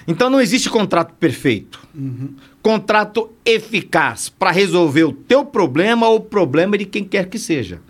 [0.07, 1.85] Então, não existe contrato perfeito.
[1.93, 2.33] Uhum.
[2.61, 7.81] Contrato eficaz para resolver o teu problema ou o problema de quem quer que seja.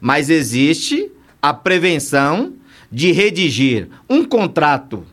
[0.00, 1.10] Mas existe
[1.40, 2.54] a prevenção
[2.90, 5.06] de redigir um contrato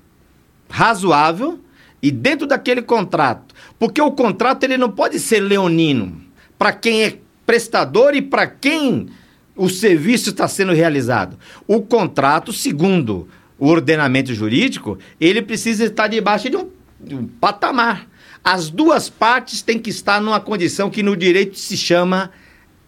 [0.70, 1.60] razoável
[2.02, 6.22] E dentro daquele contrato, porque o contrato ele não pode ser leonino
[6.58, 9.10] para quem é prestador e para quem
[9.54, 11.38] o serviço está sendo realizado.
[11.68, 13.28] O contrato, segundo
[13.60, 16.70] o ordenamento jurídico, ele precisa estar debaixo de um,
[17.00, 18.08] de um patamar.
[18.44, 22.32] As duas partes têm que estar numa condição que no direito se chama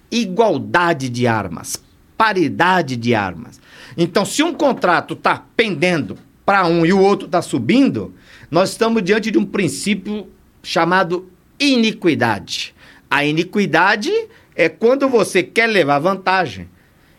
[0.10, 1.82] igualdade de armas,
[2.18, 3.60] paridade de armas.
[3.98, 8.14] Então, se um contrato está pendendo para um e o outro está subindo,
[8.50, 10.28] nós estamos diante de um princípio
[10.64, 11.30] chamado
[11.60, 12.74] iniquidade.
[13.10, 14.12] A iniquidade
[14.56, 16.70] é quando você quer levar vantagem.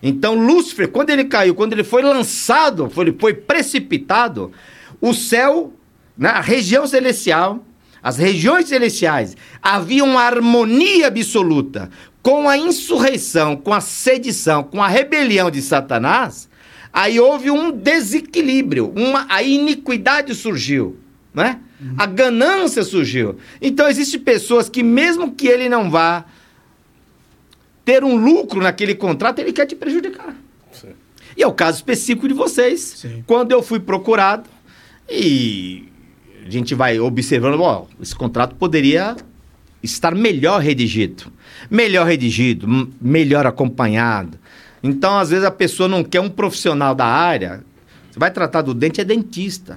[0.03, 4.51] Então, Lúcifer, quando ele caiu, quando ele foi lançado, foi, foi precipitado,
[5.01, 5.73] o céu,
[6.19, 7.65] na né, região celestial,
[8.03, 11.89] as regiões celestiais, havia uma harmonia absoluta.
[12.21, 16.49] Com a insurreição, com a sedição, com a rebelião de Satanás,
[16.93, 20.97] aí houve um desequilíbrio, uma, a iniquidade surgiu,
[21.33, 21.61] né?
[21.81, 21.95] Uhum.
[21.99, 23.37] A ganância surgiu.
[23.61, 26.25] Então, existem pessoas que, mesmo que ele não vá
[27.85, 30.35] ter um lucro naquele contrato, ele quer te prejudicar.
[30.71, 30.91] Sim.
[31.37, 32.81] E é o caso específico de vocês.
[32.81, 33.25] Sim.
[33.27, 34.49] Quando eu fui procurado
[35.09, 35.89] e
[36.47, 39.17] a gente vai observando, ó, esse contrato poderia
[39.83, 41.33] estar melhor redigido.
[41.71, 42.67] Melhor redigido,
[43.01, 44.39] melhor acompanhado.
[44.83, 47.65] Então, às vezes, a pessoa não quer um profissional da área.
[48.11, 49.77] Você vai tratar do dente, é dentista.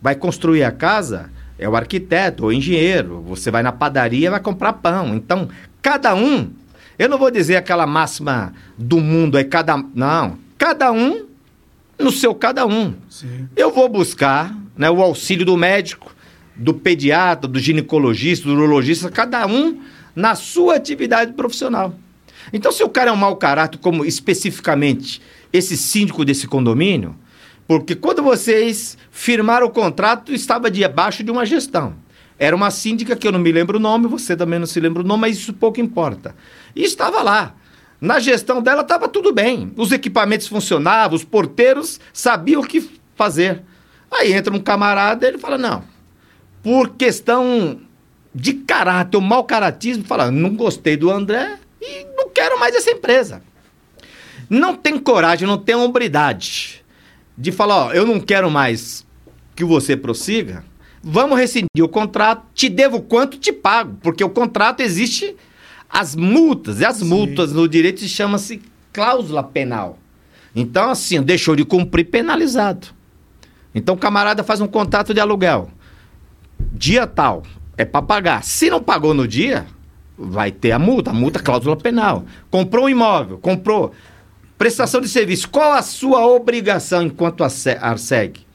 [0.00, 3.20] Vai construir a casa, é o arquiteto ou engenheiro.
[3.22, 5.14] Você vai na padaria, vai comprar pão.
[5.14, 5.48] Então,
[5.82, 6.50] cada um
[6.98, 9.76] eu não vou dizer aquela máxima do mundo, é cada.
[9.94, 10.38] Não.
[10.56, 11.26] Cada um
[11.98, 12.94] no seu cada um.
[13.08, 13.48] Sim.
[13.56, 16.14] Eu vou buscar né, o auxílio do médico,
[16.56, 19.80] do pediatra, do ginecologista, do urologista, cada um
[20.14, 21.94] na sua atividade profissional.
[22.52, 25.22] Então, se o cara é um mau caráter, como especificamente
[25.52, 27.14] esse síndico desse condomínio,
[27.66, 31.94] porque quando vocês firmaram o contrato, estava debaixo de uma gestão.
[32.38, 35.02] Era uma síndica que eu não me lembro o nome, você também não se lembra
[35.02, 36.34] o nome, mas isso pouco importa.
[36.74, 37.54] E estava lá.
[38.00, 39.72] Na gestão dela estava tudo bem.
[39.76, 43.62] Os equipamentos funcionavam, os porteiros sabiam o que fazer.
[44.10, 45.82] Aí entra um camarada ele fala: não,
[46.62, 47.80] por questão
[48.32, 52.90] de caráter, o mau caratismo, fala: não gostei do André e não quero mais essa
[52.90, 53.42] empresa.
[54.48, 56.84] Não tem coragem, não tem hombridade
[57.36, 59.04] de falar: ó, eu não quero mais
[59.56, 60.64] que você prossiga.
[61.10, 65.34] Vamos rescindir o contrato, te devo quanto, te pago, porque o contrato existe
[65.88, 66.80] as multas.
[66.80, 67.06] E as Sim.
[67.06, 68.60] multas no direito chama-se
[68.92, 69.98] cláusula penal.
[70.54, 72.88] Então, assim, deixou de cumprir penalizado.
[73.74, 75.70] Então, o camarada faz um contrato de aluguel.
[76.74, 77.42] Dia tal,
[77.78, 78.44] é para pagar.
[78.44, 79.64] Se não pagou no dia,
[80.18, 81.08] vai ter a multa.
[81.08, 82.26] A multa, cláusula penal.
[82.50, 83.94] Comprou um imóvel, comprou.
[84.58, 85.48] Prestação de serviço.
[85.48, 88.46] Qual a sua obrigação enquanto ARSEG?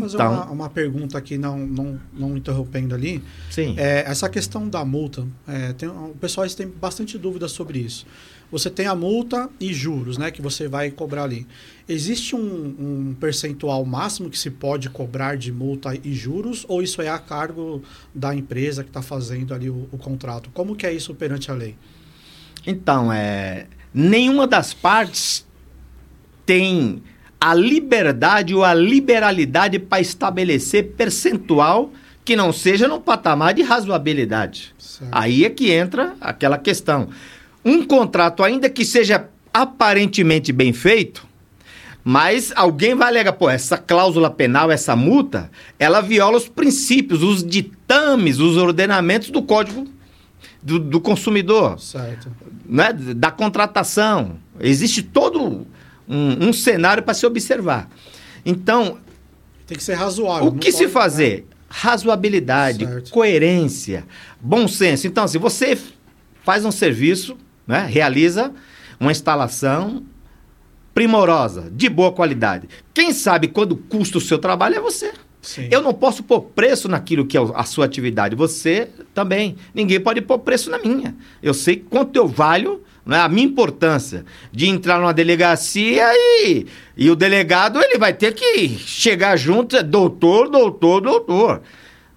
[0.00, 3.22] Fazer então, uma, uma, pergunta aqui, não, não, não interrompendo ali.
[3.50, 3.74] Sim.
[3.76, 8.06] É, essa questão da multa, é, tem, o pessoal tem bastante dúvida sobre isso.
[8.50, 11.46] Você tem a multa e juros, né, que você vai cobrar ali.
[11.88, 17.00] Existe um, um percentual máximo que se pode cobrar de multa e juros, ou isso
[17.00, 17.82] é a cargo
[18.14, 20.50] da empresa que está fazendo ali o, o contrato?
[20.52, 21.76] Como que é isso perante a lei?
[22.66, 25.46] Então, é, nenhuma das partes
[26.44, 27.02] tem
[27.42, 31.90] a liberdade ou a liberalidade para estabelecer percentual
[32.24, 34.72] que não seja no patamar de razoabilidade.
[34.78, 35.10] Certo.
[35.10, 37.08] Aí é que entra aquela questão.
[37.64, 41.26] Um contrato, ainda que seja aparentemente bem feito,
[42.04, 45.50] mas alguém vai alegar, pô, essa cláusula penal, essa multa,
[45.80, 49.88] ela viola os princípios, os ditames, os ordenamentos do Código
[50.62, 51.80] do, do Consumidor.
[51.80, 52.30] Certo.
[52.64, 52.92] Né?
[52.92, 54.36] Da contratação.
[54.60, 55.66] Existe todo
[56.12, 57.88] um, um cenário para se observar.
[58.44, 58.98] Então.
[59.66, 60.48] Tem que ser razoável.
[60.48, 61.38] O que se fazer?
[61.38, 61.44] Né?
[61.68, 63.10] Razoabilidade, certo.
[63.10, 64.04] coerência,
[64.38, 65.06] bom senso.
[65.06, 65.78] Então, se você
[66.44, 67.36] faz um serviço,
[67.66, 68.52] né, realiza
[69.00, 70.04] uma instalação
[70.92, 72.68] primorosa, de boa qualidade.
[72.92, 75.12] Quem sabe quando custa o seu trabalho é você.
[75.40, 75.68] Sim.
[75.70, 78.36] Eu não posso pôr preço naquilo que é a sua atividade.
[78.36, 79.56] Você também.
[79.74, 81.16] Ninguém pode pôr preço na minha.
[81.42, 86.66] Eu sei quanto eu valho né, a minha importância de entrar numa delegacia e,
[86.96, 91.62] e o delegado ele vai ter que chegar junto, é doutor, doutor, doutor.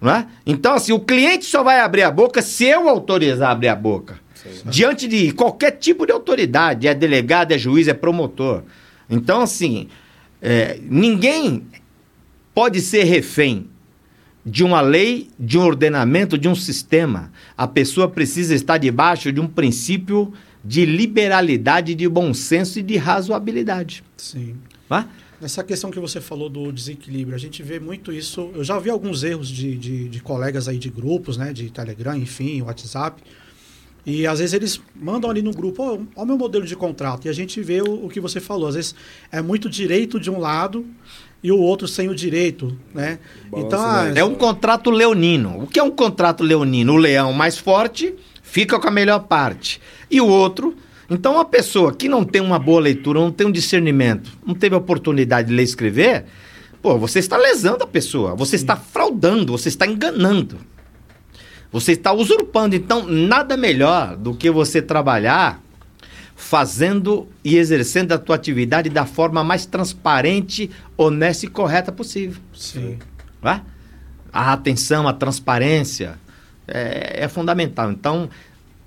[0.00, 0.26] Né?
[0.46, 4.20] Então, assim, o cliente só vai abrir a boca se eu autorizar abrir a boca.
[4.34, 4.70] Sim.
[4.70, 8.62] Diante de qualquer tipo de autoridade, é delegado, é juiz, é promotor.
[9.10, 9.88] Então, assim,
[10.40, 11.66] é, ninguém
[12.54, 13.68] pode ser refém
[14.44, 17.32] de uma lei, de um ordenamento, de um sistema.
[17.58, 20.32] A pessoa precisa estar debaixo de um princípio
[20.66, 24.02] de liberalidade, de bom senso e de razoabilidade.
[24.16, 24.56] Sim.
[24.88, 25.08] Tá?
[25.40, 28.50] Nessa questão que você falou do desequilíbrio, a gente vê muito isso.
[28.54, 31.52] Eu já vi alguns erros de, de, de colegas aí de grupos, né?
[31.52, 33.22] De Telegram, enfim, WhatsApp.
[34.04, 37.26] E às vezes eles mandam ali no grupo, ó, ó o meu modelo de contrato.
[37.26, 38.68] E a gente vê o, o, que você falou.
[38.68, 38.94] Às vezes
[39.30, 40.86] é muito direito de um lado
[41.42, 43.18] e o outro sem o direito, né?
[43.54, 45.62] Então, ah, é um contrato leonino.
[45.62, 46.94] O que é um contrato leonino?
[46.94, 48.14] O leão mais forte
[48.46, 49.80] fica com a melhor parte.
[50.10, 50.76] E o outro
[51.08, 54.74] então, uma pessoa que não tem uma boa leitura, não tem um discernimento, não teve
[54.74, 56.24] a oportunidade de ler e escrever,
[56.82, 60.58] pô, você está lesando a pessoa, você está fraudando, você está enganando.
[61.70, 62.74] Você está usurpando.
[62.74, 65.62] Então, nada melhor do que você trabalhar
[66.34, 72.40] fazendo e exercendo a tua atividade da forma mais transparente, honesta e correta possível.
[72.52, 72.98] Sim.
[73.40, 73.62] Tá?
[74.32, 76.18] A atenção, a transparência
[76.66, 77.90] é, é fundamental.
[77.90, 78.28] Então,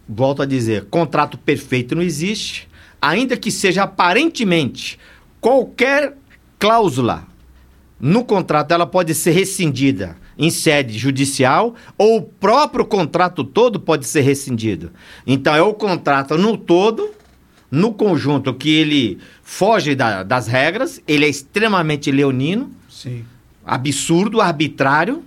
[0.07, 2.68] volto a dizer, contrato perfeito não existe,
[3.01, 4.99] ainda que seja aparentemente
[5.39, 6.15] qualquer
[6.57, 7.27] cláusula
[7.99, 14.07] no contrato, ela pode ser rescindida em sede judicial ou o próprio contrato todo pode
[14.07, 14.91] ser rescindido.
[15.27, 17.11] Então é o contrato no todo,
[17.69, 23.26] no conjunto que ele foge da, das regras, ele é extremamente leonino, Sim.
[23.65, 25.22] absurdo, arbitrário,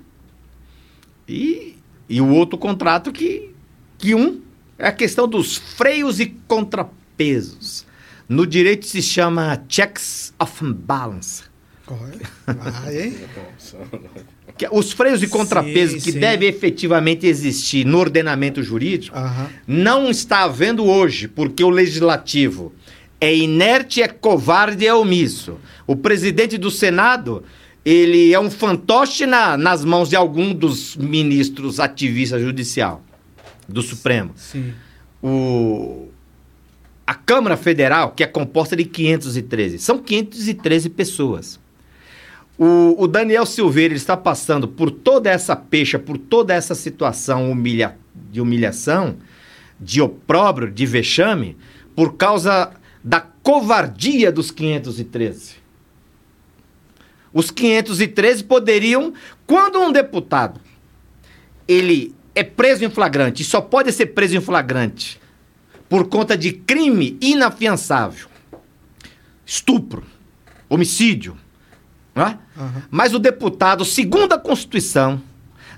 [1.28, 1.71] e,
[2.12, 3.48] e o outro contrato que,
[3.96, 4.42] que um
[4.78, 7.86] é a questão dos freios e contrapesos.
[8.28, 11.44] No direito se chama checks of balance.
[12.46, 12.84] Ah,
[14.58, 16.20] que, os freios e contrapesos que sim.
[16.20, 19.46] devem efetivamente existir no ordenamento jurídico uhum.
[19.66, 22.74] não está havendo hoje, porque o legislativo
[23.18, 25.56] é inerte, é covarde, é omisso.
[25.86, 27.42] O presidente do Senado
[27.84, 33.02] ele é um fantoche na, nas mãos de algum dos ministros ativistas judicial
[33.68, 34.32] do Supremo.
[34.36, 34.72] Sim.
[35.22, 36.08] O,
[37.06, 41.60] a Câmara Federal, que é composta de 513, são 513 pessoas.
[42.56, 47.96] O, o Daniel Silveira está passando por toda essa pecha, por toda essa situação humilha,
[48.30, 49.16] de humilhação,
[49.80, 51.56] de opróbrio, de vexame,
[51.96, 52.70] por causa
[53.02, 55.61] da covardia dos 513.
[57.32, 59.12] Os 513 poderiam,
[59.46, 60.60] quando um deputado
[61.66, 65.20] ele é preso em flagrante e só pode ser preso em flagrante
[65.88, 68.28] por conta de crime inafiançável,
[69.44, 70.02] estupro,
[70.68, 71.36] homicídio,
[72.14, 72.38] né?
[72.56, 72.82] Uhum.
[72.90, 75.20] Mas o deputado, segundo a Constituição,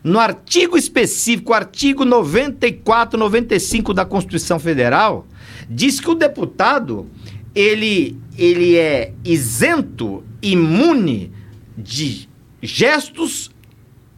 [0.04, 5.26] no artigo específico, artigo 94, 95 da Constituição Federal,
[5.68, 7.08] diz que o deputado
[7.54, 11.32] ele, ele é isento, imune
[11.76, 12.28] de
[12.62, 13.50] gestos,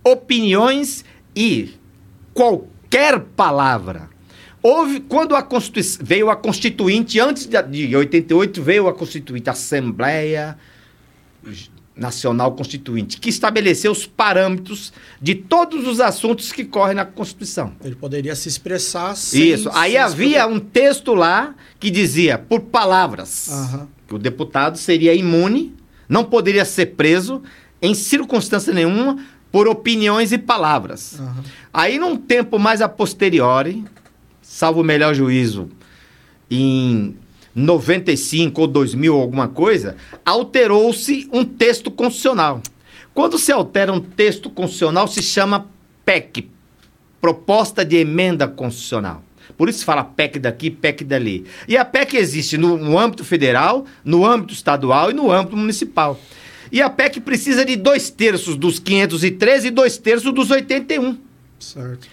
[0.05, 1.05] opiniões
[1.35, 1.75] e
[2.33, 4.09] qualquer palavra.
[4.63, 5.47] Houve, quando a
[6.01, 10.59] veio a Constituinte, antes de, de 88, veio a Constituinte, a Assembleia
[11.95, 14.93] Nacional Constituinte, que estabeleceu os parâmetros
[15.23, 17.75] de todos os assuntos que correm na Constituição.
[17.85, 19.53] Ele poderia se expressar sem...
[19.53, 19.71] Isso.
[19.73, 23.87] Aí havia um texto lá que dizia, por palavras, uhum.
[24.09, 25.76] que o deputado seria imune,
[26.09, 27.43] não poderia ser preso
[27.81, 29.19] em circunstância nenhuma
[29.51, 31.19] por opiniões e palavras.
[31.19, 31.43] Uhum.
[31.73, 33.85] Aí, num tempo mais a posteriori,
[34.43, 35.69] salvo o melhor juízo,
[36.51, 37.17] em
[37.55, 42.61] 95 ou 2000 ou alguma coisa, alterou-se um texto constitucional.
[43.15, 45.67] Quando se altera um texto constitucional, se chama
[46.05, 46.51] PEC,
[47.21, 49.23] Proposta de Emenda Constitucional.
[49.57, 51.47] Por isso se fala PEC daqui, PEC dali.
[51.67, 56.21] E a PEC existe no, no âmbito federal, no âmbito estadual e no âmbito municipal.
[56.71, 61.17] E a PEC precisa de dois terços dos 513 e dois terços dos 81.
[61.59, 62.09] Certo.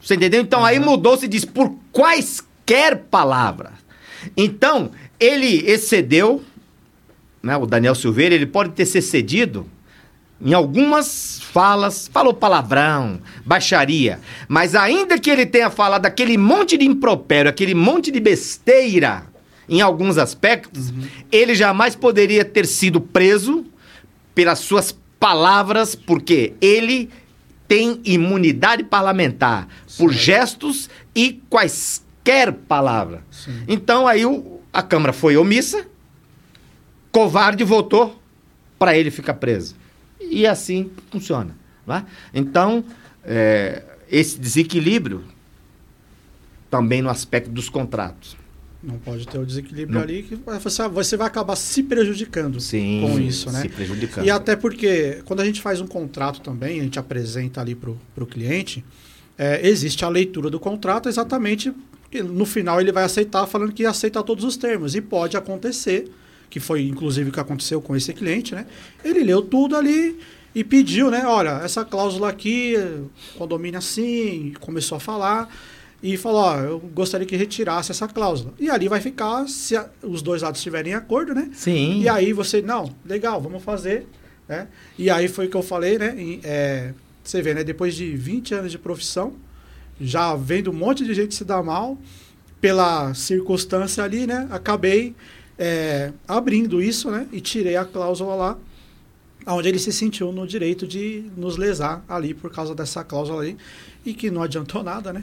[0.00, 0.40] Você entendeu?
[0.40, 0.66] Então uhum.
[0.66, 3.72] aí mudou-se diz por quaisquer palavras.
[4.36, 6.42] Então, ele excedeu,
[7.42, 9.66] né, o Daniel Silveira, ele pode ter se excedido
[10.44, 16.84] em algumas falas, falou palavrão, baixaria, mas ainda que ele tenha falado aquele monte de
[16.84, 19.24] impropério, aquele monte de besteira
[19.68, 21.06] em alguns aspectos, uhum.
[21.30, 23.64] ele jamais poderia ter sido preso
[24.34, 27.08] pelas suas palavras, porque ele
[27.68, 30.02] tem imunidade parlamentar Sim.
[30.02, 33.20] por gestos e quaisquer palavras.
[33.68, 35.86] Então aí o, a Câmara foi omissa,
[37.12, 38.20] covarde votou
[38.78, 39.76] para ele ficar preso.
[40.32, 41.54] E assim funciona.
[41.86, 42.02] É?
[42.32, 42.84] Então,
[43.24, 45.24] é, esse desequilíbrio
[46.70, 48.36] também no aspecto dos contratos.
[48.82, 50.02] Não pode ter o desequilíbrio não.
[50.02, 53.62] ali que você, você vai acabar se prejudicando Sim, com isso, né?
[53.62, 54.24] Se prejudicando.
[54.24, 57.90] E até porque quando a gente faz um contrato também, a gente apresenta ali para
[57.90, 58.84] o cliente,
[59.36, 61.72] é, existe a leitura do contrato exatamente
[62.20, 64.94] no final ele vai aceitar falando que aceita todos os termos.
[64.94, 66.10] E pode acontecer
[66.52, 68.66] que foi inclusive o que aconteceu com esse cliente, né?
[69.02, 70.18] Ele leu tudo ali
[70.54, 71.24] e pediu, né?
[71.26, 72.74] Olha, essa cláusula aqui,
[73.38, 75.48] condomínio assim, começou a falar
[76.02, 78.52] e falou, ó, eu gostaria que retirasse essa cláusula.
[78.60, 81.48] E ali vai ficar, se a- os dois lados estiverem em acordo, né?
[81.54, 82.02] Sim.
[82.02, 84.06] E aí você, não, legal, vamos fazer.
[84.46, 84.68] Né?
[84.98, 86.14] E aí foi o que eu falei, né?
[86.18, 86.92] E, é,
[87.24, 87.64] você vê, né?
[87.64, 89.32] Depois de 20 anos de profissão,
[89.98, 91.96] já vendo um monte de gente se dar mal,
[92.60, 94.46] pela circunstância ali, né?
[94.50, 95.14] Acabei
[95.58, 97.26] é, abrindo isso, né?
[97.32, 98.58] E tirei a cláusula lá,
[99.46, 103.56] onde ele se sentiu no direito de nos lesar ali por causa dessa cláusula ali.
[104.04, 105.22] E que não adiantou nada, né?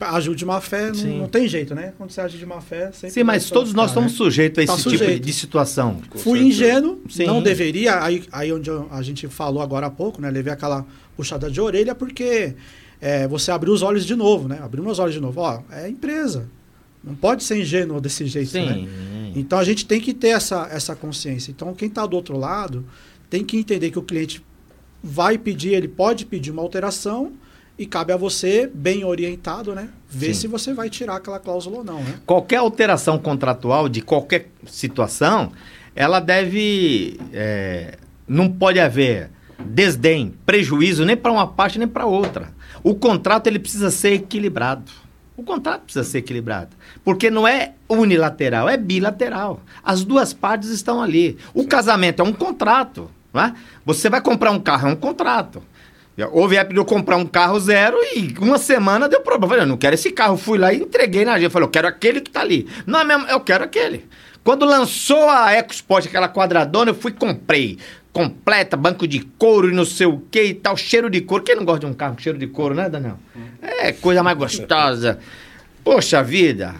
[0.00, 1.18] Ajude de má fé, não, Sim.
[1.18, 1.92] não tem jeito, né?
[1.98, 4.06] Quando você age de má fé, sempre Sim, mas todos nós sofrer, né?
[4.06, 5.26] estamos sujeitos a Tá esse tipo de, sujeito.
[5.26, 6.00] de situação.
[6.16, 6.44] Fui certeza.
[6.46, 7.24] ingênuo, Sim.
[7.26, 8.00] não deveria.
[8.02, 10.30] Aí, aí onde a gente falou agora há pouco, né?
[10.30, 10.86] Levei aquela
[11.16, 12.54] puxada de orelha porque
[13.00, 14.60] é, você abriu os olhos de novo, né?
[14.62, 15.40] Abriu meus olhos de novo.
[15.40, 16.48] Ó, é empresa.
[17.02, 18.86] Não pode ser ingênuo desse jeito, né?
[19.32, 19.40] Sim.
[19.40, 21.50] Então a gente tem que ter essa, essa consciência.
[21.50, 22.84] Então quem está do outro lado
[23.28, 24.44] tem que entender que o cliente
[25.02, 27.32] vai pedir, ele pode pedir uma alteração
[27.78, 29.88] e cabe a você, bem orientado, né?
[30.08, 30.40] Ver Sim.
[30.40, 32.20] se você vai tirar aquela cláusula ou não, né?
[32.26, 35.50] Qualquer alteração contratual de qualquer situação,
[35.94, 37.18] ela deve.
[37.32, 37.96] é,
[38.28, 42.52] não pode haver desdém, prejuízo nem para uma parte nem para outra.
[42.82, 44.90] O contrato ele precisa ser equilibrado.
[45.40, 46.76] O contrato precisa ser equilibrado.
[47.02, 49.62] Porque não é unilateral, é bilateral.
[49.82, 51.38] As duas partes estão ali.
[51.54, 53.10] O casamento é um contrato.
[53.32, 53.54] Não é?
[53.86, 55.62] Você vai comprar um carro, é um contrato.
[56.32, 59.44] Houve época de eu comprar um carro zero e uma semana deu problema.
[59.46, 60.36] Eu falei, eu não quero esse carro.
[60.36, 61.46] Fui lá e entreguei na agência.
[61.46, 62.68] Eu falei, eu quero aquele que tá ali.
[62.86, 64.06] Não é mesmo, eu quero aquele.
[64.44, 67.78] Quando lançou a EcoSport, aquela quadradona, eu fui e comprei.
[68.12, 71.44] Completa, banco de couro e não sei o que e tal, cheiro de couro.
[71.44, 73.18] Quem não gosta de um carro com cheiro de couro, né, Daniel?
[73.62, 75.18] É coisa mais gostosa.
[75.84, 76.74] Poxa vida.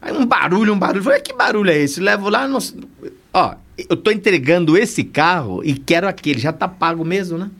[0.00, 1.02] Aí um barulho, um barulho.
[1.02, 2.00] Falei, que barulho é esse?
[2.00, 2.58] Levo lá, não...
[3.34, 7.50] ó, eu tô entregando esse carro e quero aquele, já tá pago mesmo, né?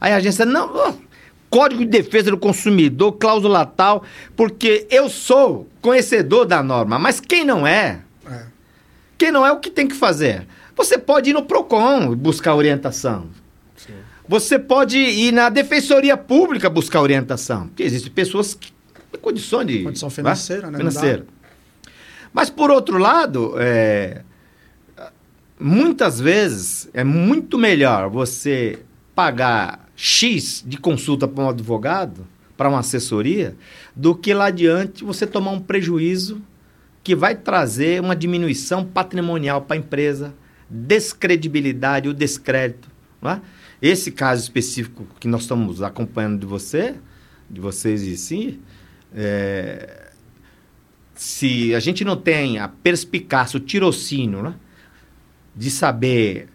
[0.00, 0.92] Aí a agência, não, ó,
[1.50, 4.04] Código de Defesa do Consumidor, cláusula tal,
[4.36, 8.44] porque eu sou conhecedor da norma, mas quem não é, É.
[9.18, 10.46] quem não é, o que tem que fazer?
[10.80, 13.26] Você pode ir no PROCON buscar orientação.
[14.26, 17.68] Você pode ir na Defensoria Pública buscar orientação.
[17.68, 18.72] Porque existem pessoas que
[19.12, 19.82] têm condições de...
[19.82, 20.78] Condição financeira, né?
[20.78, 21.26] Financeira.
[22.32, 24.22] Mas, por outro lado, é,
[25.58, 28.78] muitas vezes é muito melhor você
[29.14, 32.26] pagar X de consulta para um advogado,
[32.56, 33.54] para uma assessoria,
[33.94, 36.40] do que lá adiante você tomar um prejuízo
[37.04, 40.32] que vai trazer uma diminuição patrimonial para a empresa,
[40.70, 42.88] descredibilidade, o descrédito.
[43.20, 43.40] Não é?
[43.82, 46.94] Esse caso específico que nós estamos acompanhando de você,
[47.50, 48.60] de vocês e si,
[49.14, 50.10] é,
[51.14, 54.54] se a gente não tem a perspicácia, o tirocínio, né,
[55.56, 56.48] de saber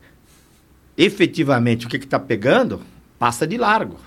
[0.98, 2.82] efetivamente o que está pegando,
[3.20, 4.00] passa de largo.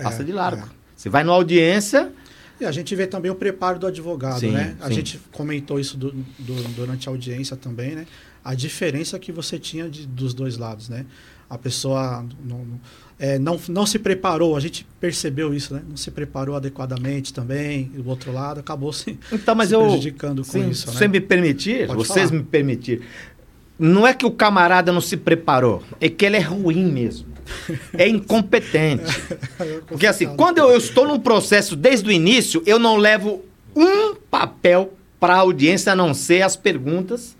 [0.00, 0.62] Passa É, de largo.
[0.66, 0.68] é.
[0.96, 2.12] Você vai numa audiência,
[2.60, 4.76] E a gente vê também o preparo do advogado, Sim, né?
[4.80, 4.94] A sim.
[4.94, 8.06] gente comentou isso du- du- durante a audiência também, né?
[8.44, 11.06] A diferença que você tinha de- dos dois lados, né?
[11.48, 12.80] A pessoa não, não-
[13.18, 15.82] é, não, não se preparou, a gente percebeu isso, né?
[15.88, 19.80] Não se preparou adequadamente também, e o outro lado acabou se, então, mas se eu.
[19.82, 20.92] prejudicando com Sim, isso, se né?
[20.94, 22.40] você me permitir, Pode vocês falar.
[22.42, 23.04] me permitirem.
[23.78, 27.32] Não é que o camarada não se preparou, é que ele é ruim mesmo.
[27.96, 29.04] É incompetente.
[29.86, 33.44] Porque assim, quando eu, eu estou num processo desde o início, eu não levo
[33.76, 37.36] um papel para a audiência a não ser as perguntas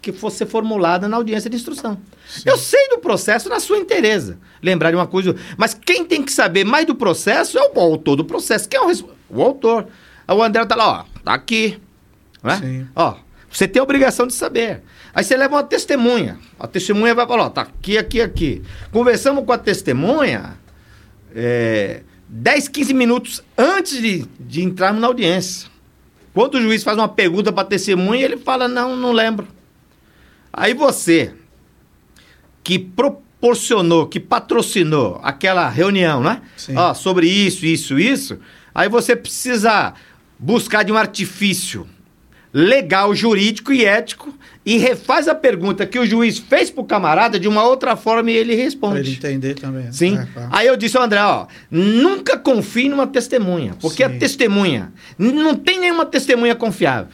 [0.00, 1.98] que fosse formulada na audiência de instrução.
[2.44, 4.38] Eu sei do processo na sua inteireza.
[4.62, 8.16] Lembrar de uma coisa, mas quem tem que saber mais do processo é o autor
[8.16, 8.92] do processo, quem é o,
[9.30, 9.86] o autor.
[10.28, 11.80] O André tá lá, ó, tá aqui.
[12.42, 12.56] Não é?
[12.58, 12.88] Sim.
[12.94, 13.16] Ó,
[13.50, 14.82] você tem a obrigação de saber.
[15.14, 16.38] Aí você leva uma testemunha.
[16.58, 18.62] A testemunha vai falar, ó, tá aqui, aqui, aqui.
[18.92, 20.58] Conversamos com a testemunha
[21.34, 25.68] é, 10, 15 minutos antes de, de entrarmos na audiência.
[26.34, 29.48] Quando o juiz faz uma pergunta para a testemunha, ele fala, não, não lembro.
[30.52, 31.32] Aí você,
[32.62, 36.42] que proporcionou, que patrocinou aquela reunião, né?
[36.56, 36.76] Sim.
[36.76, 38.38] Ó, sobre isso, isso, isso.
[38.74, 39.94] Aí você precisa
[40.38, 41.86] buscar de um artifício
[42.52, 44.32] legal, jurídico e ético
[44.64, 48.36] e refaz a pergunta que o juiz fez pro camarada de uma outra forma e
[48.36, 48.98] ele Pra responde.
[49.00, 49.92] ele entender também.
[49.92, 50.16] Sim.
[50.16, 50.26] É.
[50.50, 54.18] Aí eu disse ao André, ó, nunca confie numa testemunha, porque a Sim.
[54.18, 57.12] testemunha, n- não tem nenhuma testemunha confiável.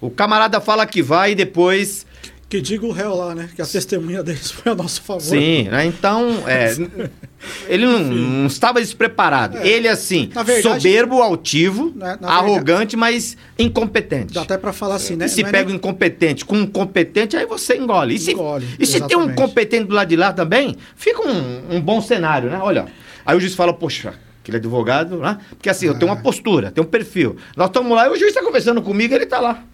[0.00, 2.06] O camarada fala que vai e depois
[2.48, 3.48] Que diga o réu lá, né?
[3.56, 5.20] Que a testemunha deles foi a nosso favor.
[5.20, 5.84] Sim, né?
[5.84, 6.76] então é,
[7.68, 9.58] ele não, não estava despreparado.
[9.58, 14.32] Ele assim, verdade- soberbo, altivo, Na- na arrogante, mas incompetente.
[14.32, 15.26] Dá até pra falar assim, né?
[15.26, 18.14] E se Não é pega nem- um incompetente com um competente, aí você engole.
[18.14, 21.76] E se, Engole, e se tem um competente do lado de lá também, fica um,
[21.76, 22.60] um bom cenário, né?
[22.62, 22.86] Olha,
[23.24, 25.38] aí o juiz fala, poxa, aquele advogado, né?
[25.50, 26.14] Porque assim, eu tenho Ah.
[26.14, 27.36] uma postura, tenho um perfil.
[27.56, 29.64] Nós estamos lá e o juiz está conversando comigo ele está lá.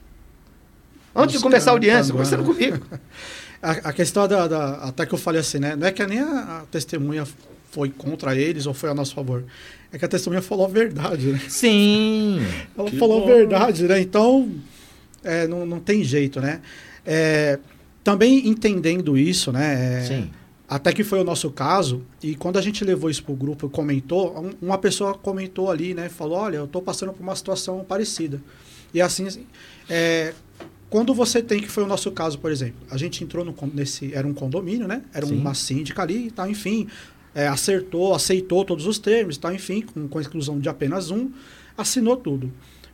[1.15, 2.85] Antes de começar a audiência, conversando comigo.
[3.65, 5.77] A, a questão da, da- Até que eu falei assim, né?
[5.77, 7.25] Não é que nem a, a testemunha
[7.71, 9.45] foi contra eles ou foi a nosso favor.
[9.93, 11.41] É que a testemunha falou a verdade, né?
[11.49, 12.41] Sim.
[12.77, 13.31] Ela Que falou bom.
[13.31, 14.01] a verdade, né?
[14.01, 14.51] Então,
[15.23, 16.61] é, não, não tem jeito, né?
[17.07, 17.61] É,
[18.03, 20.01] também entendendo isso, né?
[20.01, 20.31] é, Sim.
[20.69, 23.71] Até que foi o nosso caso, e quando a gente levou isso pro grupo e
[23.71, 26.09] comentou, um- uma pessoa comentou ali, né?
[26.09, 28.41] Falou, olha, eu tô passando por uma situação parecida.
[28.93, 29.47] E assim, assim,
[29.89, 30.33] é,
[30.93, 34.15] quando você tem, que foi o nosso caso, por exemplo, a gente entrou no, nesse,
[34.15, 35.03] era um condomínio, né?
[35.15, 35.39] Era Sim.
[35.39, 36.87] uma síndica ali e tal, enfim,
[37.35, 41.11] é, acertou, aceitou todos os termos e tal, enfim, com, com a exclusão de apenas
[41.11, 41.31] um,
[41.79, 42.53] assinou tudo.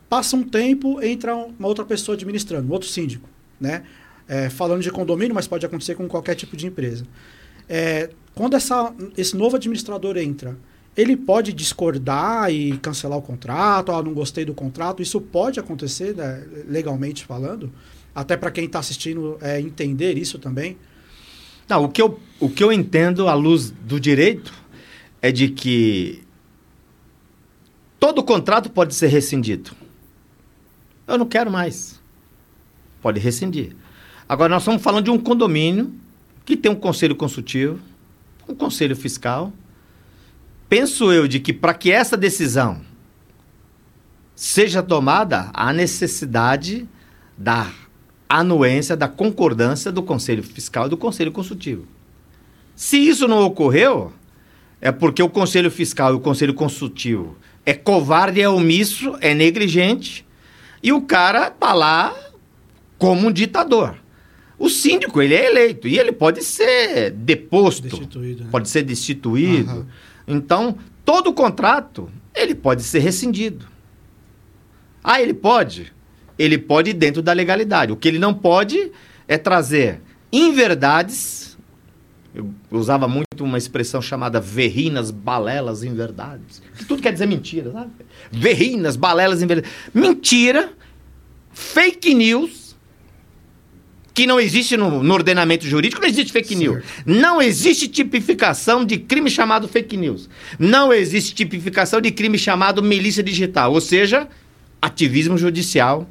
[0.09, 3.29] Passa um tempo, entra uma outra pessoa administrando, um outro síndico,
[3.61, 3.83] né?
[4.29, 7.05] É, falando de condomínio, mas pode acontecer com qualquer tipo de empresa.
[7.69, 10.57] É, quando essa, esse novo administrador entra,
[10.99, 16.13] ele pode discordar e cancelar o contrato, ah, não gostei do contrato, isso pode acontecer,
[16.17, 17.73] né, legalmente falando,
[18.13, 20.77] até para quem está assistindo é, entender isso também.
[21.69, 24.53] Não, o que, eu, o que eu entendo à luz do direito
[25.23, 26.25] é de que
[28.01, 29.71] todo contrato pode ser rescindido.
[31.07, 32.01] Eu não quero mais.
[33.01, 33.77] Pode rescindir.
[34.29, 35.95] Agora, nós estamos falando de um condomínio
[36.45, 37.79] que tem um conselho consultivo,
[38.49, 39.53] um conselho fiscal.
[40.69, 42.81] Penso eu de que para que essa decisão
[44.35, 46.89] seja tomada, há necessidade
[47.37, 47.73] da
[48.29, 51.87] anuência, da concordância do Conselho Fiscal e do Conselho Consultivo.
[52.77, 54.13] Se isso não ocorreu,
[54.81, 57.37] é porque o Conselho Fiscal e o Conselho Consultivo
[57.67, 60.25] é covarde, é omisso, é negligente,
[60.83, 62.15] e o cara tá lá
[62.97, 63.97] como um ditador.
[64.59, 68.47] O síndico, ele é eleito e ele pode ser deposto, né?
[68.51, 69.71] pode ser destituído.
[69.71, 69.87] Aham.
[70.29, 73.67] Então, todo contrato, ele pode ser rescindido.
[75.03, 75.93] Ah, ele pode?
[76.39, 77.91] Ele pode dentro da legalidade.
[77.91, 78.93] O que ele não pode
[79.27, 81.57] é trazer inverdades.
[82.35, 86.63] Eu usava muito uma expressão chamada verrinas, balelas, inverdades.
[86.87, 87.91] Tudo quer dizer mentira, sabe?
[88.31, 89.71] Verrinas, balelas, inverdades.
[89.95, 90.73] Mentira,
[91.51, 92.58] fake news,
[94.19, 96.83] que não existe no, no ordenamento jurídico, não existe fake news.
[97.07, 100.29] Não existe tipificação de crime chamado fake news.
[100.59, 104.27] Não existe tipificação de crime chamado milícia digital, ou seja,
[104.83, 106.05] ativismo judicial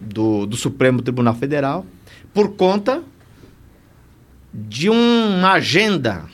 [0.00, 1.84] do, do Supremo Tribunal Federal
[2.32, 3.02] por conta
[4.54, 6.26] de uma agenda,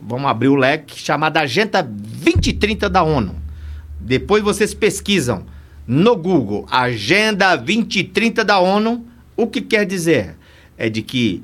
[0.00, 3.36] vamos abrir o leque, chamada Agenda 2030 da ONU.
[4.00, 5.44] Depois vocês pesquisam
[5.86, 9.06] no Google Agenda 2030 da ONU,
[9.36, 10.34] o que quer dizer?
[10.76, 11.42] É de que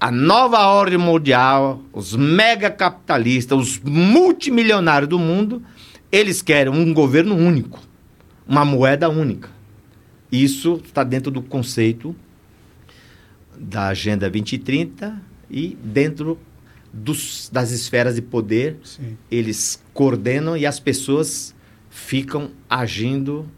[0.00, 5.62] a nova ordem mundial, os megacapitalistas, os multimilionários do mundo,
[6.12, 7.80] eles querem um governo único,
[8.46, 9.48] uma moeda única.
[10.30, 12.14] Isso está dentro do conceito
[13.58, 16.38] da Agenda 2030 e dentro
[16.92, 19.16] dos, das esferas de poder, Sim.
[19.30, 21.54] eles coordenam e as pessoas
[21.90, 23.48] ficam agindo,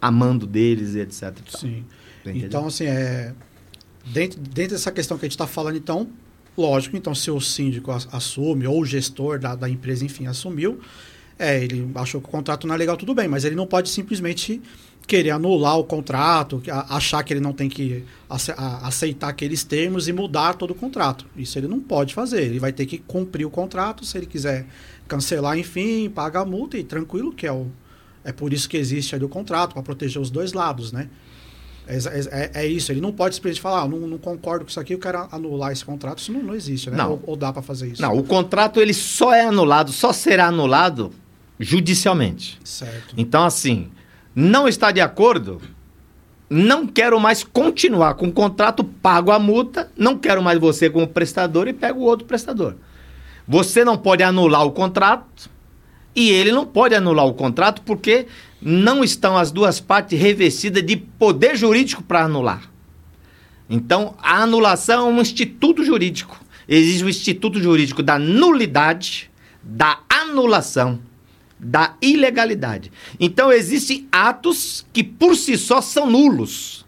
[0.00, 1.36] amando deles etc.
[1.48, 1.84] Sim.
[2.30, 2.46] Entendeu?
[2.46, 3.32] Então, assim, é,
[4.06, 6.08] dentro, dentro dessa questão que a gente está falando, então,
[6.56, 10.80] lógico, então, se o síndico as- assume, ou o gestor da, da empresa, enfim, assumiu,
[11.38, 13.88] é, ele achou que o contrato não é legal, tudo bem, mas ele não pode
[13.88, 14.60] simplesmente
[15.06, 18.04] querer anular o contrato, achar que ele não tem que
[18.82, 21.26] aceitar aqueles termos e mudar todo o contrato.
[21.36, 22.42] Isso ele não pode fazer.
[22.42, 24.64] Ele vai ter que cumprir o contrato, se ele quiser
[25.08, 27.66] cancelar, enfim, paga a multa e tranquilo, que é o.
[28.24, 31.08] É por isso que existe aí o contrato, para proteger os dois lados, né?
[31.86, 31.96] É,
[32.30, 34.94] é- é isso, ele não pode simplesmente falar, ah, não, não concordo com isso aqui,
[34.94, 36.18] eu quero anular esse contrato.
[36.18, 36.96] Isso não, não existe, né?
[36.96, 37.12] Não.
[37.12, 38.00] Ou, ou dá para fazer isso?
[38.00, 41.12] Não, o contrato ele só é anulado, só será anulado
[41.58, 42.58] judicialmente.
[42.64, 43.14] Certo.
[43.16, 43.90] Então, assim,
[44.34, 45.60] não está de acordo,
[46.48, 51.06] não quero mais continuar com o contrato, pago a multa, não quero mais você como
[51.08, 52.76] prestador e pego o outro prestador.
[53.48, 55.50] Você não pode anular o contrato
[56.14, 58.26] e ele não pode anular o contrato porque
[58.60, 62.70] não estão as duas partes revestidas de poder jurídico para anular.
[63.68, 66.38] Então, a anulação é um instituto jurídico.
[66.68, 69.30] Existe o instituto jurídico da nulidade,
[69.62, 71.00] da anulação,
[71.58, 72.92] da ilegalidade.
[73.18, 76.84] Então, existem atos que por si só são nulos.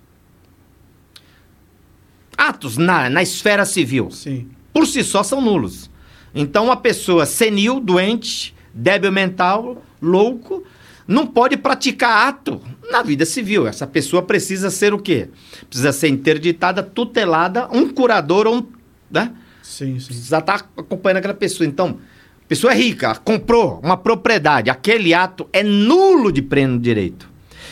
[2.36, 4.48] atos na, na esfera civil, Sim.
[4.72, 5.90] por si só são nulos.
[6.34, 10.64] Então, uma pessoa senil, doente, débil mental, louco,
[11.06, 12.60] não pode praticar ato
[12.90, 13.66] na vida civil.
[13.66, 15.28] Essa pessoa precisa ser o quê?
[15.68, 18.66] Precisa ser interditada, tutelada, um curador ou um.
[19.10, 19.32] Né?
[19.62, 20.06] Sim, sim.
[20.06, 21.66] Precisa estar acompanhando aquela pessoa.
[21.66, 21.98] Então,
[22.44, 27.28] a pessoa é rica, comprou uma propriedade, aquele ato é nulo de pleno direito.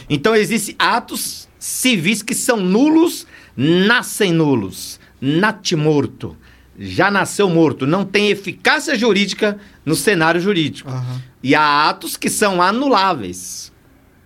[0.09, 3.27] Então, existem atos civis que são nulos,
[3.57, 6.37] nascem nulos, natimorto.
[6.79, 10.91] Já nasceu morto, não tem eficácia jurídica no cenário jurídico.
[10.91, 11.23] Aham.
[11.43, 13.73] E há atos que são anuláveis.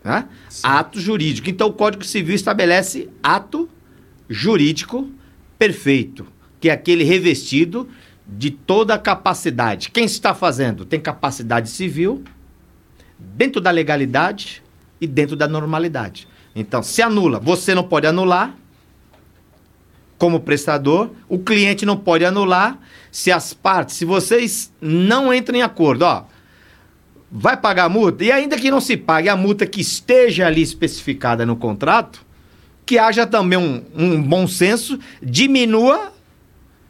[0.04, 0.26] Né?
[0.62, 1.50] Ato jurídico.
[1.50, 3.68] Então, o Código Civil estabelece ato
[4.28, 5.10] jurídico
[5.58, 6.26] perfeito,
[6.60, 7.88] que é aquele revestido
[8.26, 9.90] de toda a capacidade.
[9.90, 12.22] Quem está fazendo tem capacidade civil,
[13.18, 14.62] dentro da legalidade
[15.00, 16.28] e dentro da normalidade.
[16.54, 18.54] Então, se anula, você não pode anular
[20.18, 22.78] como prestador, o cliente não pode anular
[23.10, 26.24] se as partes, se vocês não entram em acordo, ó,
[27.30, 30.62] vai pagar a multa e ainda que não se pague a multa que esteja ali
[30.62, 32.24] especificada no contrato,
[32.84, 36.12] que haja também um, um bom senso, diminua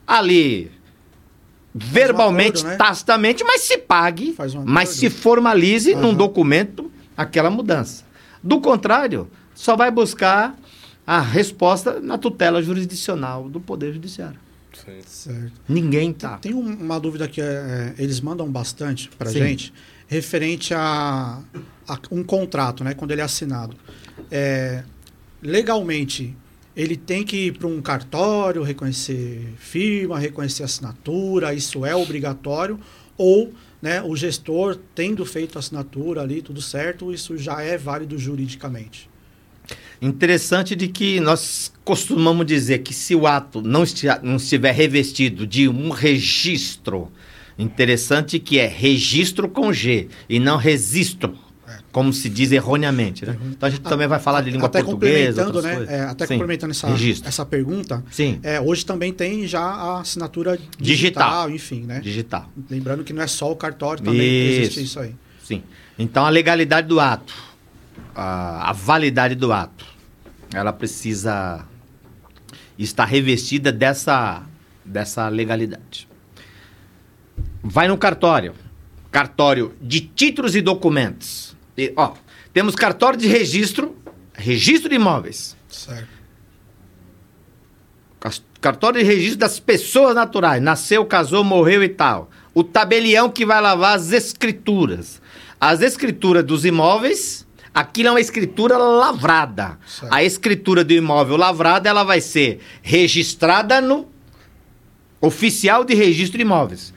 [0.07, 0.71] ali
[1.75, 2.77] verbalmente, acordo, né?
[2.77, 6.15] tacitamente, mas se pague, um mas se formalize num Aham.
[6.15, 8.05] documento aquela mudança.
[8.43, 10.57] Do contrário, só vai buscar
[11.07, 14.39] a resposta na tutela jurisdicional do Poder Judiciário.
[14.73, 15.01] Sim.
[15.07, 15.53] Certo.
[15.69, 16.37] Ninguém tá.
[16.39, 19.33] Tem um- uma dúvida que é, é, eles mandam bastante Sim.
[19.33, 19.73] gente,
[20.07, 21.41] referente a,
[21.89, 22.93] a um contrato, né?
[22.93, 23.77] Quando ele é assinado.
[24.31, 24.83] É,
[25.43, 26.35] legalmente,
[26.77, 32.79] ele tem que ir para um cartório, reconhecer firma, reconhecer assinatura, isso é obrigatório,
[33.17, 38.19] ou né, o gestor, tendo feito a assinatura ali, tudo certo, isso já é válido
[38.19, 39.09] juridicamente.
[40.01, 43.85] Interessante de que nós costumamos dizer que se o ato não,
[44.23, 47.11] não estiver revestido de um registro,
[47.59, 51.35] interessante que é registro com G e não registro,
[51.91, 53.25] como se diz erroneamente.
[53.25, 53.39] Né?
[53.47, 55.47] Então a gente também vai falar de língua até portuguesa.
[55.47, 55.97] complementando, né?
[55.97, 57.27] é, até Sim, complementando essa, registro.
[57.29, 61.51] essa pergunta, Sim, É, hoje também tem já a assinatura digital, Digital.
[61.51, 62.01] enfim, né?
[62.01, 62.51] digital.
[62.71, 64.61] Lembrando que não é só o cartório, também Isso.
[64.61, 65.15] existe isso aí.
[65.43, 65.63] Sim.
[65.99, 67.33] Então a legalidade do ato,
[68.15, 69.85] a, a validade do ato,
[70.53, 71.65] ela precisa
[72.79, 74.43] estar revestida dessa,
[74.85, 76.09] dessa legalidade.
[77.63, 78.55] Vai no cartório.
[79.11, 81.57] Cartório de títulos e documentos.
[81.77, 82.15] E, ó,
[82.53, 83.97] temos cartório de registro,
[84.35, 85.57] registro de imóveis.
[85.69, 86.17] Certo.
[88.61, 90.63] Cartório de registro das pessoas naturais.
[90.63, 92.31] Nasceu, casou, morreu e tal.
[92.53, 95.21] O tabelião que vai lavar as escrituras.
[95.61, 97.46] As escrituras dos imóveis,
[97.77, 99.79] aquilo é uma escritura lavrada.
[99.87, 100.11] Certo.
[100.11, 104.09] A escritura do imóvel lavrada, ela vai ser registrada no
[105.21, 106.95] oficial de registro de imóveis.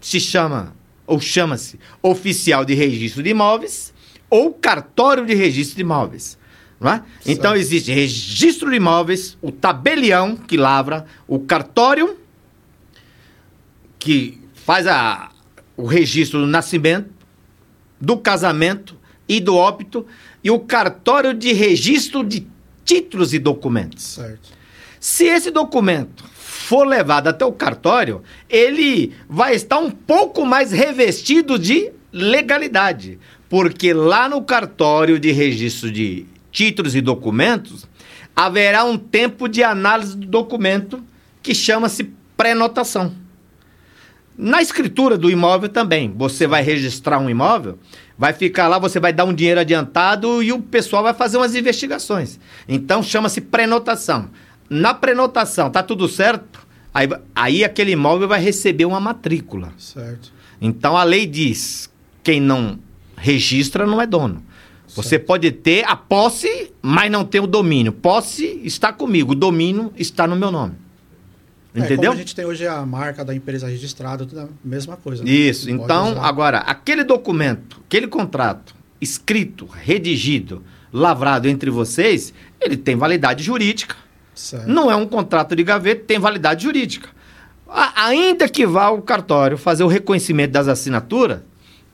[0.00, 0.72] Se chama,
[1.04, 3.92] ou chama-se, oficial de registro de imóveis
[4.30, 6.38] ou cartório de registro de imóveis.
[6.78, 7.02] Não é?
[7.26, 12.16] Então existe registro de imóveis, o tabelião que lavra, o cartório
[13.98, 15.30] que faz a,
[15.76, 17.10] o registro do nascimento,
[18.00, 18.99] do casamento
[19.30, 20.04] e do óbito,
[20.42, 22.44] e o cartório de registro de
[22.84, 24.02] títulos e documentos.
[24.02, 24.50] Certo.
[24.98, 31.56] Se esse documento for levado até o cartório, ele vai estar um pouco mais revestido
[31.56, 33.20] de legalidade.
[33.48, 37.86] Porque lá no cartório de registro de títulos e documentos,
[38.34, 41.04] haverá um tempo de análise do documento
[41.40, 43.14] que chama-se pré-notação.
[44.36, 47.78] Na escritura do imóvel também, você vai registrar um imóvel,
[48.20, 51.54] vai ficar lá, você vai dar um dinheiro adiantado e o pessoal vai fazer umas
[51.54, 52.38] investigações.
[52.68, 54.28] Então chama-se prenotação.
[54.68, 56.60] Na prenotação, tá tudo certo?
[56.92, 59.72] Aí, aí aquele imóvel vai receber uma matrícula.
[59.78, 60.34] Certo.
[60.60, 61.88] Então a lei diz:
[62.22, 62.78] quem não
[63.16, 64.44] registra não é dono.
[64.94, 67.90] Você pode ter a posse, mas não tem o domínio.
[67.90, 70.74] Posse está comigo, o domínio está no meu nome.
[71.72, 72.12] É, como Entendeu?
[72.12, 75.22] a gente tem hoje a marca da empresa registrada, tudo a mesma coisa.
[75.22, 75.30] né?
[75.30, 75.70] Isso.
[75.70, 83.94] Então, agora, aquele documento, aquele contrato escrito, redigido, lavrado entre vocês, ele tem validade jurídica.
[84.34, 84.66] Certo.
[84.68, 87.08] Não é um contrato de gaveta, tem validade jurídica.
[87.68, 91.40] A- ainda que vá ao cartório fazer o reconhecimento das assinaturas,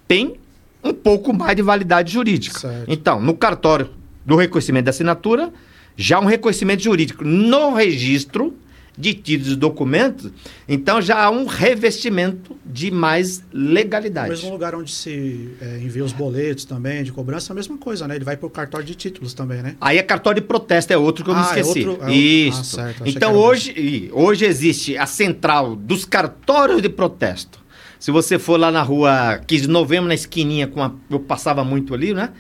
[0.08, 0.36] tem
[0.82, 2.58] um pouco mais de validade jurídica.
[2.58, 2.84] Certo.
[2.88, 3.90] Então, no cartório
[4.24, 5.52] do reconhecimento da assinatura,
[5.96, 7.24] já um reconhecimento jurídico.
[7.24, 8.54] No registro,
[8.98, 10.30] de títulos e documentos,
[10.66, 14.30] então já há um revestimento de mais legalidade.
[14.30, 18.08] mesmo lugar onde se é, envia os boletos também de cobrança, é a mesma coisa,
[18.08, 18.16] né?
[18.16, 19.76] Ele vai pro cartório de títulos também, né?
[19.80, 21.68] Aí a cartório de protesto é outro que eu me Ah, é esqueci.
[21.86, 22.60] outro- é outro- Isso.
[22.60, 27.58] ah, certo, então o hoje, hoje existe a central dos cartórios de protesto.
[27.98, 31.64] Se você for lá na rua 15 de novembro, na esquininha, com a, eu passava
[31.64, 32.30] muito ali, né?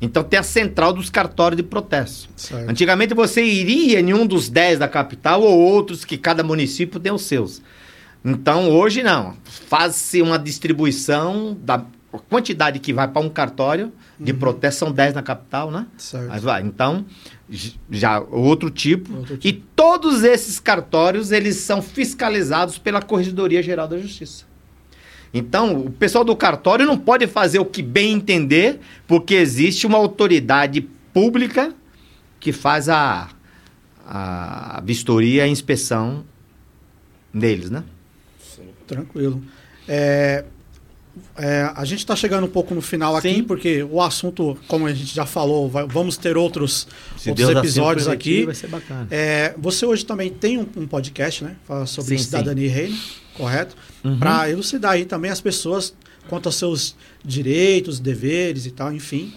[0.00, 2.28] Então tem a central dos cartórios de protesto.
[2.36, 2.68] Certo.
[2.68, 7.12] Antigamente você iria em um dos 10 da capital ou outros que cada município tem
[7.12, 7.62] os seus.
[8.24, 9.36] Então hoje não.
[9.44, 11.84] Faz-se uma distribuição da
[12.28, 15.86] quantidade que vai para um cartório de protesto, são 10 na capital, né?
[15.96, 16.28] Certo.
[16.28, 17.04] Mas vai, então,
[17.90, 19.14] já outro tipo.
[19.14, 24.44] Outro E todos esses cartórios, eles são fiscalizados pela Corregedoria Geral da Justiça.
[25.38, 29.98] Então, o pessoal do cartório não pode fazer o que bem entender, porque existe uma
[29.98, 30.80] autoridade
[31.12, 31.74] pública
[32.40, 33.28] que faz a,
[34.06, 36.24] a vistoria a inspeção
[37.32, 37.84] deles, né?
[38.86, 39.42] Tranquilo.
[39.86, 40.44] É,
[41.36, 43.42] é, a gente está chegando um pouco no final aqui, Sim.
[43.44, 46.86] porque o assunto, como a gente já falou, vai- vamos ter outros,
[47.16, 48.44] Se outros Deus assim episódios aqui.
[48.44, 49.06] vai ser bacana.
[49.10, 51.56] É, você hoje também tem um, um podcast, né?
[51.66, 52.96] Fala sobre Sim, cidadania e reino,
[53.34, 53.76] correto?
[54.04, 54.18] Uhum.
[54.18, 55.94] Para elucidar aí também as pessoas
[56.28, 59.32] quanto aos seus direitos, deveres e tal, enfim.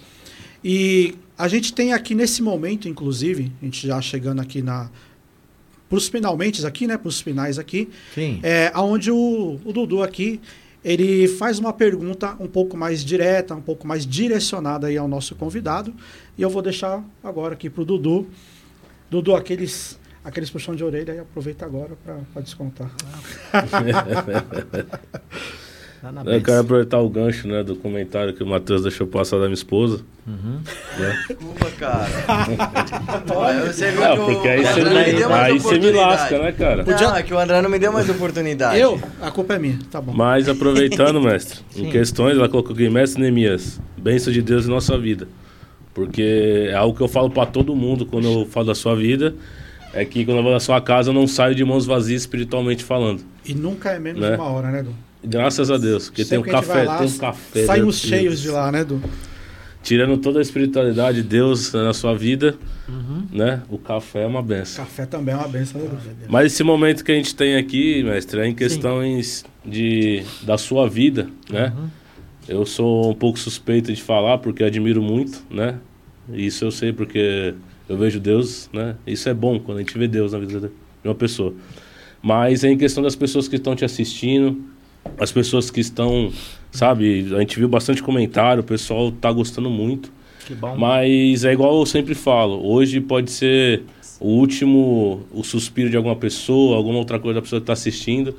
[0.63, 4.89] E a gente tem aqui nesse momento, inclusive, a gente já chegando aqui na
[5.87, 6.97] para os finalmente aqui, né?
[6.97, 8.39] Para os finais aqui, Sim.
[8.43, 10.39] é aonde o, o Dudu aqui
[10.83, 15.35] ele faz uma pergunta um pouco mais direta, um pouco mais direcionada aí ao nosso
[15.35, 15.93] convidado.
[16.37, 18.27] E eu vou deixar agora aqui para o Dudu.
[19.09, 21.97] Dudu, aqueles, aqueles puxão de orelha aí, aproveita agora
[22.31, 22.91] para descontar.
[23.51, 23.65] Tá
[26.03, 29.43] na Eu quero aproveitar o gancho, né, do comentário que o Matheus deixou passar da
[29.43, 30.01] minha esposa.
[30.27, 30.59] Uhum.
[30.97, 31.19] Né?
[31.27, 32.07] Desculpa, cara.
[33.47, 36.39] Aí você viu Ah, que o porque aí você não me aí você me lasca,
[36.39, 36.83] né, cara?
[36.83, 38.79] Não, é que o André não me deu mais oportunidade.
[38.79, 38.99] Eu?
[39.21, 40.13] A culpa é minha, tá bom.
[40.13, 44.97] Mas aproveitando, mestre, em questões, ela colocou aqui, mestre Neemias, bênção de Deus em nossa
[44.97, 45.27] vida.
[45.93, 49.33] Porque é algo que eu falo pra todo mundo quando eu falo da sua vida,
[49.93, 52.83] é que quando eu vou na sua casa eu não saio de mãos vazias espiritualmente
[52.83, 53.21] falando.
[53.45, 54.31] E nunca é menos Né?
[54.31, 54.93] de uma hora, né, Du?
[55.23, 57.65] Graças a Deus, porque tem um café, lá, tem um café.
[57.65, 59.01] Saímos cheios de lá, né, Du?
[59.83, 62.55] Tirando toda a espiritualidade de Deus na sua vida,
[62.87, 63.23] Uhum.
[63.31, 63.61] né?
[63.69, 64.83] O café é uma benção.
[64.83, 66.31] Café também é uma benção, né, Du?
[66.31, 70.87] Mas esse momento que a gente tem aqui, mestre, é em questões de, da sua
[70.89, 71.73] vida, né?
[72.47, 75.75] Eu sou um pouco suspeito de falar porque admiro muito, né?
[76.33, 77.53] Isso eu sei porque
[77.87, 78.95] eu vejo Deus, né?
[79.05, 81.53] Isso é bom quando a gente vê Deus na vida de uma pessoa.
[82.21, 84.61] Mas é em questão das pessoas que estão te assistindo,
[85.19, 86.31] as pessoas que estão,
[86.71, 87.33] sabe?
[87.35, 90.11] A gente viu bastante comentário, o pessoal tá gostando muito.
[90.45, 90.75] Que bom.
[90.75, 93.83] Mas é igual eu sempre falo, hoje pode ser
[94.19, 98.35] o último, o suspiro de alguma pessoa, alguma outra coisa da pessoa que está assistindo,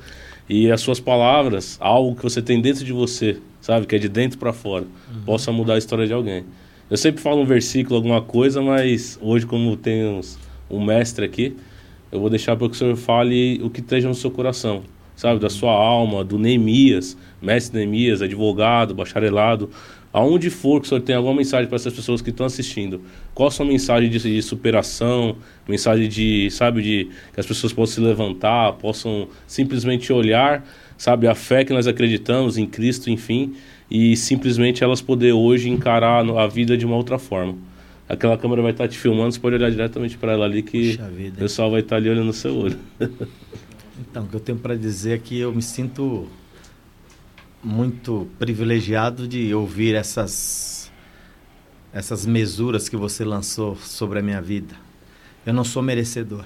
[0.49, 4.09] e as suas palavras, algo que você tem dentro de você, sabe, que é de
[4.09, 4.85] dentro para fora,
[5.25, 6.43] possa mudar a história de alguém.
[6.89, 10.37] Eu sempre falo um versículo, alguma coisa, mas hoje, como temos
[10.69, 11.55] um mestre aqui,
[12.11, 14.83] eu vou deixar para que o senhor fale o que esteja no seu coração,
[15.21, 19.69] sabe, da sua alma, do Neemias, mestre Neemias, advogado, bacharelado,
[20.11, 23.47] aonde for que o senhor tem alguma mensagem para essas pessoas que estão assistindo, qual
[23.47, 25.35] a sua mensagem de, de superação,
[25.69, 30.67] mensagem de, sabe, de que as pessoas possam se levantar, possam simplesmente olhar,
[30.97, 33.53] sabe, a fé que nós acreditamos em Cristo, enfim,
[33.91, 37.55] e simplesmente elas poder hoje encarar a vida de uma outra forma.
[38.09, 41.35] Aquela câmera vai estar te filmando, você pode olhar diretamente para ela ali que vida,
[41.35, 42.79] o pessoal vai estar ali olhando no seu olho.
[44.01, 46.27] Então, o que eu tenho para dizer é que eu me sinto
[47.63, 50.91] muito privilegiado de ouvir essas
[51.93, 54.75] essas mesuras que você lançou sobre a minha vida.
[55.45, 56.45] Eu não sou merecedor.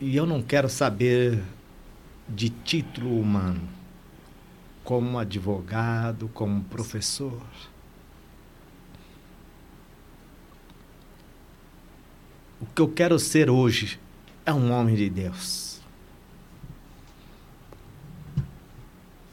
[0.00, 1.42] E eu não quero saber
[2.28, 3.68] de título humano,
[4.82, 7.42] como advogado, como professor.
[12.64, 14.00] O que eu quero ser hoje
[14.46, 15.80] é um homem de Deus.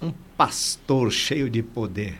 [0.01, 2.19] Um pastor cheio de poder,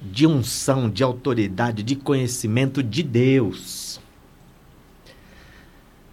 [0.00, 4.00] de unção, de autoridade, de conhecimento de Deus.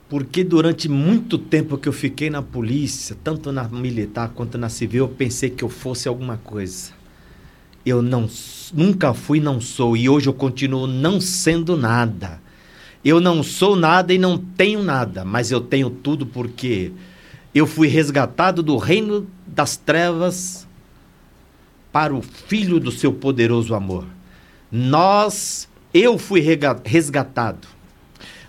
[0.09, 5.05] Porque durante muito tempo que eu fiquei na polícia, tanto na militar quanto na civil,
[5.05, 6.91] eu pensei que eu fosse alguma coisa.
[7.85, 8.29] Eu não,
[8.73, 12.40] nunca fui, não sou, e hoje eu continuo não sendo nada.
[13.03, 16.91] Eu não sou nada e não tenho nada, mas eu tenho tudo porque
[17.53, 20.67] eu fui resgatado do reino das trevas
[21.91, 24.05] para o filho do seu poderoso amor.
[24.71, 26.41] Nós, eu fui
[26.85, 27.67] resgatado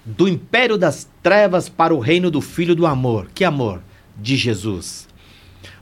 [0.04, 3.28] do império das trevas para o reino do Filho do amor.
[3.34, 3.82] Que amor?
[4.16, 5.08] De Jesus.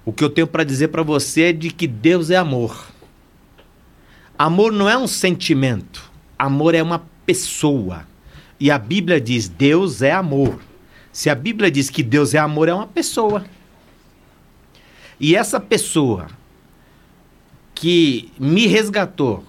[0.04, 2.86] O que eu tenho para dizer para você é de que Deus é amor.
[4.38, 8.06] Amor não é um sentimento, amor é uma pessoa.
[8.60, 10.60] E a Bíblia diz: Deus é amor.
[11.10, 13.44] Se a Bíblia diz que Deus é amor, é uma pessoa.
[15.18, 16.28] E essa pessoa
[17.74, 19.42] que me resgatou,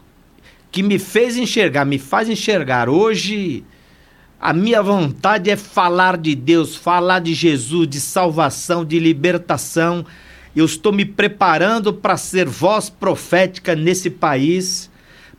[0.71, 3.65] que me fez enxergar, me faz enxergar hoje.
[4.39, 10.03] A minha vontade é falar de Deus, falar de Jesus, de salvação, de libertação.
[10.55, 14.89] Eu estou me preparando para ser voz profética nesse país,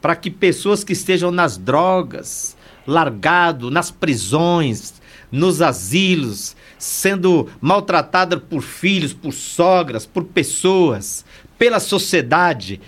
[0.00, 4.94] para que pessoas que estejam nas drogas, largado, nas prisões,
[5.30, 11.24] nos asilos, sendo maltratadas por filhos, por sogras, por pessoas,
[11.58, 12.80] pela sociedade,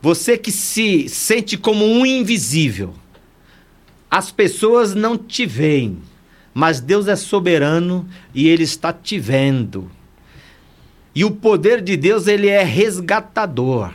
[0.00, 2.94] você que se sente como um invisível,
[4.10, 5.98] as pessoas não te veem,
[6.52, 9.90] mas Deus é soberano e Ele está te vendo.
[11.14, 13.92] E o poder de Deus, ele é resgatador,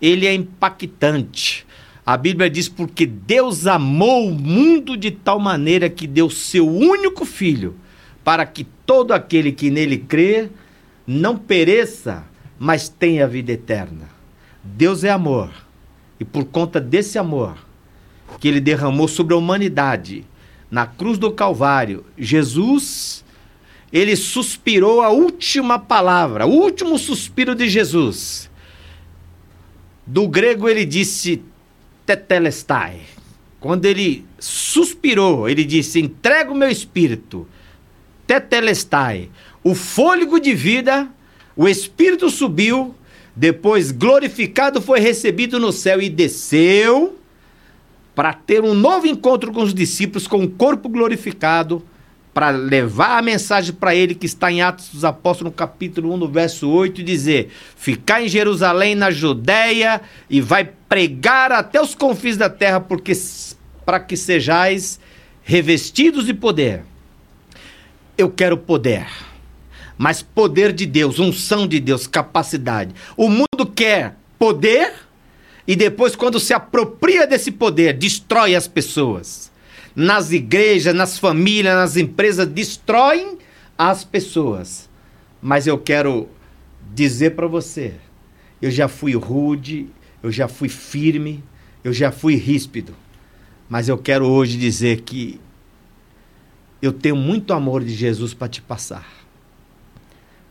[0.00, 1.66] ele é impactante.
[2.04, 7.24] A Bíblia diz: porque Deus amou o mundo de tal maneira que deu seu único
[7.24, 7.76] filho,
[8.24, 10.48] para que todo aquele que nele crê
[11.06, 12.24] não pereça,
[12.58, 14.08] mas tenha vida eterna.
[14.62, 15.50] Deus é amor,
[16.18, 17.56] e por conta desse amor
[18.38, 20.24] que ele derramou sobre a humanidade,
[20.70, 23.24] na cruz do Calvário, Jesus
[23.92, 28.48] ele suspirou a última palavra, o último suspiro de Jesus.
[30.06, 31.42] Do grego ele disse
[32.16, 33.02] tetelestai.
[33.60, 37.46] Quando ele suspirou, ele disse: "Entrego o meu espírito".
[38.26, 39.28] Tetelestai.
[39.62, 41.08] O fôlego de vida,
[41.54, 42.94] o espírito subiu,
[43.36, 47.18] depois glorificado foi recebido no céu e desceu
[48.14, 51.82] para ter um novo encontro com os discípulos com o corpo glorificado
[52.40, 56.16] para levar a mensagem para ele que está em Atos dos Apóstolos, no capítulo 1,
[56.16, 60.00] no verso 8, e dizer: Ficar em Jerusalém, na Judéia,
[60.30, 63.12] e vai pregar até os confins da terra, porque
[63.84, 64.98] para que sejais
[65.42, 66.82] revestidos de poder.
[68.16, 69.06] Eu quero poder,
[69.98, 72.94] mas poder de Deus, unção de Deus, capacidade.
[73.18, 74.94] O mundo quer poder
[75.66, 79.49] e depois, quando se apropria desse poder, destrói as pessoas
[79.94, 83.38] nas igrejas, nas famílias, nas empresas, destroem
[83.76, 84.88] as pessoas.
[85.40, 86.28] Mas eu quero
[86.94, 87.94] dizer para você,
[88.60, 89.88] eu já fui rude,
[90.22, 91.42] eu já fui firme,
[91.82, 92.94] eu já fui ríspido.
[93.68, 95.40] Mas eu quero hoje dizer que
[96.82, 99.06] eu tenho muito amor de Jesus para te passar.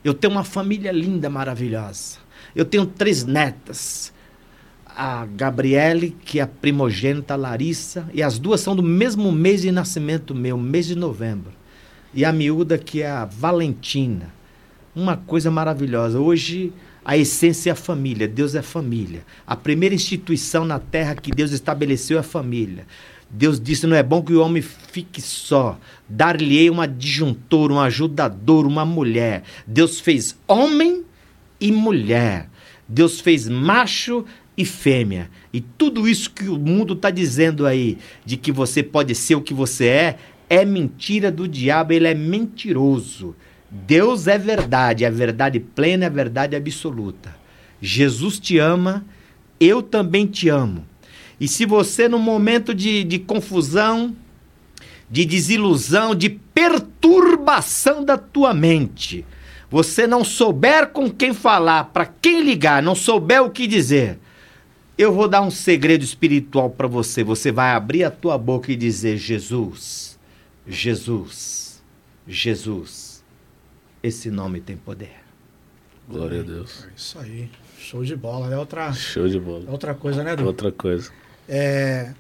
[0.04, 2.18] Eu tenho uma família linda, maravilhosa.
[2.56, 4.14] Eu tenho três netas
[5.02, 9.62] a Gabriele, que é a primogênita, a Larissa, e as duas são do mesmo mês
[9.62, 11.54] de nascimento meu, mês de novembro.
[12.14, 14.34] E a miúda, que é a Valentina.
[14.94, 16.20] Uma coisa maravilhosa.
[16.20, 16.74] Hoje,
[17.06, 18.28] a essência é a família.
[18.28, 19.24] Deus é família.
[19.48, 22.86] A primeira instituição na terra que Deus estabeleceu é a família.
[23.30, 25.80] Deus disse: não é bom que o homem fique só.
[26.10, 29.44] Dar-lhe-ei um adjuntor, um ajudador, uma mulher.
[29.66, 31.06] Deus fez homem
[31.58, 32.50] e mulher.
[32.90, 34.26] Deus fez macho
[34.60, 35.32] e fêmea.
[35.54, 39.42] E tudo isso que o mundo está dizendo aí, de que você pode ser o
[39.42, 40.18] que você é,
[40.50, 43.34] é mentira do diabo, ele é mentiroso.
[43.72, 47.34] Deus é verdade, é verdade plena, é verdade absoluta.
[47.82, 49.06] Jesus te ama,
[49.62, 50.86] eu também te amo.
[51.40, 54.14] E se você, no momento de, de confusão,
[55.10, 59.26] de desilusão, de perturbação da tua mente,
[59.72, 64.20] você não souber com quem falar, para quem ligar, não souber o que dizer,
[65.00, 67.24] eu vou dar um segredo espiritual para você.
[67.24, 70.20] Você vai abrir a tua boca e dizer: Jesus,
[70.68, 71.82] Jesus,
[72.28, 73.24] Jesus.
[74.04, 75.16] Esse nome tem poder.
[76.08, 76.86] Glória a Deus.
[76.86, 77.50] É isso aí.
[77.78, 78.54] Show de bola.
[78.54, 79.72] É outra, Show de é bola.
[79.72, 80.46] outra coisa, né, Edu?
[80.46, 81.12] Outra coisa.
[81.48, 82.14] É,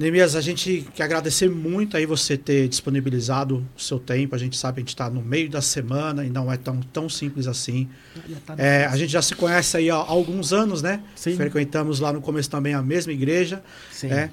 [0.00, 4.34] Neemias, a gente quer agradecer muito aí você ter disponibilizado o seu tempo.
[4.34, 6.80] A gente sabe que a gente está no meio da semana e não é tão,
[6.80, 7.86] tão simples assim.
[8.56, 11.02] É, a gente já se conhece aí há alguns anos, né?
[11.14, 11.36] Sim.
[11.36, 13.62] Frequentamos lá no começo também a mesma igreja.
[13.92, 14.06] Sim.
[14.06, 14.30] né?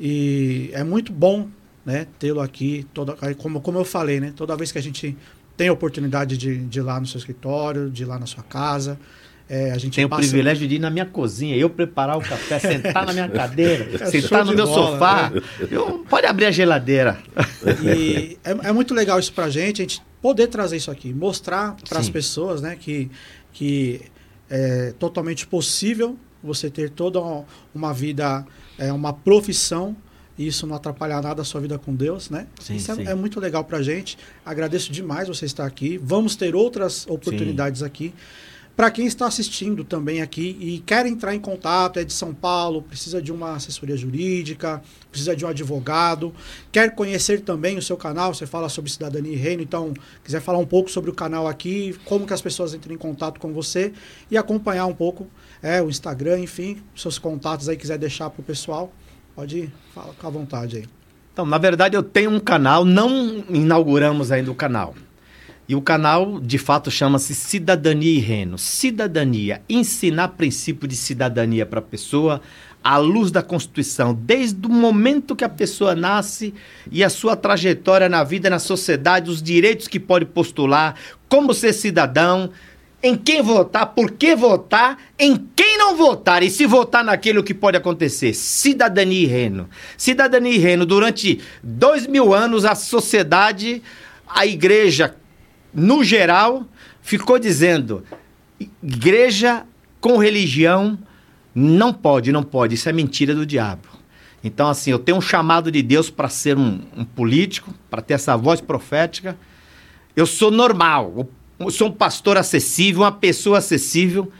[0.00, 1.48] E é muito bom
[1.84, 2.84] né, tê-lo aqui.
[2.92, 4.32] Toda, como, como eu falei, né?
[4.34, 5.16] Toda vez que a gente
[5.56, 8.42] tem a oportunidade de, de ir lá no seu escritório, de ir lá na sua
[8.42, 8.98] casa,
[9.48, 12.20] é, a gente Tenho o passa- privilégio de ir na minha cozinha, eu preparar o
[12.20, 15.32] café, sentar na minha cadeira, É sentar no meu bola, sofá.
[15.70, 17.18] Eu, pode abrir a geladeira.
[17.84, 21.76] E é, é muito legal isso pra gente, a gente poder trazer isso aqui, mostrar
[21.88, 22.12] para as Sim.
[22.12, 23.10] pessoas, né, que,
[23.52, 24.00] que
[24.50, 27.20] é totalmente possível você ter toda
[27.74, 28.44] uma vida,
[28.78, 29.96] é, uma profissão
[30.38, 32.46] e isso não atrapalhar nada a sua vida com Deus, né?
[32.60, 33.06] Sim, isso é- sim.
[33.08, 34.18] É, muito legal pra gente.
[34.44, 35.98] Agradeço demais você estar aqui.
[36.02, 38.12] Vamos ter outras oportunidades aqui.
[38.76, 42.82] Para quem está assistindo também aqui e quer entrar em contato, é de São Paulo,
[42.82, 46.34] precisa de uma assessoria jurídica, precisa de um advogado,
[46.70, 50.58] quer conhecer também o seu canal, você fala sobre cidadania e reino, então quiser falar
[50.58, 53.94] um pouco sobre o canal aqui, como que as pessoas entram em contato com você
[54.30, 55.26] e acompanhar um pouco
[55.62, 58.92] é, o Instagram, enfim, seus contatos aí quiser deixar pro pessoal,
[59.34, 60.84] pode falar com a vontade aí.
[61.32, 64.94] Então, na verdade, eu tenho um canal, não inauguramos ainda o canal.
[65.68, 68.56] E o canal, de fato, chama-se Cidadania e Reino.
[68.56, 72.40] Cidadania, ensinar princípio de cidadania para a pessoa
[72.84, 76.54] à luz da Constituição, desde o momento que a pessoa nasce
[76.88, 80.94] e a sua trajetória na vida, na sociedade, os direitos que pode postular,
[81.28, 82.48] como ser cidadão,
[83.02, 87.52] em quem votar, por que votar, em quem não votar e se votar naquilo que
[87.52, 88.32] pode acontecer.
[88.34, 89.68] Cidadania e reino.
[89.98, 90.86] Cidadania e reino.
[90.86, 93.82] Durante dois mil anos, a sociedade,
[94.28, 95.16] a igreja,
[95.72, 96.66] no geral,
[97.02, 98.04] ficou dizendo:
[98.82, 99.64] igreja
[100.00, 100.98] com religião
[101.54, 102.74] não pode, não pode.
[102.74, 103.88] Isso é mentira do diabo.
[104.44, 108.14] Então, assim, eu tenho um chamado de Deus para ser um, um político, para ter
[108.14, 109.36] essa voz profética.
[110.14, 111.28] Eu sou normal,
[111.58, 114.30] eu sou um pastor acessível, uma pessoa acessível.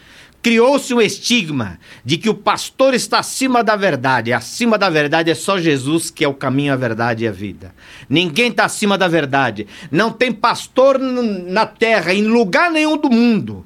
[0.47, 4.33] Criou-se um estigma de que o pastor está acima da verdade.
[4.33, 7.75] Acima da verdade é só Jesus que é o caminho, a verdade e a vida.
[8.09, 9.67] Ninguém está acima da verdade.
[9.91, 13.65] Não tem pastor na terra, em lugar nenhum do mundo,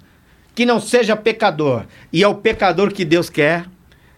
[0.55, 1.85] que não seja pecador.
[2.11, 3.67] E é o pecador que Deus quer,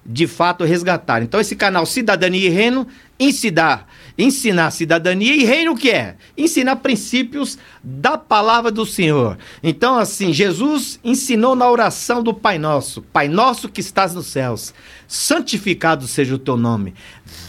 [0.06, 1.20] de fato, resgatar.
[1.20, 2.86] Então, esse canal Cidadania e Reino
[3.18, 3.88] ensinar,
[4.22, 6.16] ensinar cidadania e reino o que é?
[6.36, 9.38] Ensinar princípios da palavra do Senhor.
[9.62, 14.72] Então, assim, Jesus ensinou na oração do Pai Nosso: Pai Nosso que estás nos céus,
[15.08, 16.94] santificado seja o teu nome.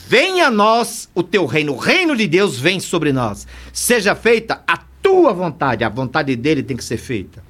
[0.07, 1.73] Venha a nós o teu reino.
[1.73, 3.47] O reino de Deus vem sobre nós.
[3.71, 5.83] Seja feita a tua vontade.
[5.83, 7.43] A vontade dele tem que ser feita.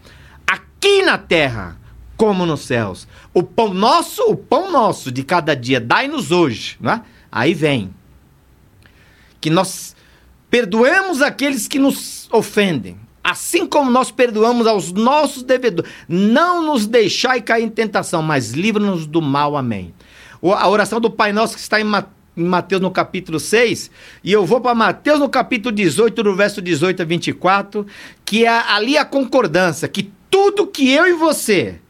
[0.45, 1.77] Aqui na terra,
[2.17, 3.07] como nos céus.
[3.33, 6.77] O pão nosso, o pão nosso de cada dia, dai-nos hoje.
[6.79, 7.01] Né?
[7.31, 7.93] Aí vem.
[9.43, 9.93] Que nós
[10.49, 12.97] perdoemos aqueles que nos ofendem.
[13.21, 15.91] Assim como nós perdoamos aos nossos devedores.
[16.07, 19.57] Não nos deixai cair em tentação, mas livra-nos do mal.
[19.57, 19.93] Amém.
[20.41, 21.83] A oração do Pai Nosso que está em
[22.37, 23.91] Mateus no capítulo 6,
[24.23, 27.85] e eu vou para Mateus no capítulo 18, no verso 18 a 24,
[28.23, 31.81] que é ali a concordância, que tudo que eu e você,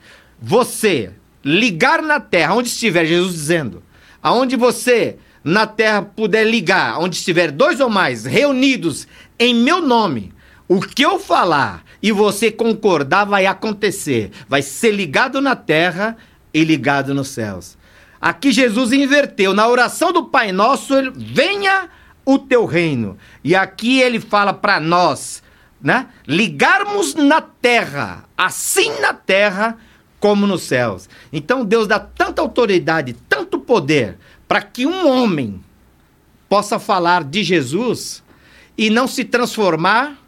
[0.42, 1.12] você,
[1.46, 3.84] ligar na terra, onde estiver, Jesus dizendo,
[4.24, 9.08] aonde você na terra puder ligar, onde estiver dois ou mais reunidos
[9.38, 10.34] em meu nome,
[10.68, 16.18] o que eu falar e você concordar vai acontecer, vai ser ligado na terra
[16.54, 17.78] e ligado nos céus.
[18.22, 19.54] Aqui Jesus inverteu.
[19.54, 21.90] Na oração do Pai Nosso, ele, venha
[22.26, 23.18] o teu reino.
[23.44, 25.44] E aqui ele fala para nós,
[25.82, 26.08] né?
[26.26, 29.78] Ligarmos na terra, assim na terra
[30.22, 31.10] como nos céus.
[31.34, 34.18] Então Deus dá tanta autoridade, tanto poder,
[34.54, 35.60] para que um homem
[36.48, 38.24] possa falar de Jesus
[38.78, 40.24] e não se transformar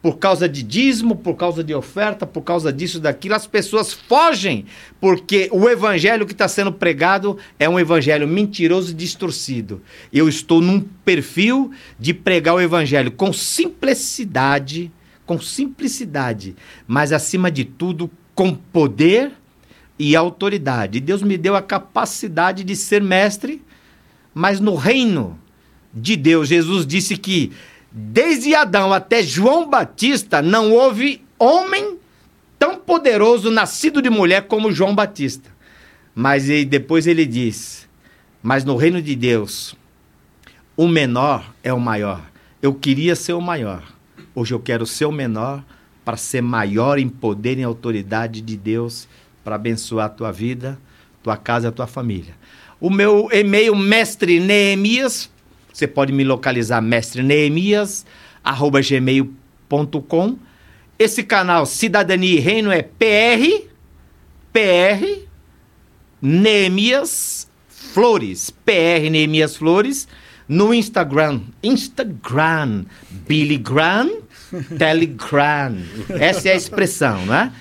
[0.00, 4.66] por causa de dízimo, por causa de oferta, por causa disso, daquilo, as pessoas fogem,
[5.00, 9.82] porque o evangelho que está sendo pregado é um evangelho mentiroso e distorcido.
[10.12, 14.92] Eu estou num perfil de pregar o evangelho com simplicidade,
[15.26, 16.54] com simplicidade,
[16.86, 19.32] mas acima de tudo com poder
[19.98, 21.00] e autoridade.
[21.00, 23.62] Deus me deu a capacidade de ser mestre,
[24.34, 25.38] mas no reino
[25.92, 27.52] de Deus, Jesus disse que
[27.90, 31.96] desde Adão até João Batista não houve homem
[32.58, 35.50] tão poderoso nascido de mulher como João Batista.
[36.14, 37.88] Mas ele- depois ele diz:
[38.42, 39.74] Mas no reino de Deus,
[40.76, 42.22] o menor é o maior.
[42.60, 43.82] Eu queria ser o maior.
[44.34, 45.64] Hoje eu quero ser o menor
[46.04, 49.08] para ser maior em poder e autoridade de Deus
[49.46, 50.76] para abençoar a tua vida,
[51.22, 52.34] tua casa a tua família.
[52.80, 55.30] O meu e-mail mestre Neemias,
[55.72, 58.04] você pode me localizar mestre Neemias
[58.42, 60.36] arroba gmail.com.
[60.98, 63.68] Esse canal Cidadania e Reino é PR
[64.52, 65.20] PR
[66.20, 70.08] Neemias Flores, PR Neemias Flores,
[70.48, 72.84] no Instagram, Instagram,
[73.28, 74.10] Billy Graham,
[74.76, 75.76] Telegram.
[76.08, 77.52] Essa é a expressão, né?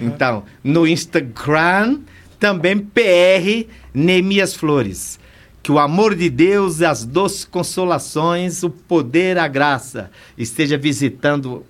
[0.00, 2.00] Então, no Instagram,
[2.38, 5.18] também PR Neemias Flores.
[5.62, 11.66] Que o amor de Deus, as doces consolações, o poder, a graça esteja visitando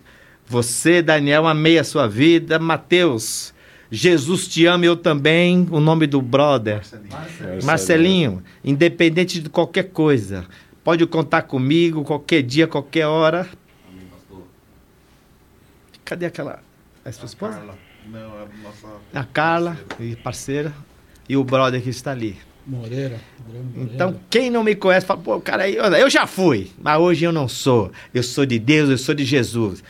[0.47, 1.47] você, Daniel.
[1.47, 2.59] Amei a sua vida.
[2.59, 3.53] Mateus,
[3.91, 5.67] Jesus te ama, eu também.
[5.71, 6.83] O nome do brother.
[7.65, 10.47] Marcelinho, independente de qualquer coisa,
[10.85, 13.49] pode contar comigo qualquer dia, qualquer hora.
[16.05, 16.63] Cadê aquela.
[17.05, 17.55] É sua esposa?
[17.55, 17.90] Carla.
[18.11, 18.89] Não, é a nossa.
[19.15, 20.75] A Carla, e parceira,
[21.29, 22.37] e o brother que está ali.
[22.67, 23.21] Moreira.
[23.77, 27.33] Então, quem não me conhece, fala, pô, cara, eu, eu já fui, mas hoje eu
[27.33, 27.91] não sou.
[28.13, 29.83] Eu sou de Deus, eu sou de Jesus.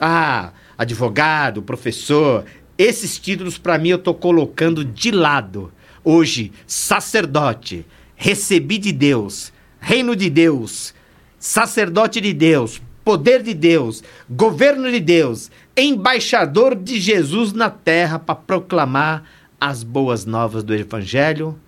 [0.00, 2.44] Ah, advogado, professor,
[2.76, 5.72] esses títulos para mim eu tô colocando de lado.
[6.02, 10.94] Hoje, sacerdote, recebi de Deus, reino de Deus,
[11.38, 18.34] sacerdote de Deus, poder de Deus, governo de Deus, embaixador de Jesus na terra para
[18.34, 19.24] proclamar
[19.60, 21.58] as boas novas do evangelho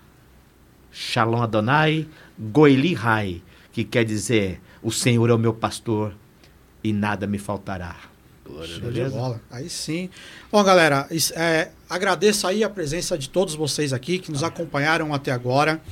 [0.98, 2.08] Shalom Adonai,
[2.38, 6.14] Goeli Rai, que quer dizer: O Senhor é o meu pastor
[6.82, 7.96] e nada me faltará.
[8.64, 9.38] Show de bola.
[9.50, 10.08] Aí sim.
[10.50, 15.32] Bom, galera, é, agradeço aí a presença de todos vocês aqui que nos acompanharam até
[15.32, 15.82] agora.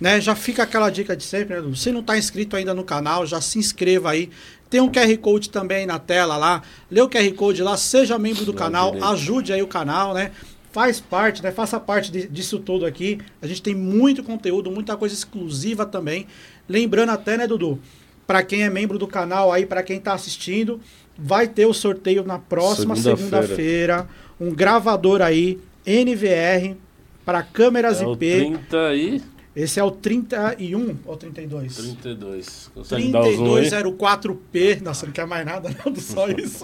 [0.00, 1.72] Né, já fica aquela dica de sempre, né?
[1.74, 4.30] Se não está inscrito ainda no canal, já se inscreva aí.
[4.70, 6.62] Tem um QR Code também na tela lá.
[6.90, 10.30] Lê o QR Code lá, seja membro do canal, ajude aí o canal, né?
[10.70, 11.50] Faz parte, né?
[11.50, 13.18] Faça parte de- disso tudo aqui.
[13.40, 16.26] A gente tem muito conteúdo, muita coisa exclusiva também.
[16.68, 17.80] Lembrando até, né, Dudu?
[18.26, 20.78] Para quem é membro do canal aí, para quem tá assistindo,
[21.16, 23.40] vai ter o sorteio na próxima Segunda-feira.
[23.46, 24.08] segunda-feira.
[24.38, 26.76] um gravador aí, NVR,
[27.24, 28.18] para câmeras É o IP.
[28.36, 29.22] 30 aí,
[29.58, 31.74] Esse é o 31 ou 32?
[31.74, 32.70] 32.
[32.72, 33.68] Consegue dar o zoom aí?
[33.68, 34.82] 3204P.
[34.82, 36.62] Nossa, não quer mais nada, não, só isso.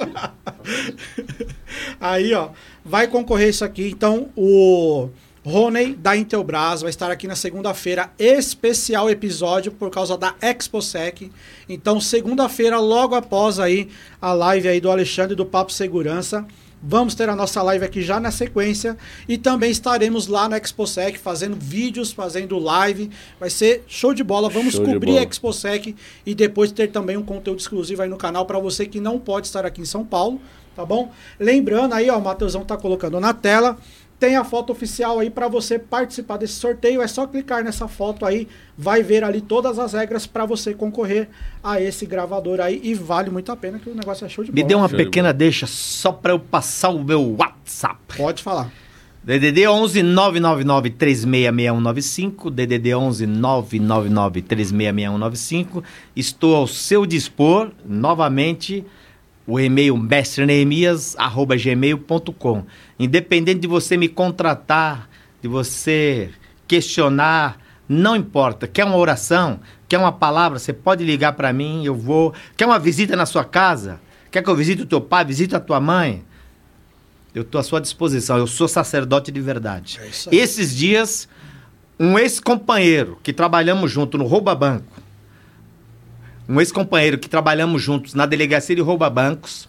[2.00, 2.50] aí, ó,
[2.84, 3.88] vai concorrer isso aqui.
[3.88, 5.08] Então, o
[5.44, 11.32] Rony da Intelbras vai estar aqui na segunda-feira, especial episódio por causa da ExpoSec.
[11.68, 13.88] Então, segunda-feira, logo após aí
[14.22, 16.46] a live aí do Alexandre do Papo Segurança,
[16.86, 18.94] Vamos ter a nossa live aqui já na sequência
[19.26, 23.10] e também estaremos lá no ExpoSec fazendo vídeos, fazendo live.
[23.40, 24.50] Vai ser show de bola.
[24.50, 25.20] Vamos Show cobrir bola.
[25.20, 25.96] a ExpoSec
[26.26, 29.46] e depois ter também um conteúdo exclusivo aí no canal para você que não pode
[29.46, 30.38] estar aqui em São Paulo,
[30.76, 31.10] tá bom?
[31.40, 33.78] Lembrando aí, ó, o Matheusão tá colocando na tela.
[34.18, 37.02] Tem a foto oficial aí para você participar desse sorteio.
[37.02, 41.28] É só clicar nessa foto aí, vai ver ali todas as regras para você concorrer
[41.62, 44.50] a esse gravador aí e vale muito a pena que o negócio é show de
[44.52, 44.68] Me bola.
[44.68, 48.16] dê uma Show de pequena deixa só para eu passar o meu WhatsApp.
[48.16, 48.70] Pode falar.
[49.24, 55.82] DDD 11 999 366195, DDD 11 999 366195.
[56.14, 58.84] Estou ao seu dispor, novamente,
[59.46, 62.64] o e-mail mestreneemias@gmail.com.
[62.98, 65.08] Independente de você me contratar,
[65.42, 66.30] de você
[66.66, 67.58] questionar,
[67.88, 68.66] não importa.
[68.66, 69.60] Quer uma oração?
[69.88, 70.58] Quer uma palavra?
[70.58, 72.34] Você pode ligar para mim, eu vou.
[72.56, 74.00] Quer uma visita na sua casa?
[74.30, 76.24] Quer que eu visite o teu pai, visite a tua mãe?
[77.34, 78.38] Eu estou à sua disposição.
[78.38, 80.00] Eu sou sacerdote de verdade.
[80.00, 80.34] É.
[80.34, 81.28] Esses dias,
[81.98, 85.03] um ex-companheiro que trabalhamos junto no Rouba Banco,
[86.48, 89.68] um ex-companheiro que trabalhamos juntos na delegacia de Rouba Bancos,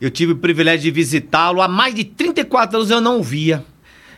[0.00, 1.60] eu tive o privilégio de visitá-lo.
[1.62, 3.64] Há mais de 34 anos eu não o via.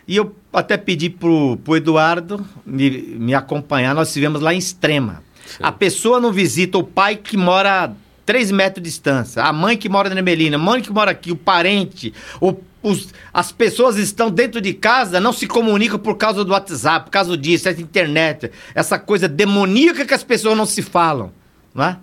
[0.08, 3.94] E eu até pedi pro, pro Eduardo me, me acompanhar.
[3.94, 5.22] Nós estivemos lá em Extrema.
[5.60, 7.90] A pessoa não visita o pai que mora a
[8.24, 11.30] 3 metros de distância, a mãe que mora na Melina, a mãe que mora aqui,
[11.30, 12.56] o parente, o-
[12.88, 17.10] os- as pessoas estão dentro de casa, não se comunicam por causa do WhatsApp, por
[17.10, 21.32] causa disso, essa internet, essa coisa demoníaca que as pessoas não se falam,
[21.74, 21.98] não é?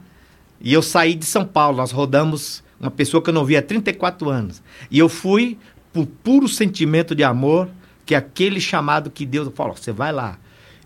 [0.60, 3.62] E eu saí de São Paulo, nós rodamos uma pessoa que eu não via há
[3.62, 4.62] 34 anos.
[4.92, 5.58] E eu fui
[5.94, 7.70] por puro sentimento de amor,
[8.06, 10.38] que é aquele chamado que Deus falou, você vai lá.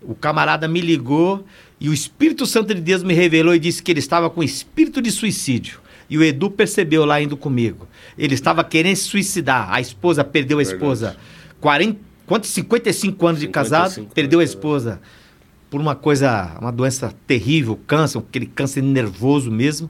[0.01, 1.43] O camarada me ligou
[1.79, 5.01] e o Espírito Santo de Deus me revelou e disse que ele estava com espírito
[5.01, 5.79] de suicídio.
[6.09, 7.87] E o Edu percebeu lá indo comigo.
[8.17, 9.71] Ele estava querendo se suicidar.
[9.71, 10.75] A esposa perdeu a Verdade.
[10.77, 11.17] esposa.
[11.59, 12.49] 40, quantos?
[12.51, 14.45] 55 anos de casado, 55 perdeu a né?
[14.45, 15.01] esposa
[15.69, 19.89] por uma coisa, uma doença terrível, câncer, aquele câncer nervoso mesmo.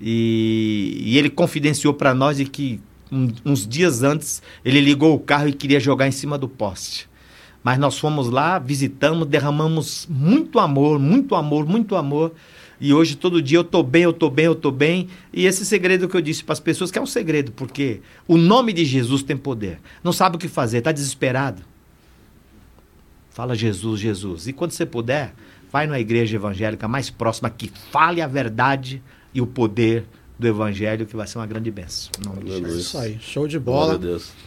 [0.00, 2.80] E, e ele confidenciou para nós de que
[3.12, 7.08] um- uns dias antes ele ligou o carro e queria jogar em cima do poste.
[7.62, 12.32] Mas nós fomos lá, visitamos, derramamos muito amor, muito amor, muito amor.
[12.80, 15.08] E hoje, todo dia, eu tô bem, eu tô bem, eu tô bem.
[15.32, 18.36] E esse segredo que eu disse para as pessoas, que é um segredo, porque o
[18.36, 19.78] nome de Jesus tem poder.
[20.02, 21.62] Não sabe o que fazer, tá desesperado?
[23.30, 24.46] Fala Jesus, Jesus.
[24.46, 25.34] E quando você puder,
[25.72, 29.02] vai na igreja evangélica mais próxima que fale a verdade
[29.34, 30.04] e o poder
[30.38, 32.10] do evangelho, que vai ser uma grande bênção.
[32.20, 32.74] Em nome de Aleluia.
[32.74, 34.00] É isso aí, show de bola.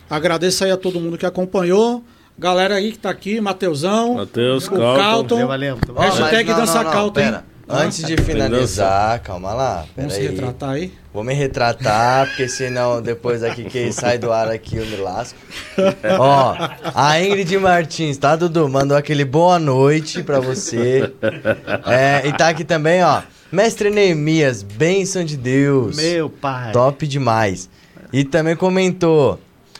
[0.10, 2.04] Agradeço aí a todo mundo que acompanhou.
[2.40, 4.16] Galera aí que tá aqui, Mateusão.
[4.16, 4.96] Mateus, o Calton.
[4.96, 5.48] Calton.
[5.48, 6.02] Valeu, valeu.
[6.02, 7.46] Hashtag não, dança não, não, pera.
[7.70, 9.86] Antes de finalizar, calma lá.
[9.96, 10.28] Vamos se aí.
[10.28, 10.94] retratar aí.
[11.14, 15.38] Vou me retratar, porque senão depois aqui quem sai do ar aqui eu me lasco.
[16.18, 16.56] Ó,
[16.96, 18.70] a Ingrid Martins, tá, Dudu?
[18.70, 21.12] Mandou aquele boa noite pra você.
[21.86, 23.22] É, e tá aqui também, ó.
[23.52, 25.98] Mestre Neemias, bênção de Deus.
[25.98, 26.72] Meu pai.
[26.72, 27.70] Top demais.
[28.14, 29.40] E também comentou,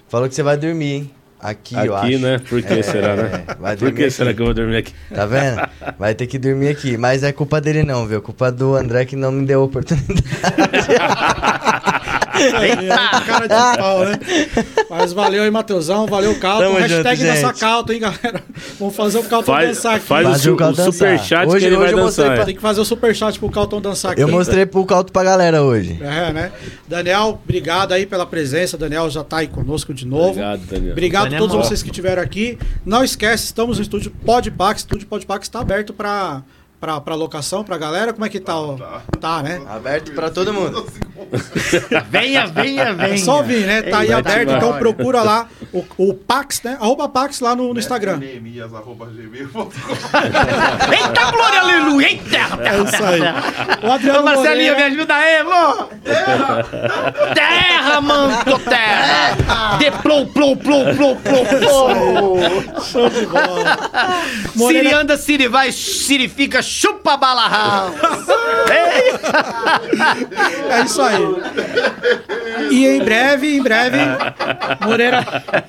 [0.10, 1.12] falou que você vai dormir, hein?
[1.40, 2.06] Aqui, eu acho.
[2.06, 2.40] Aqui, né?
[2.50, 3.44] Por que É, será, né?
[3.60, 4.12] vai Por que aqui.
[4.12, 4.94] será que eu vou dormir aqui?
[5.14, 5.62] Tá vendo?
[6.00, 6.98] Vai ter que dormir aqui.
[6.98, 8.22] Mas é culpa dele não, viu?
[8.22, 10.24] Culpa do André que não me deu a oportunidade.
[12.42, 13.22] Eita!
[13.26, 14.20] Cara de pau, né?
[14.90, 16.06] Mas valeu aí, Matheusão.
[16.08, 16.64] Valeu, Calton.
[16.66, 17.60] Tamo Hashtag junto, nessa gente.
[17.60, 18.44] Calton, hein, galera?
[18.80, 20.06] Vamos fazer o Calton Faz, dançar aqui.
[20.06, 20.86] faz o, Faz o o dançar.
[20.86, 22.36] superchat Hoje- que ele vai hoje eu mostrei dançar.
[22.38, 24.22] pra- Tem que fazer o superchat pro Calton dançar aqui.
[24.22, 25.98] Eu mostrei pro Calto pra galera hoje.
[26.02, 26.52] É, né?
[26.88, 28.78] Daniel, obrigado aí pela presença.
[28.78, 30.30] Daniel já tá aí conosco de novo.
[30.32, 30.92] Obrigado, Daniel.
[30.92, 31.64] Obrigado a Daniel todos Mó.
[31.64, 32.58] vocês que estiveram aqui.
[32.86, 34.82] Não esquece, estamos no estúdio Podpax.
[34.82, 36.42] Estúdio Podpax está aberto para
[36.80, 38.14] pra, pra locação, pra galera.
[38.14, 38.60] Como é que tá?
[38.60, 38.78] ó?
[39.20, 39.62] Tá, né?
[39.68, 40.86] Aberto pra todo mundo.
[42.10, 43.14] Venha, venha, venha.
[43.14, 43.82] É só vir, né?
[43.82, 44.58] Tá aí Vai aberto, ativar.
[44.58, 46.78] então procura lá o, o Pax, né?
[46.80, 48.18] Arroba Pax lá no, no Instagram.
[48.18, 49.70] Neemias, arroba gmail.com.
[50.92, 52.08] Eita, glória, aleluia.
[52.10, 53.22] Eita, É isso aí.
[53.88, 55.90] O Adriano Ô, Marcelinho, me Moreira, ajuda aí, amor.
[57.34, 59.78] Terra, manto, terra.
[59.78, 62.82] De plou, plou, plou, plou, plou, plou.
[62.84, 63.78] show de bola.
[64.46, 67.96] Siri Moreira, anda, Siri vai, Siri fica, chupa bala house.
[70.70, 71.24] é isso aí.
[72.70, 73.98] E em breve, em breve,
[74.82, 75.24] Moreira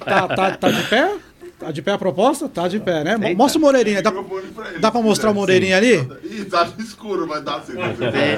[0.05, 1.11] tá, tá, tá de pé?
[1.59, 2.49] Tá de pé a proposta?
[2.49, 3.17] Tá de pé, né?
[3.17, 4.01] Mo- Mostra o Moreirinha.
[4.01, 4.13] Dá,
[4.81, 6.09] dá pra mostrar o Moreirinha ali?
[6.23, 7.73] Ih, tá no escuro, mas dá sim.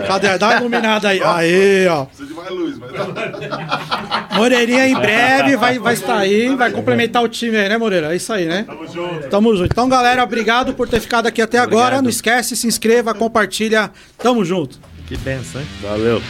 [0.07, 0.39] Cadê?
[0.39, 1.21] Dá uma iluminada aí.
[1.23, 2.07] Aí, ó.
[2.07, 4.29] Precisa de mais luz, mas dá.
[4.35, 8.13] Moreirinha em breve vai, vai estar aí, vai complementar o time aí, né, Moreira?
[8.13, 8.65] É isso aí, né?
[8.67, 9.29] Tamo junto.
[9.29, 9.71] Tamo junto.
[9.73, 11.77] Então, galera, obrigado por ter ficado aqui até agora.
[11.97, 12.03] Obrigado.
[12.05, 13.91] Não esquece, se inscreva, compartilha.
[14.17, 14.79] Tamo junto.
[15.07, 15.67] Que benção, hein?
[15.83, 16.23] Valeu.